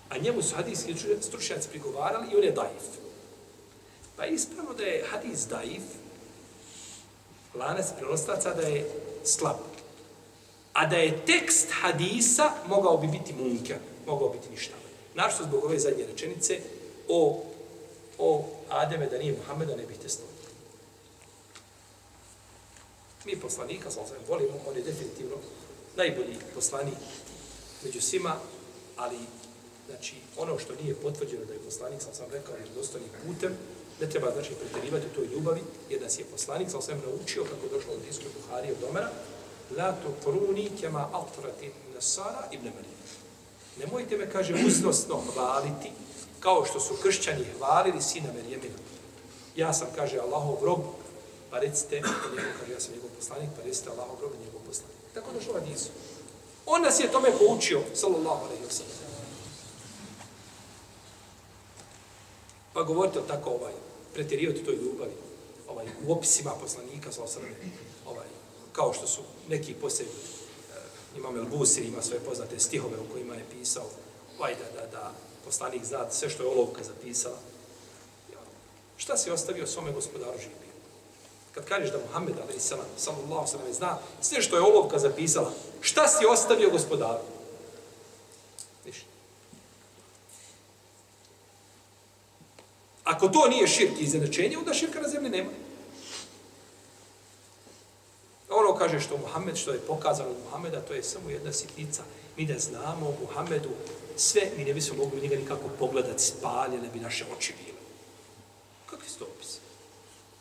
A 0.09 0.19
njemu 0.19 0.43
su 0.43 0.55
hadijski 0.55 0.95
stručnjaci 1.21 1.69
prigovarali 1.69 2.27
i 2.33 2.37
on 2.37 2.45
je 2.45 2.51
daif. 2.51 2.87
Pa 4.17 4.25
je 4.25 4.35
ispravno 4.35 4.75
da 4.75 4.85
je 4.85 5.05
hadis 5.11 5.47
daif, 5.47 5.83
lanac 7.55 7.87
prenoslaca 7.99 8.55
da 8.55 8.63
je 8.63 8.91
slab. 9.25 9.57
A 10.73 10.87
da 10.87 10.97
je 10.97 11.27
tekst 11.27 11.67
hadisa 11.71 12.53
mogao 12.67 12.97
bi 12.97 13.07
biti 13.07 13.33
munka, 13.33 13.75
mogao 14.07 14.29
biti 14.29 14.51
ništa. 14.51 14.75
Našto 15.15 15.45
zbog 15.45 15.65
ove 15.65 15.79
zadnje 15.79 16.07
rečenice 16.07 16.61
o, 17.09 17.43
o 18.19 18.45
Ademe 18.69 19.07
da 19.07 19.19
nije 19.19 19.33
Muhammeda 19.33 19.77
ne 19.77 19.87
bih 19.87 19.97
testovao. 20.03 20.38
Mi 23.29 23.37
poslanika, 23.37 23.91
sa 23.91 24.07
sam 24.07 24.17
volimo, 24.29 24.55
on 24.69 24.77
je 24.77 24.83
definitivno 24.83 25.37
najbolji 25.97 26.37
poslanik 26.55 26.95
među 27.85 28.01
svima, 28.01 28.35
ali 28.97 29.19
znači, 29.89 30.15
ono 30.39 30.59
što 30.59 30.75
nije 30.83 30.95
potvrđeno 30.95 31.45
da 31.45 31.53
je 31.53 31.59
poslanik, 31.59 32.03
sam 32.03 32.15
sam 32.15 32.27
rekao, 32.33 32.57
je 32.57 32.65
putem, 33.27 33.53
ne 34.01 34.11
treba 34.11 34.31
znači 34.33 34.55
pretjerivati 34.55 35.07
u 35.07 35.15
toj 35.15 35.27
ljubavi, 35.35 35.61
jer 35.91 36.03
nas 36.03 36.19
je 36.19 36.25
poslanik, 36.25 36.71
sam 36.71 36.83
sam 36.83 37.03
naučio 37.07 37.45
kako 37.45 37.75
došlo 37.77 37.93
od 37.95 38.01
Iskru 38.11 38.29
Buhari 38.41 38.73
od 38.73 38.89
Omera, 38.91 39.11
la 39.77 39.93
to 39.93 40.31
pruni 40.31 40.71
kema 40.81 41.09
altrati 41.13 41.71
nasara 41.95 42.49
ibn 42.53 42.65
Marijana. 42.65 43.09
Nemojte 43.79 44.17
me, 44.17 44.31
kaže, 44.31 44.55
uznosno 44.67 45.23
hvaliti, 45.35 45.91
kao 46.41 46.65
što 46.65 46.81
su 46.81 46.95
kršćani 47.03 47.45
hvalili 47.59 48.03
sina 48.03 48.33
Merijemina. 48.33 48.79
Ja 49.57 49.73
sam, 49.73 49.89
kaže, 49.97 50.19
Allahov 50.19 50.65
rob, 50.65 50.81
pa 51.51 51.59
recite, 51.59 51.97
njegov, 51.97 52.53
kaže, 52.61 52.73
ja 52.73 52.81
sam 52.81 52.93
njegov 52.95 53.11
poslanik, 53.17 53.51
pa 53.57 53.63
recite 53.63 53.91
Allah 53.91 54.09
rob 54.21 54.33
njegov 54.45 54.61
poslanik. 54.67 54.97
Tako 55.15 55.33
došlo 55.33 55.55
Hadisu. 55.55 55.89
On 56.67 56.83
nas 56.83 57.01
je 57.01 57.13
tome 57.13 57.31
poučio, 57.39 57.81
sallallahu 57.95 58.45
alaihi 58.45 58.65
wa 58.65 58.71
sallam. 58.71 58.99
Pa 62.73 62.83
govorite 62.83 63.21
tako 63.29 63.51
ovaj, 63.51 63.73
pretjerivati 64.15 64.65
toj 64.65 64.75
ljubavi, 64.75 65.13
ovaj, 65.69 65.87
u 66.07 66.13
opisima 66.13 66.51
poslanika, 66.61 67.13
sallallahu 67.13 67.41
alaihi 67.41 67.57
wa 68.07 68.11
ovaj, 68.11 68.27
kao 68.73 68.93
što 68.93 69.07
su 69.07 69.21
neki 69.49 69.75
posebni, 69.75 70.13
eh, 70.13 71.19
imam 71.19 71.37
El 71.37 71.47
Busir, 71.47 71.85
ima 71.85 72.03
svoje 72.03 72.21
poznate 72.21 72.59
stihove 72.59 72.97
u 72.99 73.13
kojima 73.13 73.35
je 73.35 73.45
pisao, 73.51 73.87
ovaj, 74.39 74.55
da, 74.55 74.81
da, 74.81 74.87
da 74.87 75.13
poslanik 75.45 75.85
zna 75.85 76.11
sve 76.11 76.31
što 76.31 76.43
je 76.43 76.49
olovka 76.49 76.83
zapisala. 76.85 77.39
Šta 78.97 79.17
si 79.17 79.31
ostavio 79.31 79.67
svome 79.67 79.93
gospodaru 79.93 80.39
živi? 80.39 80.68
Kad 81.59 81.67
kažeš 81.69 81.91
da 81.91 81.99
Muhammed, 81.99 82.35
ali 82.43 82.61
sallam, 82.61 82.87
sallallahu 82.97 83.47
sallam, 83.47 83.73
zna 83.73 83.99
sve 84.21 84.43
što 84.43 84.57
je 84.57 84.63
olovka 84.63 84.99
zapisala, 84.99 85.53
šta 85.81 86.09
si 86.09 86.27
ostavio 86.27 86.71
gospodaru? 86.71 87.23
Ništa. 88.85 89.07
Ako 93.05 93.29
to 93.29 93.49
nije 93.49 93.67
širk 93.67 94.01
i 94.01 94.05
iznenačenje, 94.05 94.59
onda 94.59 94.75
širka 94.75 95.01
na 95.01 95.09
zemlji 95.09 95.31
nema. 95.31 95.51
Ono 98.51 98.75
kaže 98.75 99.01
što 99.01 99.17
Muhammed, 99.17 99.57
što 99.57 99.73
je 99.73 99.87
pokazano 99.87 100.31
od 100.31 100.37
Muhammeda, 100.45 100.81
to 100.81 100.95
je 100.95 101.03
samo 101.03 101.31
jedna 101.31 101.53
sitnica. 101.53 102.03
Mi 102.37 102.45
ne 102.45 102.59
znamo 102.59 103.09
o 103.09 103.15
Muhammedu 103.21 103.71
sve, 104.17 104.51
mi 104.57 104.65
ne 104.65 104.75
bismo 104.75 104.97
mogli 104.97 105.21
njega 105.21 105.37
nikako 105.37 105.69
pogledati, 105.79 106.23
spaljene 106.23 106.89
bi 106.93 107.01
naše 107.01 107.25
oči 107.37 107.55
bile. 107.65 107.79
Kakvi 108.87 109.09
su 109.09 109.19
to 109.19 109.25
opisi? 109.25 109.68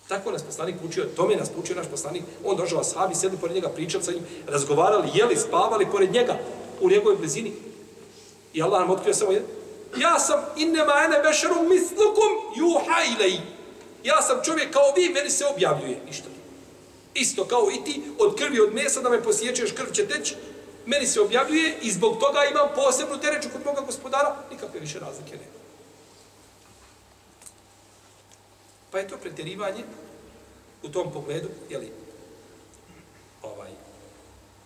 Tako 0.07 0.31
nas 0.31 0.43
poslanik 0.43 0.75
učio, 0.89 1.05
tome 1.15 1.35
nas 1.35 1.49
učio 1.57 1.75
naš 1.75 1.87
poslanik. 1.91 2.23
On 2.45 2.57
došao 2.57 2.79
ashabi, 2.79 3.15
sedli 3.15 3.37
pored 3.37 3.55
njega, 3.55 3.69
pričali 3.69 4.03
sa 4.03 4.11
njim, 4.11 4.23
razgovarali, 4.47 5.09
jeli, 5.13 5.35
spavali 5.35 5.87
pored 5.91 6.11
njega 6.11 6.39
u 6.81 6.89
njegovoj 6.89 7.17
blizini. 7.17 7.53
I 8.53 8.61
Allah 8.61 8.79
nam 8.79 8.89
otkrio 8.89 9.13
samo 9.13 9.31
jedan. 9.31 9.49
Ja 9.97 10.19
sam 10.19 10.45
innema 10.57 10.93
ene 11.05 11.19
bešerum 11.23 11.69
mislukum 11.69 12.31
juha. 12.55 12.97
Ja 14.03 14.21
sam 14.21 14.37
čovjek 14.43 14.73
kao 14.73 14.93
vi, 14.95 15.09
meni 15.09 15.29
se 15.29 15.45
objavljuje. 15.45 16.01
Ništa. 16.05 16.29
Isto 17.13 17.45
kao 17.45 17.69
i 17.71 17.83
ti, 17.83 18.01
od 18.19 18.35
krvi, 18.35 18.59
od 18.59 18.73
mesa, 18.73 19.01
da 19.01 19.09
me 19.09 19.23
posjećeš, 19.23 19.71
krv 19.71 19.91
će 19.91 20.07
teći, 20.07 20.35
meni 20.85 21.07
se 21.07 21.21
objavljuje 21.21 21.77
i 21.81 21.91
zbog 21.91 22.17
toga 22.19 22.39
imam 22.51 22.67
posebnu 22.75 23.17
tereču 23.17 23.49
kod 23.53 23.65
moga 23.65 23.81
gospodara, 23.81 24.35
nikakve 24.51 24.79
više 24.79 24.99
razlike 24.99 25.31
nema. 25.31 25.56
Pa 28.91 28.99
je 28.99 29.07
to 29.07 29.17
pretjerivanje 29.17 29.83
u 30.83 30.89
tom 30.89 31.11
pogledu, 31.13 31.49
je 31.69 31.77
li 31.77 31.91
ovaj, 33.41 33.71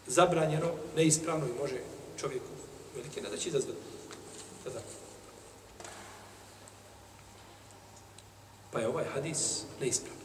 zabranjeno, 0.08 0.72
neispravno 0.96 1.46
i 1.48 1.62
može 1.62 1.80
čovjeku 2.20 2.46
velike 2.96 3.22
nadaći 3.22 3.50
izazvati. 3.50 3.80
Pa 8.72 8.80
je 8.80 8.88
ovaj 8.88 9.06
hadis 9.06 9.64
neispravno. 9.82 10.22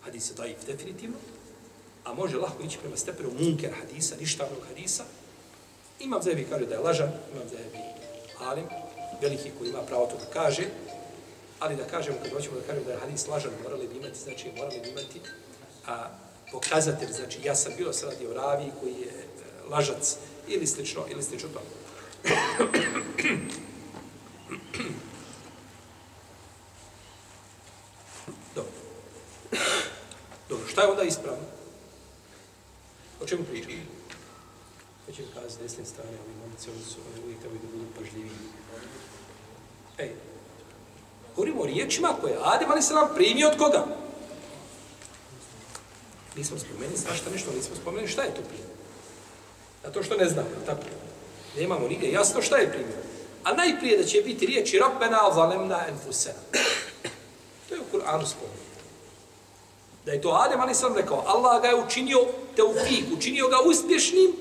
Hadis 0.00 0.30
je 0.30 0.34
daif 0.34 0.66
definitivno, 0.66 1.16
a 2.04 2.14
može 2.14 2.36
lahko 2.36 2.62
ići 2.62 2.78
prema 2.78 2.96
stepenu 2.96 3.30
munker 3.40 3.72
hadisa, 3.80 4.16
ništavnog 4.20 4.62
hadisa. 4.68 5.04
Imam 6.00 6.22
zajebi 6.22 6.46
kaže 6.50 6.66
da 6.66 6.74
je 6.74 6.80
lažan, 6.80 7.12
imam 7.32 7.48
zajebi 7.48 7.78
alim, 8.38 8.64
veliki 9.22 9.50
koji 9.58 9.68
ima 9.68 9.82
pravo 9.82 10.06
to 10.06 10.16
da 10.16 10.32
kaže, 10.32 10.64
ali 11.58 11.76
da 11.76 11.84
kažemo, 11.84 12.18
kad 12.22 12.32
hoćemo 12.32 12.56
da 12.56 12.66
kažemo 12.66 12.86
da 12.86 12.92
je 12.92 12.98
hadis 12.98 13.26
lažan, 13.28 13.52
morali 13.62 13.88
bi 13.88 13.96
imati, 13.96 14.18
znači 14.18 14.52
morali 14.56 14.80
bi 14.80 14.88
imati 14.88 15.20
a, 15.86 16.08
pokazatelj, 16.52 17.12
znači 17.12 17.38
ja 17.44 17.54
sam 17.54 17.72
bilo 17.76 17.92
se 17.92 18.06
radi 18.06 18.26
o 18.26 18.34
ravi 18.34 18.70
koji 18.80 18.92
je 18.92 19.08
e, 19.08 19.24
lažac 19.70 20.16
ili 20.48 20.66
slično, 20.66 21.04
ili 21.10 21.22
slično 21.22 21.48
to. 21.48 21.60
Dobro. 28.54 28.72
Dobro, 30.48 30.66
šta 30.68 30.82
je 30.82 30.88
onda 30.88 31.02
ispravno? 31.02 31.44
O 33.22 33.26
čemu 33.26 33.44
pričamo? 33.44 33.76
Hoće 35.06 35.22
mi 35.22 35.28
kazati 35.34 35.54
s 35.54 35.58
desne 35.58 35.84
strane, 35.84 36.10
ovi 36.10 36.34
momci, 36.34 36.70
oni 36.70 36.84
su, 36.84 36.96
oni 37.12 37.24
uvijek 37.24 37.40
trebaju 37.40 37.60
da 37.62 37.68
budu 37.68 37.84
pažljivi. 37.98 38.30
Ej, 39.98 40.10
govorimo 41.36 41.62
o 41.62 41.66
riječima 41.66 42.08
koje 42.20 42.38
Adem 42.42 42.70
ali 42.70 42.82
se 42.82 42.94
nam 42.94 43.08
primio 43.14 43.48
od 43.48 43.58
koga? 43.58 43.84
Nismo 46.36 46.58
spomenuli 46.58 46.98
svašta 46.98 47.30
nešto, 47.30 47.50
nismo 47.56 47.76
spomenuli 47.76 48.08
šta 48.08 48.22
je 48.22 48.34
to 48.34 48.42
primio. 48.42 48.74
Zato 49.84 50.02
što 50.02 50.16
ne 50.16 50.28
znamo, 50.28 50.48
tako? 50.66 50.82
Nemamo 51.56 51.88
nigde 51.88 52.12
jasno 52.12 52.42
šta 52.42 52.56
je 52.56 52.70
primio. 52.70 52.96
A 53.44 53.52
najprije 53.52 53.98
da 53.98 54.04
će 54.04 54.22
biti 54.22 54.46
riječi 54.46 54.78
Rabbena 54.78 55.30
zalemna 55.34 55.88
enfusena. 55.88 56.38
To 57.68 57.74
je 57.74 57.80
u 57.80 57.84
Kur'anu 57.92 58.26
spomenuto. 58.26 58.64
Da 60.04 60.12
je 60.12 60.20
to 60.20 60.28
Adem 60.28 60.60
ali 60.60 60.74
sam 60.74 60.96
rekao, 60.96 61.24
Allah 61.26 61.62
ga 61.62 61.68
je 61.68 61.84
učinio 61.84 62.18
teufik, 62.56 63.04
učinio 63.16 63.48
ga 63.48 63.56
uspješnim, 63.66 64.32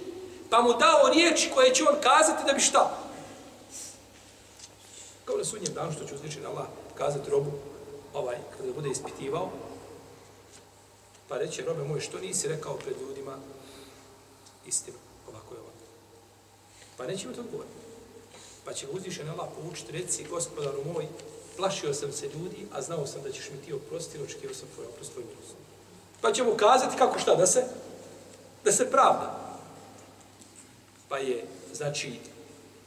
pa 0.49 0.61
mu 0.61 0.73
dao 0.73 1.09
riječi 1.13 1.49
koje 1.55 1.73
će 1.73 1.83
on 1.83 1.95
kazati 2.01 2.43
da 2.47 2.53
bi 2.53 2.61
šta? 2.61 2.97
Kao 5.25 5.37
na 5.37 5.43
sudnjem 5.43 5.73
danu 5.73 5.91
što 5.91 6.05
će 6.05 6.15
uzvišen 6.15 6.45
Allah 6.45 6.65
kazati 6.97 7.31
robu, 7.31 7.51
ovaj, 8.13 8.37
kada 8.57 8.73
bude 8.73 8.89
ispitivao, 8.89 9.49
pa 11.27 11.37
reće, 11.37 11.65
robe 11.65 11.83
moj, 11.83 11.99
što 11.99 12.19
nisi 12.19 12.47
rekao 12.47 12.77
pred 12.77 12.95
ljudima 13.01 13.37
istinu, 14.65 14.97
ovako 15.29 15.55
je 15.55 15.59
ovako. 15.59 15.77
Pa 16.97 17.07
neće 17.07 17.27
mi 17.27 17.33
to 17.33 17.41
odgovoriti. 17.41 17.75
Pa 18.65 18.73
će 18.73 18.85
ga 18.85 18.91
uzvišen 18.91 19.29
Allah 19.29 19.47
poučiti, 19.61 19.91
reci, 19.91 20.23
gospodaru 20.29 20.83
moj, 20.93 21.07
plašio 21.57 21.93
sam 21.93 22.11
se 22.11 22.25
ljudi, 22.27 22.67
a 22.71 22.81
znao 22.81 23.07
sam 23.07 23.21
da 23.23 23.31
ćeš 23.31 23.49
mi 23.51 23.65
ti 23.65 23.73
oprostiti, 23.73 24.23
očekio 24.23 24.53
sam 24.53 24.67
tvoj 24.75 24.85
oprost, 24.85 25.11
tvoj 25.11 25.25
milost. 25.25 25.55
Pa 26.21 26.31
će 26.31 26.43
mu 26.43 26.55
kazati 26.55 26.97
kako 26.97 27.19
šta, 27.19 27.35
da 27.35 27.47
se, 27.47 27.63
da 28.63 28.71
se 28.71 28.91
pravda. 28.91 29.57
Pa 31.09 31.17
je, 31.17 31.45
znači, 31.73 32.19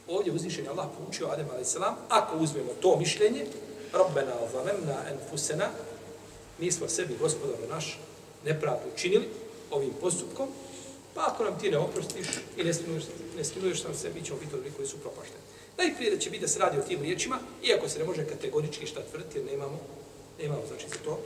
ovdje 0.07 0.33
uzvišen 0.33 0.67
Allah 0.69 0.87
poučio 0.97 1.27
Adem 1.27 1.47
a.s. 1.49 1.75
Ako 2.09 2.37
uzmemo 2.37 2.73
to 2.81 2.97
mišljenje, 2.97 3.45
Rabbena 3.93 4.33
zalemna 4.51 4.95
enfusena, 5.11 5.69
mi 6.59 6.71
smo 6.71 6.89
sebi, 6.89 7.17
gospodaru 7.19 7.67
naš, 7.69 7.99
nepravdu 8.45 8.83
učinili 8.93 9.27
ovim 9.71 9.93
postupkom, 10.01 10.47
pa 11.13 11.21
ako 11.27 11.43
nam 11.43 11.59
ti 11.59 11.71
ne 11.71 11.77
oprostiš 11.77 12.27
i 12.57 12.63
ne 12.63 12.73
smiluješ, 12.73 13.03
ne 13.37 13.43
smiluješ 13.43 13.83
nam 13.83 13.93
se, 13.93 14.11
mi 14.15 14.25
ćemo 14.25 14.39
biti 14.39 14.55
odri 14.55 14.71
koji 14.71 14.87
su 14.87 14.97
propašteni. 14.97 15.43
Najprije 15.77 16.11
da 16.11 16.17
će 16.17 16.29
biti 16.29 16.41
da 16.41 16.47
se 16.47 16.59
radi 16.59 16.77
o 16.77 16.81
tim 16.81 17.01
riječima, 17.01 17.39
iako 17.63 17.89
se 17.89 17.99
ne 17.99 18.05
može 18.05 18.27
kategorički 18.27 18.87
šta 18.87 19.01
tvrditi, 19.11 19.37
jer 19.37 19.45
nemamo, 19.45 19.79
nemamo 20.39 20.61
znači 20.67 20.89
za 20.89 20.95
to 21.05 21.19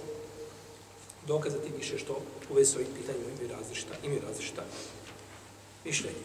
dokazati 1.28 1.72
više 1.78 1.98
što 1.98 2.22
u 2.50 2.54
vezi 2.54 2.72
s 2.72 2.76
ovim 2.76 2.88
pitanjima 2.98 3.26
imaju 3.32 3.58
različita, 3.58 3.94
imaju 4.04 4.22
različita 4.28 4.64
mišljenja. 5.86 6.18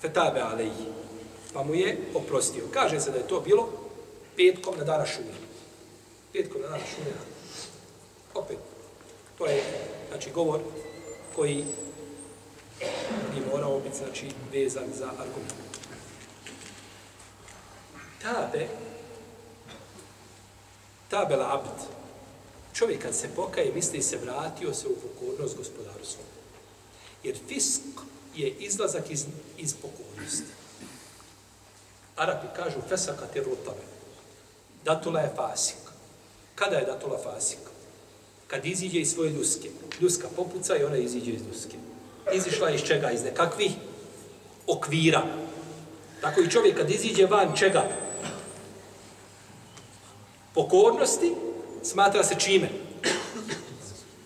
Fetabe 0.00 0.40
alejhi. 0.40 0.86
Pa 1.54 1.62
mu 1.62 1.74
je 1.74 1.98
oprostio. 2.14 2.64
Kaže 2.72 3.00
se 3.00 3.10
da 3.10 3.18
je 3.18 3.28
to 3.28 3.40
bilo 3.40 3.68
petkom 4.36 4.78
na 4.78 4.84
dana 4.84 5.06
šura. 5.06 5.34
Petkom 6.32 6.62
na 6.62 6.68
dana 6.68 6.84
šura. 6.94 7.16
Opet, 8.34 8.58
to 9.38 9.46
je, 9.46 9.62
znači, 10.08 10.30
govor 10.30 10.60
koji 11.34 11.64
bi 13.34 13.40
morao 13.52 13.80
biti, 13.80 13.96
znači, 13.96 14.26
vezan 14.52 14.88
za 14.94 15.06
argument. 15.06 15.54
Tabe, 18.22 18.68
tabe 21.10 21.34
abd. 21.34 21.80
Čovjek 22.74 23.02
kad 23.02 23.14
se 23.14 23.28
pokaje, 23.36 23.72
misli 23.74 24.02
se 24.02 24.16
vratio 24.16 24.74
se 24.74 24.88
u 24.88 24.96
pokornost 24.96 25.56
gospodaru 25.56 26.04
svom. 26.04 26.26
Jer 27.22 27.36
fisk 27.48 27.82
je 28.36 28.48
izlazak 28.48 29.10
iz, 29.10 29.26
iz 29.58 29.74
pokornosti. 29.74 30.63
Arapi 32.16 32.46
kažu 32.56 32.80
fesaka 32.88 33.26
te 33.32 33.40
rutabe. 33.40 33.82
Datula 34.84 35.20
je 35.20 35.32
fasik. 35.36 35.76
Kada 36.54 36.76
je 36.76 36.86
datula 36.86 37.18
fasik? 37.18 37.58
Kad 38.46 38.66
iziđe 38.66 39.00
iz 39.00 39.12
svoje 39.12 39.30
ljuske. 39.30 39.70
Ljuska 40.00 40.28
popuca 40.36 40.76
i 40.76 40.84
ona 40.84 40.96
iziđe 40.96 41.30
iz 41.30 41.42
ljuske. 41.46 41.76
Izišla 42.32 42.70
iz 42.70 42.82
čega? 42.82 43.10
Iz 43.10 43.24
nekakvih 43.24 43.72
okvira. 44.66 45.22
Tako 46.20 46.40
i 46.40 46.50
čovjek 46.50 46.76
kad 46.76 46.90
iziđe 46.90 47.26
van 47.26 47.56
čega? 47.56 47.82
Pokornosti 50.54 51.34
smatra 51.82 52.24
se 52.24 52.34
čime? 52.38 52.68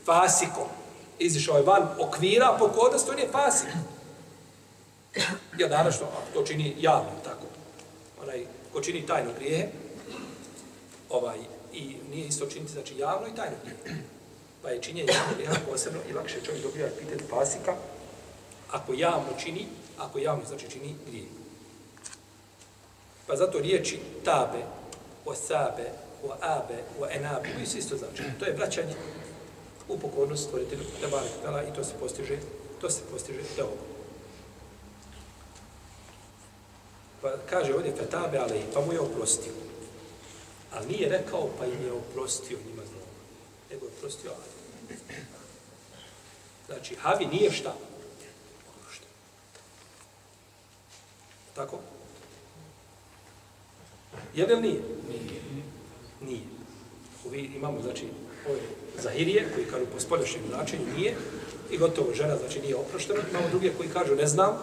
Fasikom. 0.07 0.69
Izišao 1.19 1.57
je 1.57 1.63
van 1.63 1.89
okvira 1.99 2.57
pokornosti, 2.59 3.11
on 3.11 3.19
je 3.19 3.29
fasik. 3.33 3.69
Ja 5.59 5.69
naravno, 5.69 6.07
ako 6.07 6.27
to 6.35 6.47
čini 6.47 6.77
javno, 6.79 7.11
tako. 7.25 7.38
Onaj, 8.29 8.45
ko 8.73 8.81
čini 8.81 9.07
tajno 9.07 9.31
grijehe, 9.39 9.69
ovaj, 11.09 11.39
i 11.73 11.97
nije 12.11 12.27
isto 12.27 12.47
činiti, 12.47 12.73
znači 12.73 12.99
javno 12.99 13.29
i 13.29 13.35
tajno 13.37 13.57
grijehe. 13.65 14.03
Pa 14.63 14.69
je 14.69 14.83
činjenje 14.83 15.13
javno 15.13 15.35
grijeha 15.35 15.55
posebno 15.71 16.01
i 16.11 16.13
lakše 16.13 16.41
čovjek 16.45 16.63
dobija 16.63 16.87
epitet 16.87 17.23
pasika, 17.31 17.75
ako 18.71 18.95
javno 18.95 19.29
čini, 19.39 19.67
ako 19.99 20.19
javno 20.19 20.45
znači 20.45 20.71
čini 20.71 20.95
grije. 21.11 21.27
Pa 23.27 23.37
zato 23.37 23.59
riječi 23.59 24.01
tabe, 24.25 24.63
o 25.25 25.35
sabe, 25.35 25.91
o 26.25 26.33
abe, 26.41 26.83
o 27.01 27.07
enabe, 27.11 27.49
koji 27.55 27.67
se 27.67 27.79
isto 27.79 27.97
znači. 27.97 28.23
To 28.39 28.45
je 28.45 28.53
vraćanje 28.53 28.95
u 29.89 29.99
pokornost 29.99 30.45
stvoritelju 30.45 30.85
Tebara 31.01 31.63
i 31.63 31.75
to 31.75 31.85
se 31.85 31.93
postiže, 32.01 32.39
to 32.81 32.91
se 32.91 33.01
postiže 33.13 33.41
teogom. 33.57 33.98
Pa 37.23 37.33
kaže 37.51 37.75
ovdje 37.75 37.95
fetabe, 37.99 38.39
ali 38.39 38.63
pa 38.75 38.81
mu 38.81 38.93
je 38.93 39.01
oprostio. 39.01 39.53
Ali 40.73 40.87
nije 40.87 41.09
rekao 41.09 41.49
pa 41.59 41.67
im 41.67 41.85
je 41.85 41.93
oprostio 41.93 42.59
njima 42.67 42.83
zlom. 42.83 43.09
Nego 43.71 43.87
je 43.87 43.93
oprostio 43.99 44.31
Adem. 44.31 44.99
Znači, 46.67 46.95
Havi 46.95 47.27
nije 47.27 47.51
šta? 47.51 47.75
Oprošteno. 48.69 49.11
Tako? 51.55 51.79
Je 54.35 54.47
li 54.47 54.63
nije? 54.63 54.81
Nije. 55.09 55.41
Nije. 56.21 56.43
Ovi 57.27 57.51
imamo, 57.57 57.83
znači, 57.83 58.07
ove 58.49 58.59
Zahirije, 59.03 59.49
koji 59.55 59.67
kažu 59.67 59.87
po 59.93 60.01
spoljašnjem 60.01 60.43
značenju 60.49 60.85
nije. 60.97 61.17
I 61.71 61.79
gotovo, 61.79 62.15
žena, 62.15 62.37
znači, 62.37 62.61
nije 62.61 62.77
oproštena. 62.77 63.21
Imamo 63.31 63.49
druge 63.49 63.71
koji 63.77 63.89
kažu, 63.89 64.15
ne 64.15 64.27
znam, 64.27 64.59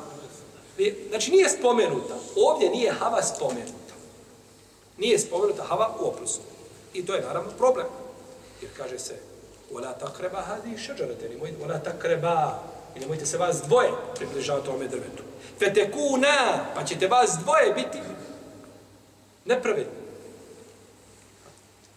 Znači 1.09 1.31
nije 1.31 1.49
spomenuta. 1.49 2.13
Ovdje 2.35 2.69
nije 2.69 2.91
Hava 2.91 3.23
spomenuta. 3.23 3.93
Nije 4.97 5.19
spomenuta 5.19 5.63
Hava 5.63 5.95
u 5.99 6.07
oprostu. 6.07 6.41
I 6.93 7.05
to 7.05 7.15
je 7.15 7.21
naravno 7.21 7.51
problem. 7.57 7.87
Jer 8.61 8.71
kaže 8.77 8.99
se 8.99 9.15
Ola 9.73 9.93
takreba 9.93 10.41
hadi 10.41 10.77
šeđarate, 10.77 11.29
nemojte, 11.29 11.63
ola 11.63 11.79
takreba, 11.79 12.63
i 12.95 12.99
nemojte 12.99 13.25
se 13.25 13.37
vas 13.37 13.61
dvoje 13.61 13.89
približavati 14.15 14.69
ovome 14.69 14.87
drvetu. 14.87 15.23
Fetekuna, 15.59 16.65
pa 16.75 16.83
ćete 16.83 17.07
vas 17.07 17.37
dvoje 17.43 17.73
biti 17.73 17.97
nepravedni. 19.45 19.93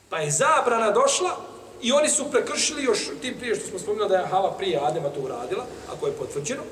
Pa 0.08 0.18
je 0.18 0.30
zabrana 0.30 0.90
došla 0.90 1.36
i 1.82 1.92
oni 1.92 2.08
su 2.08 2.30
prekršili 2.30 2.84
još 2.84 2.98
tim 3.20 3.34
prije 3.38 3.54
što 3.54 3.66
smo 3.68 3.78
spomenuli 3.78 4.08
da 4.08 4.16
je 4.16 4.26
Hava 4.26 4.50
prije 4.50 4.80
Adema 4.82 5.08
to 5.08 5.20
uradila, 5.20 5.64
ako 5.92 6.06
je 6.06 6.12
potvrđeno, 6.12 6.62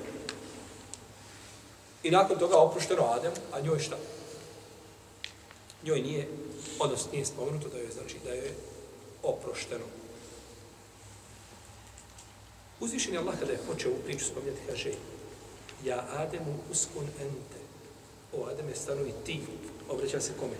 I 2.06 2.10
nakon 2.10 2.38
toga 2.38 2.56
oprošteno 2.56 3.02
Adem, 3.04 3.32
a 3.52 3.60
njoj 3.60 3.78
šta? 3.78 3.96
Njoj 5.84 6.00
nije, 6.00 6.28
odnosno 6.78 7.12
nije 7.12 7.26
spomenuto 7.26 7.68
da 7.68 7.78
je, 7.78 7.90
znači 7.92 8.16
da 8.24 8.30
je 8.30 8.54
oprošteno. 9.22 9.84
Uzvišen 12.80 13.12
je 13.12 13.18
Allah 13.18 13.38
kada 13.38 13.52
je 13.52 13.66
počeo 13.72 13.92
u 13.92 14.04
priču 14.04 14.24
spomenuti, 14.24 14.60
kaže 14.68 14.92
Ja 15.84 16.04
Ademu 16.16 16.58
uskun 16.70 17.04
ente. 17.20 17.60
O 18.32 18.46
Ademe, 18.50 18.74
stanovi 18.74 19.12
ti. 19.24 19.40
Obraća 19.88 20.20
se 20.20 20.32
kome? 20.40 20.56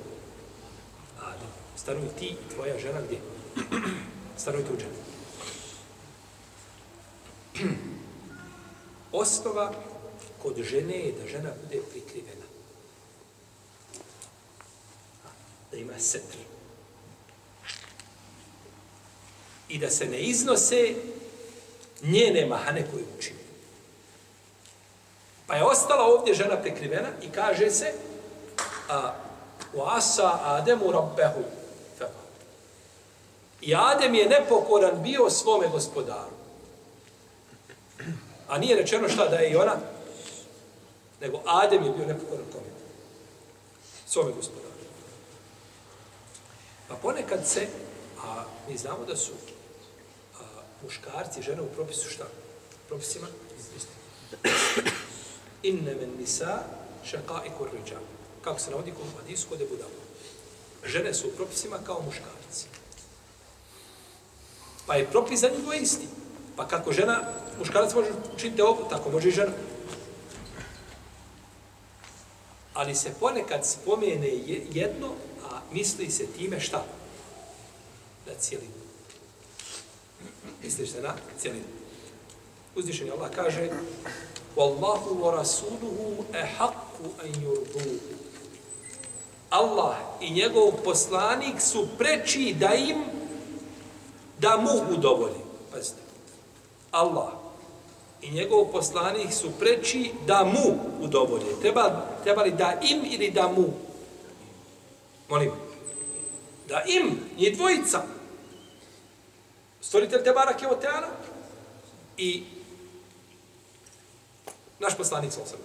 Adem. 1.20 1.48
Stanovi 1.76 2.08
ti 2.18 2.26
i 2.26 2.54
tvoja 2.54 2.78
žena 2.78 3.00
gdje? 3.00 3.18
Stanovi 4.36 4.64
tu 4.64 4.72
žena. 4.78 4.96
Osnova 9.12 9.72
kod 10.46 10.62
žene 10.62 10.98
je 10.98 11.12
da 11.12 11.26
žena 11.26 11.50
bude 11.62 11.82
prikrivena. 11.90 12.46
Da 15.70 15.76
ima 15.76 15.98
setr. 15.98 16.36
I 19.68 19.78
da 19.78 19.90
se 19.90 20.06
ne 20.06 20.20
iznose 20.20 20.94
njene 22.02 22.46
mahane 22.46 22.86
koje 22.90 23.04
učine. 23.18 23.38
Pa 25.46 25.56
je 25.56 25.64
ostala 25.64 26.04
ovdje 26.04 26.34
žena 26.34 26.62
prikrivena 26.62 27.08
i 27.22 27.28
kaže 27.28 27.70
se 27.70 27.92
a, 28.88 29.14
u 29.74 29.82
asa 29.82 30.38
Ademu 30.42 30.92
rabbehu 30.92 31.42
I 33.60 33.74
Adem 33.74 34.14
je 34.14 34.28
nepokoran 34.28 35.02
bio 35.02 35.30
svome 35.30 35.68
gospodaru. 35.68 36.36
A 38.48 38.58
nije 38.58 38.76
rečeno 38.76 39.08
šta 39.08 39.28
da 39.28 39.36
je 39.36 39.50
i 39.50 39.56
ona 39.56 39.95
nego 41.20 41.42
Adem 41.46 41.84
je 41.84 41.90
bio 41.90 42.06
nepokoran 42.06 42.44
kome? 42.52 42.70
Svome 44.06 44.32
gospodaru. 44.32 44.66
Pa 46.88 46.94
ponekad 46.94 47.46
se, 47.46 47.66
a 48.22 48.44
mi 48.68 48.76
znamo 48.76 49.04
da 49.04 49.16
su 49.16 49.32
a, 50.34 50.42
muškarci 50.82 51.40
i 51.40 51.42
žene 51.42 51.62
u 51.62 51.68
propisu 51.74 52.10
šta? 52.10 52.24
Propisima? 52.88 53.26
Inne 55.62 55.94
men 55.94 56.10
nisa 56.18 56.58
šaka 57.04 57.42
i 57.46 57.50
kurriđa. 57.58 57.98
Kako 58.42 58.58
se 58.58 58.70
navodi 58.70 58.90
kod 58.90 59.06
Hadisu 59.16 59.48
kod 59.48 59.60
Ebu 59.60 59.74
Žene 60.84 61.14
su 61.14 61.28
u 61.28 61.30
propisima 61.30 61.78
kao 61.86 62.02
muškarci. 62.02 62.66
Pa 64.86 64.94
je 64.94 65.10
propis 65.10 65.40
za 65.40 65.48
njih 65.48 65.82
isti. 65.82 66.06
Pa 66.56 66.68
kako 66.68 66.92
žena, 66.92 67.20
muškarac 67.58 67.94
može 67.94 68.10
učiniti 68.34 68.62
ovo, 68.62 68.86
tako 68.90 69.10
može 69.10 69.28
i 69.28 69.32
žena 69.32 69.52
ali 72.76 72.94
se 72.94 73.14
ponekad 73.20 73.66
spomene 73.66 74.28
jedno, 74.72 75.08
a 75.50 75.60
misli 75.72 76.10
se 76.10 76.26
time 76.26 76.60
šta? 76.60 76.84
Na 78.26 78.32
cijelinu. 78.40 78.72
Misliš 80.62 80.90
se 80.90 81.02
na 81.02 81.14
cijelinu. 81.40 81.64
Uzvišen 82.74 83.12
Allah 83.12 83.30
kaže 83.30 83.70
Wallahu 84.56 85.20
wa 85.20 85.36
rasuluhu 85.36 86.24
e 86.32 86.44
haqqu 86.58 87.04
an 87.22 87.42
yurduhu. 87.42 87.98
Allah 89.50 89.96
i 90.20 90.30
njegov 90.30 90.72
poslanik 90.84 91.60
su 91.60 91.88
preči 91.98 92.54
da 92.60 92.74
im 92.74 93.04
da 94.38 94.56
mu 94.56 94.94
udovolji. 94.94 95.40
Pazite. 95.72 96.00
Allah 96.90 97.28
i 98.22 98.30
njegov 98.30 98.64
poslanik 98.72 99.32
su 99.32 99.50
preči 99.58 100.12
da 100.26 100.44
mu 100.44 100.78
udovolje. 101.00 101.60
Treba, 101.60 102.06
treba 102.22 102.42
li 102.42 102.50
da 102.50 102.80
im 102.82 103.02
ili 103.10 103.30
da 103.30 103.48
mu? 103.48 103.64
Molim. 105.28 105.50
Da 106.68 106.82
im, 106.86 107.20
nije 107.36 107.54
dvojica. 107.54 108.02
Stvoritelj 109.80 110.24
Tebara 110.24 110.56
Keoteana 110.56 111.06
i 112.16 112.44
naš 114.78 114.96
poslanik 114.96 115.32
sa 115.32 115.42
osam. 115.42 115.58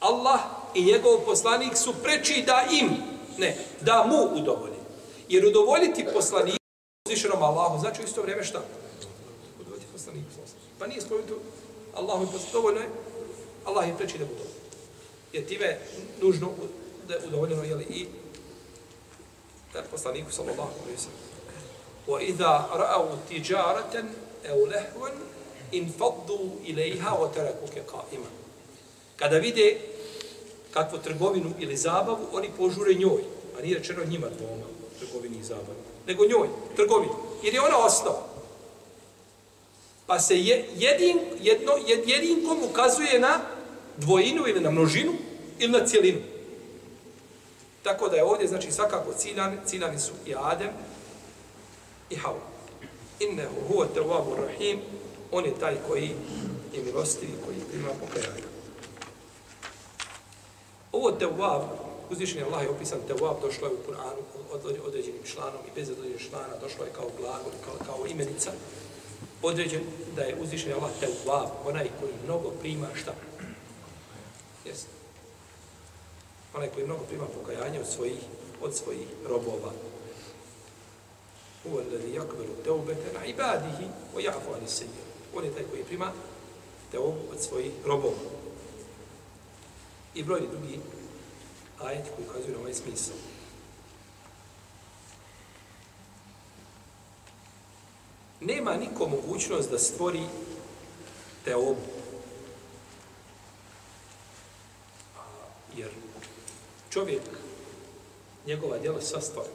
Allah 0.00 0.40
i 0.74 0.84
njegov 0.84 1.18
poslanik 1.24 1.76
su 1.76 1.94
preči 2.02 2.42
da 2.46 2.64
im, 2.80 2.90
ne, 3.38 3.56
da 3.80 4.06
mu 4.06 4.40
udovolje. 4.40 4.76
Jer 5.28 5.46
udovoljiti 5.46 6.06
poslaniku 6.14 6.56
uzvišenom 7.06 7.42
Allahu, 7.42 7.78
znači 7.80 8.02
u 8.02 8.04
isto 8.04 8.22
vrijeme 8.22 8.44
šta? 8.44 8.62
Udovoljiti 9.60 9.86
poslaniku. 9.92 10.30
Pa 10.79 10.87
nije 10.87 11.01
spomenuti 11.01 11.33
Allahu 11.93 12.23
i 12.23 12.25
poslaniku. 12.25 12.53
Dovoljno 12.53 12.79
je. 12.79 12.89
Allah 13.65 13.87
je 13.87 13.97
preči 13.97 14.17
da 14.17 14.25
budu. 14.25 14.43
Jer 15.33 15.45
time 15.45 15.77
nužno 16.21 16.49
da 17.07 17.13
je 17.13 17.27
udovoljeno 17.27 17.63
jeli, 17.63 17.83
i 17.83 18.05
da 19.73 19.83
poslaniku 19.91 20.31
sallallahu 20.31 20.71
alaihi 20.83 20.97
sallam. 20.97 21.31
وَإِذَا 22.07 22.53
رَأَوْا 22.73 23.15
تِجَارَةً 23.29 23.93
أَوْ 24.45 24.65
لَهْوًا 24.65 25.09
انفضوا 25.73 26.49
إليها 26.63 27.11
وتركوك 27.19 27.79
قائما 27.87 28.29
Kada 29.15 29.37
vide 29.37 29.77
kakvu 30.71 30.97
trgovinu 30.97 31.53
ili 31.59 31.77
zabavu, 31.77 32.25
oni 32.31 32.49
požure 32.57 32.93
njoj. 32.93 33.23
A 33.57 33.61
nije 33.61 33.77
rečeno 33.77 34.05
njima 34.05 34.27
dvoma, 34.37 34.65
trgovini 34.99 35.37
i 35.37 35.43
zabavu. 35.43 35.77
Nego 36.07 36.25
njoj, 36.25 36.47
trgovini. 36.75 37.13
Jer 37.43 37.53
je 37.53 37.61
ona 37.61 37.77
osnova. 37.77 38.27
Pa 40.06 40.18
se 40.18 40.38
je, 40.38 40.68
jedin, 40.76 41.18
jedno, 41.40 41.72
jed, 41.86 42.08
jedinkom 42.08 42.58
ukazuje 42.70 43.20
na 43.20 43.40
dvojinu 43.96 44.48
ili 44.48 44.60
na 44.60 44.70
množinu 44.70 45.12
ili 45.58 45.72
na 45.72 45.86
cijelinu. 45.86 46.20
Tako 47.82 48.08
da 48.08 48.16
je 48.16 48.24
ovdje, 48.24 48.48
znači, 48.48 48.72
svakako 48.72 49.12
ciljani, 49.12 49.56
ciljani 49.66 49.98
su 49.98 50.12
i 50.26 50.34
Adem 50.34 50.70
i 52.10 52.16
Havu. 52.16 52.40
Innehu 53.20 53.54
huwa 53.68 53.86
tawwabu 53.94 54.36
rahim, 54.36 54.78
on 55.32 55.44
je 55.44 55.58
taj 55.60 55.76
koji 55.88 56.10
je 56.72 56.82
milostiv 56.82 57.28
koji 57.44 57.56
ima 57.74 57.88
pokajanje. 58.00 58.42
Ovo 60.92 61.12
tewab, 61.20 61.62
uzvišen 62.10 62.38
je 62.38 62.44
Allah 62.44 62.62
je 62.62 62.70
opisan 62.70 62.98
tewab, 63.08 63.40
došlo 63.42 63.68
je 63.68 63.74
u 63.74 63.90
Kur'anu 63.90 64.22
od 64.52 64.78
određenim 64.86 65.22
članom 65.24 65.60
i 65.66 65.74
bez 65.74 65.90
određenih 65.90 66.28
člana, 66.28 66.56
došlo 66.60 66.84
je 66.84 66.92
kao 66.92 67.08
glagol, 67.18 67.52
kao, 67.64 67.74
kao 67.86 68.06
imenica, 68.06 68.50
određen 69.46 69.82
da 70.16 70.22
je 70.22 70.36
uzvišen 70.40 70.72
Allah 70.72 70.90
te 71.00 71.08
uvab, 71.24 71.48
onaj 71.64 71.88
koji 72.00 72.12
mnogo 72.24 72.50
prima 72.50 72.88
šta? 72.94 73.14
Jeste. 74.64 74.88
Onaj 76.54 76.68
koji 76.68 76.86
mnogo 76.86 77.04
prima 77.04 77.26
pokajanje 77.26 77.80
od 77.80 77.86
svojih, 77.88 78.18
od 78.62 78.74
svojih 78.74 79.08
robova. 79.28 79.72
Huwa 81.64 81.82
alladhi 81.82 82.18
yaqbalu 82.18 82.62
teubete 82.64 83.12
na 83.14 83.24
ibadihi 83.24 83.86
o 84.16 84.20
jafu 84.20 84.52
ali 84.54 84.64
as-sayyi'at. 84.64 85.36
On 85.36 85.44
je 85.44 85.54
taj 85.54 85.64
koji 85.70 85.84
prima 85.84 86.12
teubu 86.90 87.20
od 87.32 87.40
svojih 87.42 87.72
robova. 87.84 88.16
I 90.14 90.22
brojni 90.22 90.48
drugi 90.48 90.80
ajeti 91.80 92.10
koji 92.16 92.28
ukazuju 92.28 92.54
na 92.54 92.60
ovaj 92.60 92.74
smisao. 92.74 93.16
Nema 98.40 98.76
niko 98.76 99.08
mogućnost 99.08 99.70
da 99.70 99.78
stvori 99.78 100.22
teobu. 101.44 101.86
Jer 105.76 105.90
čovjek, 106.90 107.22
njegova 108.46 108.78
djela 108.78 109.00
sva 109.00 109.20
stvori. 109.20 109.48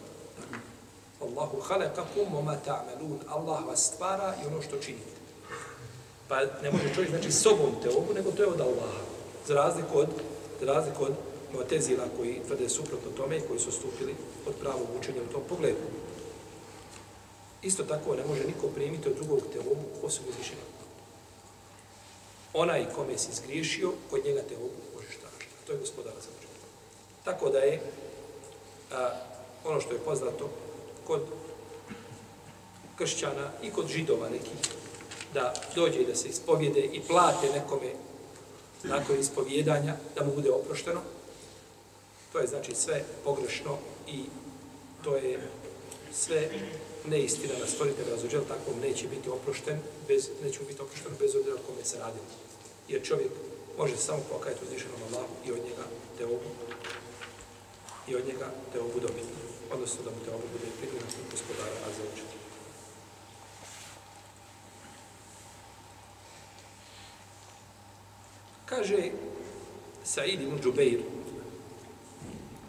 Allahu 1.21 1.61
halakakum 1.61 2.25
wa 2.33 2.43
ma 2.43 2.57
ta'malun. 2.65 3.19
Allah 3.27 3.67
vas 3.67 3.91
stvara 3.93 4.35
i 4.43 4.47
ono 4.47 4.61
što 4.61 4.77
činite. 4.77 5.21
Pa 6.27 6.39
ne 6.63 6.71
može 6.71 6.93
čovjek 6.95 7.09
znači 7.09 7.31
sobom 7.31 7.71
teobu, 7.83 8.13
nego 8.13 8.31
to 8.31 8.43
je 8.43 8.49
od 8.49 8.61
Allaha. 8.61 9.01
Za 9.47 9.53
razliku 9.53 9.97
od, 9.97 10.07
za 10.59 10.65
razliku 10.65 11.03
od 11.03 11.13
Motezila 11.53 12.05
koji 12.17 12.41
tvrde 12.47 12.69
suprotno 12.69 13.11
tome 13.17 13.37
i 13.37 13.41
koji 13.47 13.59
su 13.59 13.71
stupili 13.71 14.15
od 14.47 14.55
pravog 14.55 14.87
učenja 14.99 15.21
u 15.29 15.33
tom 15.33 15.41
pogledu. 15.49 15.77
Isto 17.61 17.83
tako 17.83 18.15
ne 18.15 18.25
može 18.25 18.43
niko 18.43 18.67
primiti 18.67 19.09
od 19.09 19.15
drugog 19.15 19.39
teobu 19.53 19.75
osim 20.03 20.23
uzvišenja. 20.29 20.61
Onaj 22.53 22.85
kome 22.95 23.17
si 23.17 23.33
zgriješio, 23.33 23.91
kod 24.09 24.25
njega 24.25 24.41
teobu 24.41 24.69
možeš 24.95 25.15
tražiti. 25.15 25.65
To 25.67 25.71
je 25.71 25.79
gospodara 25.79 26.15
za 26.15 26.27
početak. 26.35 26.69
Tako 27.23 27.49
da 27.49 27.59
je 27.59 27.81
a, 28.91 29.09
ono 29.65 29.81
što 29.81 29.93
je 29.93 29.99
poznato 29.99 30.49
kod 31.07 31.21
kršćana 32.97 33.51
i 33.63 33.71
kod 33.71 33.87
židova 33.87 34.29
nekih 34.29 34.57
da 35.33 35.53
dođe 35.75 36.01
i 36.01 36.05
da 36.05 36.15
se 36.15 36.27
ispovjede 36.27 36.79
i 36.79 37.01
plate 37.01 37.47
nekome 37.53 37.91
nakon 38.83 39.19
ispovjedanja 39.19 39.95
da 40.15 40.25
mu 40.25 40.35
bude 40.35 40.51
oprošteno. 40.51 41.01
To 42.33 42.39
je 42.39 42.47
znači 42.47 42.75
sve 42.75 43.03
pogrešno 43.23 43.77
i 44.07 44.23
to 45.03 45.15
je 45.15 45.49
sve 46.13 46.49
neistina 47.05 47.53
na 47.59 47.67
stvoritelj 47.67 48.09
razuđel, 48.09 48.41
tako 48.47 48.71
neće 48.81 49.07
biti 49.07 49.29
oprošten, 49.29 49.79
bez, 50.07 50.29
neće 50.43 50.59
biti 50.67 50.81
oprošten 50.81 51.11
bez 51.19 51.35
obzira 51.35 51.55
kome 51.67 51.83
se 51.83 51.99
radi. 51.99 52.19
Jer 52.87 53.03
čovjek 53.03 53.31
može 53.77 53.97
samo 53.97 54.19
pokajati 54.31 54.65
uzvišenom 54.65 55.01
Allahu 55.07 55.33
i 55.45 55.51
od 55.51 55.57
njega 55.57 55.85
te 56.17 56.25
obu 56.25 56.51
i 58.07 58.15
od 58.15 58.25
njega 58.27 58.51
te 58.73 58.79
obu 58.79 58.99
dobiti. 58.99 59.33
Odnosno 59.71 60.03
da 60.05 60.11
mu 60.11 60.25
te 60.25 60.31
obu 60.31 60.43
bude 60.53 60.71
primjena 60.79 61.07
gospodara 61.31 61.71
Azzawajal. 61.87 62.41
Kaže 68.65 69.11
Said 70.03 70.41
ibn 70.41 70.59
Džubeir, 70.61 70.99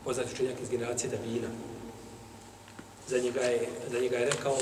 poznat 0.04 0.32
učenjak 0.32 0.60
iz 0.62 0.70
generacije 0.70 1.10
Davina, 1.10 1.48
za 3.08 3.18
njega 3.18 3.40
je, 3.40 3.68
za 3.90 4.00
njega 4.00 4.16
je 4.16 4.30
rekao 4.30 4.58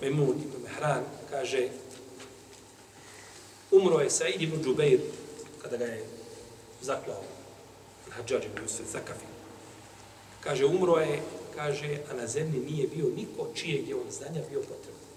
Memun 0.00 0.36
ibn 0.36 0.62
Mehran, 0.62 1.04
kaže, 1.30 1.68
umro 3.70 4.00
je 4.00 4.10
Said 4.10 4.42
ibn 4.42 4.62
Džubeir 4.62 5.00
kada 5.62 5.76
ga 5.76 5.84
je 5.84 6.04
zaklao 6.82 7.22
Hadžađ 8.10 8.44
ibn 8.44 8.62
Jusuf 8.62 8.86
Zakafi. 8.92 9.26
Kaže, 10.40 10.64
umro 10.64 10.96
je, 10.96 11.22
kaže, 11.54 11.98
a 12.10 12.14
na 12.14 12.26
zemlji 12.26 12.60
nije 12.60 12.86
bio 12.86 13.06
niko 13.16 13.48
čijeg 13.54 13.88
je 13.88 13.94
on 13.94 14.10
znanja 14.10 14.40
bio 14.50 14.60
potrebno. 14.60 15.08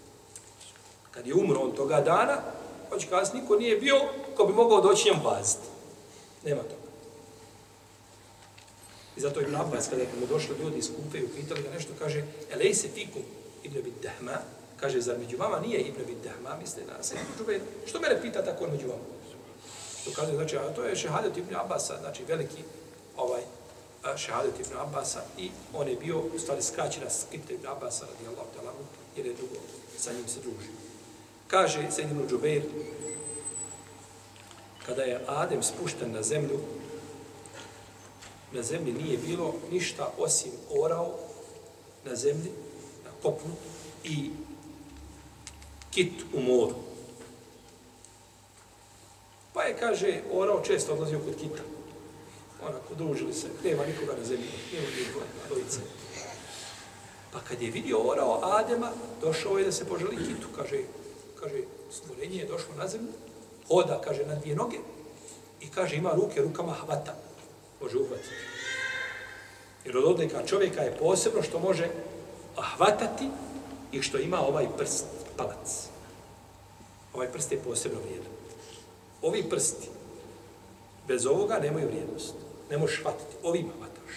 Kad 1.11 1.27
je 1.27 1.33
umro 1.33 1.59
on 1.59 1.71
toga 1.71 2.01
dana, 2.01 2.41
hoće 2.89 3.07
kazati, 3.07 3.37
niko 3.37 3.55
nije 3.55 3.77
bio 3.77 3.95
ko 4.35 4.45
bi 4.45 4.53
mogao 4.53 4.81
doći 4.81 5.09
njem 5.09 5.23
baziti. 5.23 5.67
Nema 6.45 6.61
toga. 6.61 6.90
I 9.21 9.23
zato 9.23 9.39
je 9.39 9.45
Ibn 9.45 9.55
Abbas, 9.55 9.87
kada 9.89 10.01
je 10.01 10.07
mu 10.19 10.27
došli 10.27 10.55
ljudi 10.59 10.77
iz 10.77 10.89
Kufe 10.95 11.17
i 11.19 11.25
upitali 11.25 11.61
ga 11.61 11.69
nešto, 11.69 11.93
kaže, 11.99 12.23
elej 12.53 12.73
se 12.73 12.87
fikum 12.87 13.21
Ibn 13.63 13.77
Abid 13.77 13.93
Dahma, 14.03 14.37
kaže, 14.79 15.01
zar 15.01 15.17
među 15.19 15.37
vama 15.37 15.59
nije 15.59 15.79
Ibn 15.79 16.01
Abid 16.01 16.17
Dahma, 16.23 16.57
misle 16.61 16.83
na 16.87 17.03
se, 17.03 17.15
što 17.85 17.99
mene 17.99 18.21
pita 18.21 18.45
tako 18.45 18.67
među 18.67 18.87
vama? 18.87 19.03
To 20.05 20.11
kaže, 20.15 20.35
znači, 20.35 20.57
a 20.57 20.73
to 20.73 20.83
je 20.83 20.95
šehadet 20.95 21.37
Ibn 21.37 21.55
Abbasa, 21.55 21.97
znači 21.99 22.23
veliki 22.23 22.63
ovaj 23.17 23.41
šehadet 24.17 24.59
Ibn 24.59 24.77
Abbasa 24.77 25.21
i 25.37 25.51
on 25.73 25.87
je 25.87 25.95
bio, 25.95 26.19
u 26.19 26.39
stvari, 26.39 26.61
skraćena 26.61 27.09
skripta 27.09 27.53
Ibn 27.53 27.67
Abbasa, 27.67 28.05
radijallahu 28.13 28.49
ta'ala, 28.57 28.71
jer 29.17 29.25
je 29.25 29.33
dugo 29.33 29.55
sa 29.97 30.13
njim 30.13 30.27
se 30.27 30.39
družio. 30.39 30.73
Kaže 31.47 31.91
Sejdim 31.91 32.27
Džubeir, 32.29 32.63
kada 34.85 35.03
je 35.03 35.23
Adem 35.27 35.63
spušten 35.63 36.11
na 36.11 36.23
zemlju, 36.23 36.59
na 38.53 38.63
zemlji 38.63 38.93
nije 38.93 39.17
bilo 39.17 39.53
ništa 39.71 40.13
osim 40.17 40.51
orao 40.69 41.11
na 42.05 42.15
zemlji, 42.15 42.51
na 43.05 43.11
kopnu 43.23 43.51
i 44.03 44.29
kit 45.91 46.13
u 46.33 46.39
moru. 46.41 46.75
Pa 49.53 49.63
je, 49.63 49.77
kaže, 49.77 50.21
orao 50.33 50.61
često 50.61 50.93
odlazio 50.93 51.19
kod 51.19 51.35
kita. 51.35 51.63
Onako, 52.61 52.95
družili 52.95 53.33
se, 53.33 53.47
nema 53.63 53.85
nikoga 53.85 54.13
na 54.19 54.25
zemlji, 54.25 54.47
nema 54.73 54.87
nikoga 54.97 55.25
na 55.25 55.55
dojice. 55.55 55.79
Pa 57.31 57.39
kad 57.39 57.61
je 57.61 57.71
vidio 57.71 57.99
orao 57.99 58.39
Adema, 58.43 58.91
došao 59.21 59.57
je 59.57 59.65
da 59.65 59.71
se 59.71 59.85
poželi 59.85 60.17
kitu, 60.17 60.47
kaže, 60.55 60.83
kaže, 61.39 61.63
stvorenje 61.91 62.37
je 62.37 62.47
došlo 62.47 62.75
na 62.77 62.87
zemlju, 62.87 63.13
hoda, 63.67 64.01
kaže, 64.03 64.25
na 64.25 64.35
dvije 64.35 64.55
noge 64.55 64.77
i 65.61 65.69
kaže, 65.69 65.95
ima 65.95 66.11
ruke, 66.13 66.41
rukama 66.41 66.73
hvata. 66.73 67.15
Može 67.81 67.97
uhvatiti. 67.97 68.35
Jer 69.85 69.97
od 69.97 70.03
odlika 70.03 70.45
čovjeka 70.45 70.81
je 70.81 70.97
posebno 70.97 71.43
što 71.43 71.59
može 71.59 71.89
hvatati 72.57 73.29
i 73.91 74.01
što 74.01 74.17
ima 74.17 74.41
ovaj 74.41 74.67
prst, 74.77 75.05
palac. 75.37 75.87
Ovaj 77.13 77.27
prst 77.31 77.51
je 77.51 77.57
posebno 77.57 77.99
vrijedan. 77.99 78.31
Ovi 79.21 79.49
prsti 79.49 79.87
bez 81.07 81.25
ovoga 81.25 81.59
nemaju 81.59 81.87
vrijednost. 81.87 82.33
Ne 82.69 82.77
možeš 82.77 83.01
hvatiti. 83.01 83.35
Ovima 83.43 83.73
hvataš. 83.77 84.15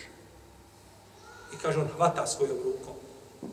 I 1.54 1.56
kaže, 1.62 1.78
on 1.78 1.88
hvata 1.96 2.26
svojom 2.26 2.56
rukom. 2.64 2.94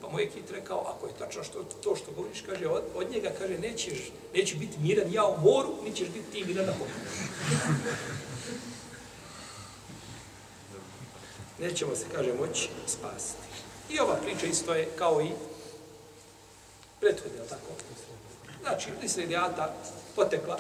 Pa 0.01 0.09
moj 0.09 0.29
kit 0.29 0.51
rekao, 0.51 0.79
ako 0.95 1.07
je 1.07 1.13
tačno 1.19 1.43
što, 1.43 1.63
to 1.83 1.95
što 1.95 2.11
govoriš, 2.11 2.41
kaže, 2.41 2.67
od, 2.67 2.83
od 2.95 3.11
njega, 3.11 3.31
kaže, 3.39 3.57
nećeš, 3.57 4.11
neće 4.33 4.55
biti 4.55 4.79
miran 4.79 5.13
ja 5.13 5.25
u 5.25 5.41
moru, 5.41 5.69
ni 5.83 5.95
ćeš 5.95 6.07
biti 6.07 6.31
ti 6.31 6.45
miran 6.45 6.65
na 6.65 6.73
moru. 6.79 6.91
Nećemo 11.61 11.95
se, 11.95 12.05
kaže, 12.15 12.33
moći 12.33 12.69
spasiti. 12.87 13.41
I 13.89 13.99
ova 13.99 14.15
priča 14.15 14.45
isto 14.45 14.73
je 14.73 14.89
kao 14.95 15.21
i 15.21 15.29
prethodnja, 16.99 17.43
tako? 17.49 17.71
Znači, 18.61 18.89
Israelijata 19.03 19.75
potekla, 20.15 20.59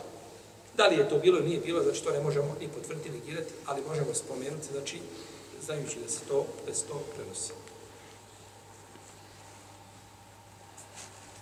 da 0.77 0.87
li 0.87 0.95
je 0.95 1.09
to 1.09 1.17
bilo 1.17 1.37
ili 1.37 1.47
nije 1.47 1.59
bilo, 1.59 1.83
znači 1.83 2.03
to 2.03 2.11
ne 2.11 2.19
možemo 2.19 2.55
ni 2.59 2.67
potvrditi, 2.67 3.09
ni 3.09 3.19
girati, 3.25 3.53
ali 3.65 3.81
možemo 3.87 4.13
spomenuti, 4.13 4.67
znači, 4.71 4.99
znajući 5.65 5.99
da 5.99 6.09
se 6.09 6.19
to, 6.27 6.45
da 6.67 6.73
se 6.73 6.85
to 6.85 7.01
prenosi. 7.15 7.53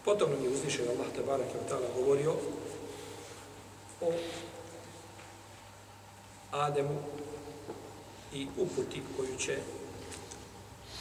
Potom 0.05 0.31
nam 0.31 0.43
je 0.43 0.49
uzvišen 0.49 0.85
Allah 0.89 1.07
Tebara 1.15 1.43
Kevtala 1.53 1.87
govorio 1.95 2.35
o 4.01 4.11
Ademu 6.51 7.01
i 8.33 8.47
uputi 8.57 9.01
koju 9.17 9.37
će 9.39 9.57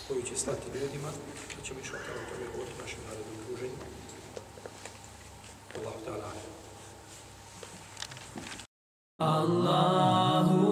koju 0.09 0.22
će 0.22 0.37
slati 0.37 0.79
ljudima, 0.81 1.09
da 1.57 1.64
ćemo 1.64 1.81
išao 1.81 1.99
kao 2.07 2.14
tome 2.14 2.47
govoriti 2.53 2.83
našem 2.83 2.99
narodnom 3.09 3.37
druženju. 3.49 3.79
Allahu 5.76 5.99
ta'ala. 6.07 6.31
Allahu 9.18 10.68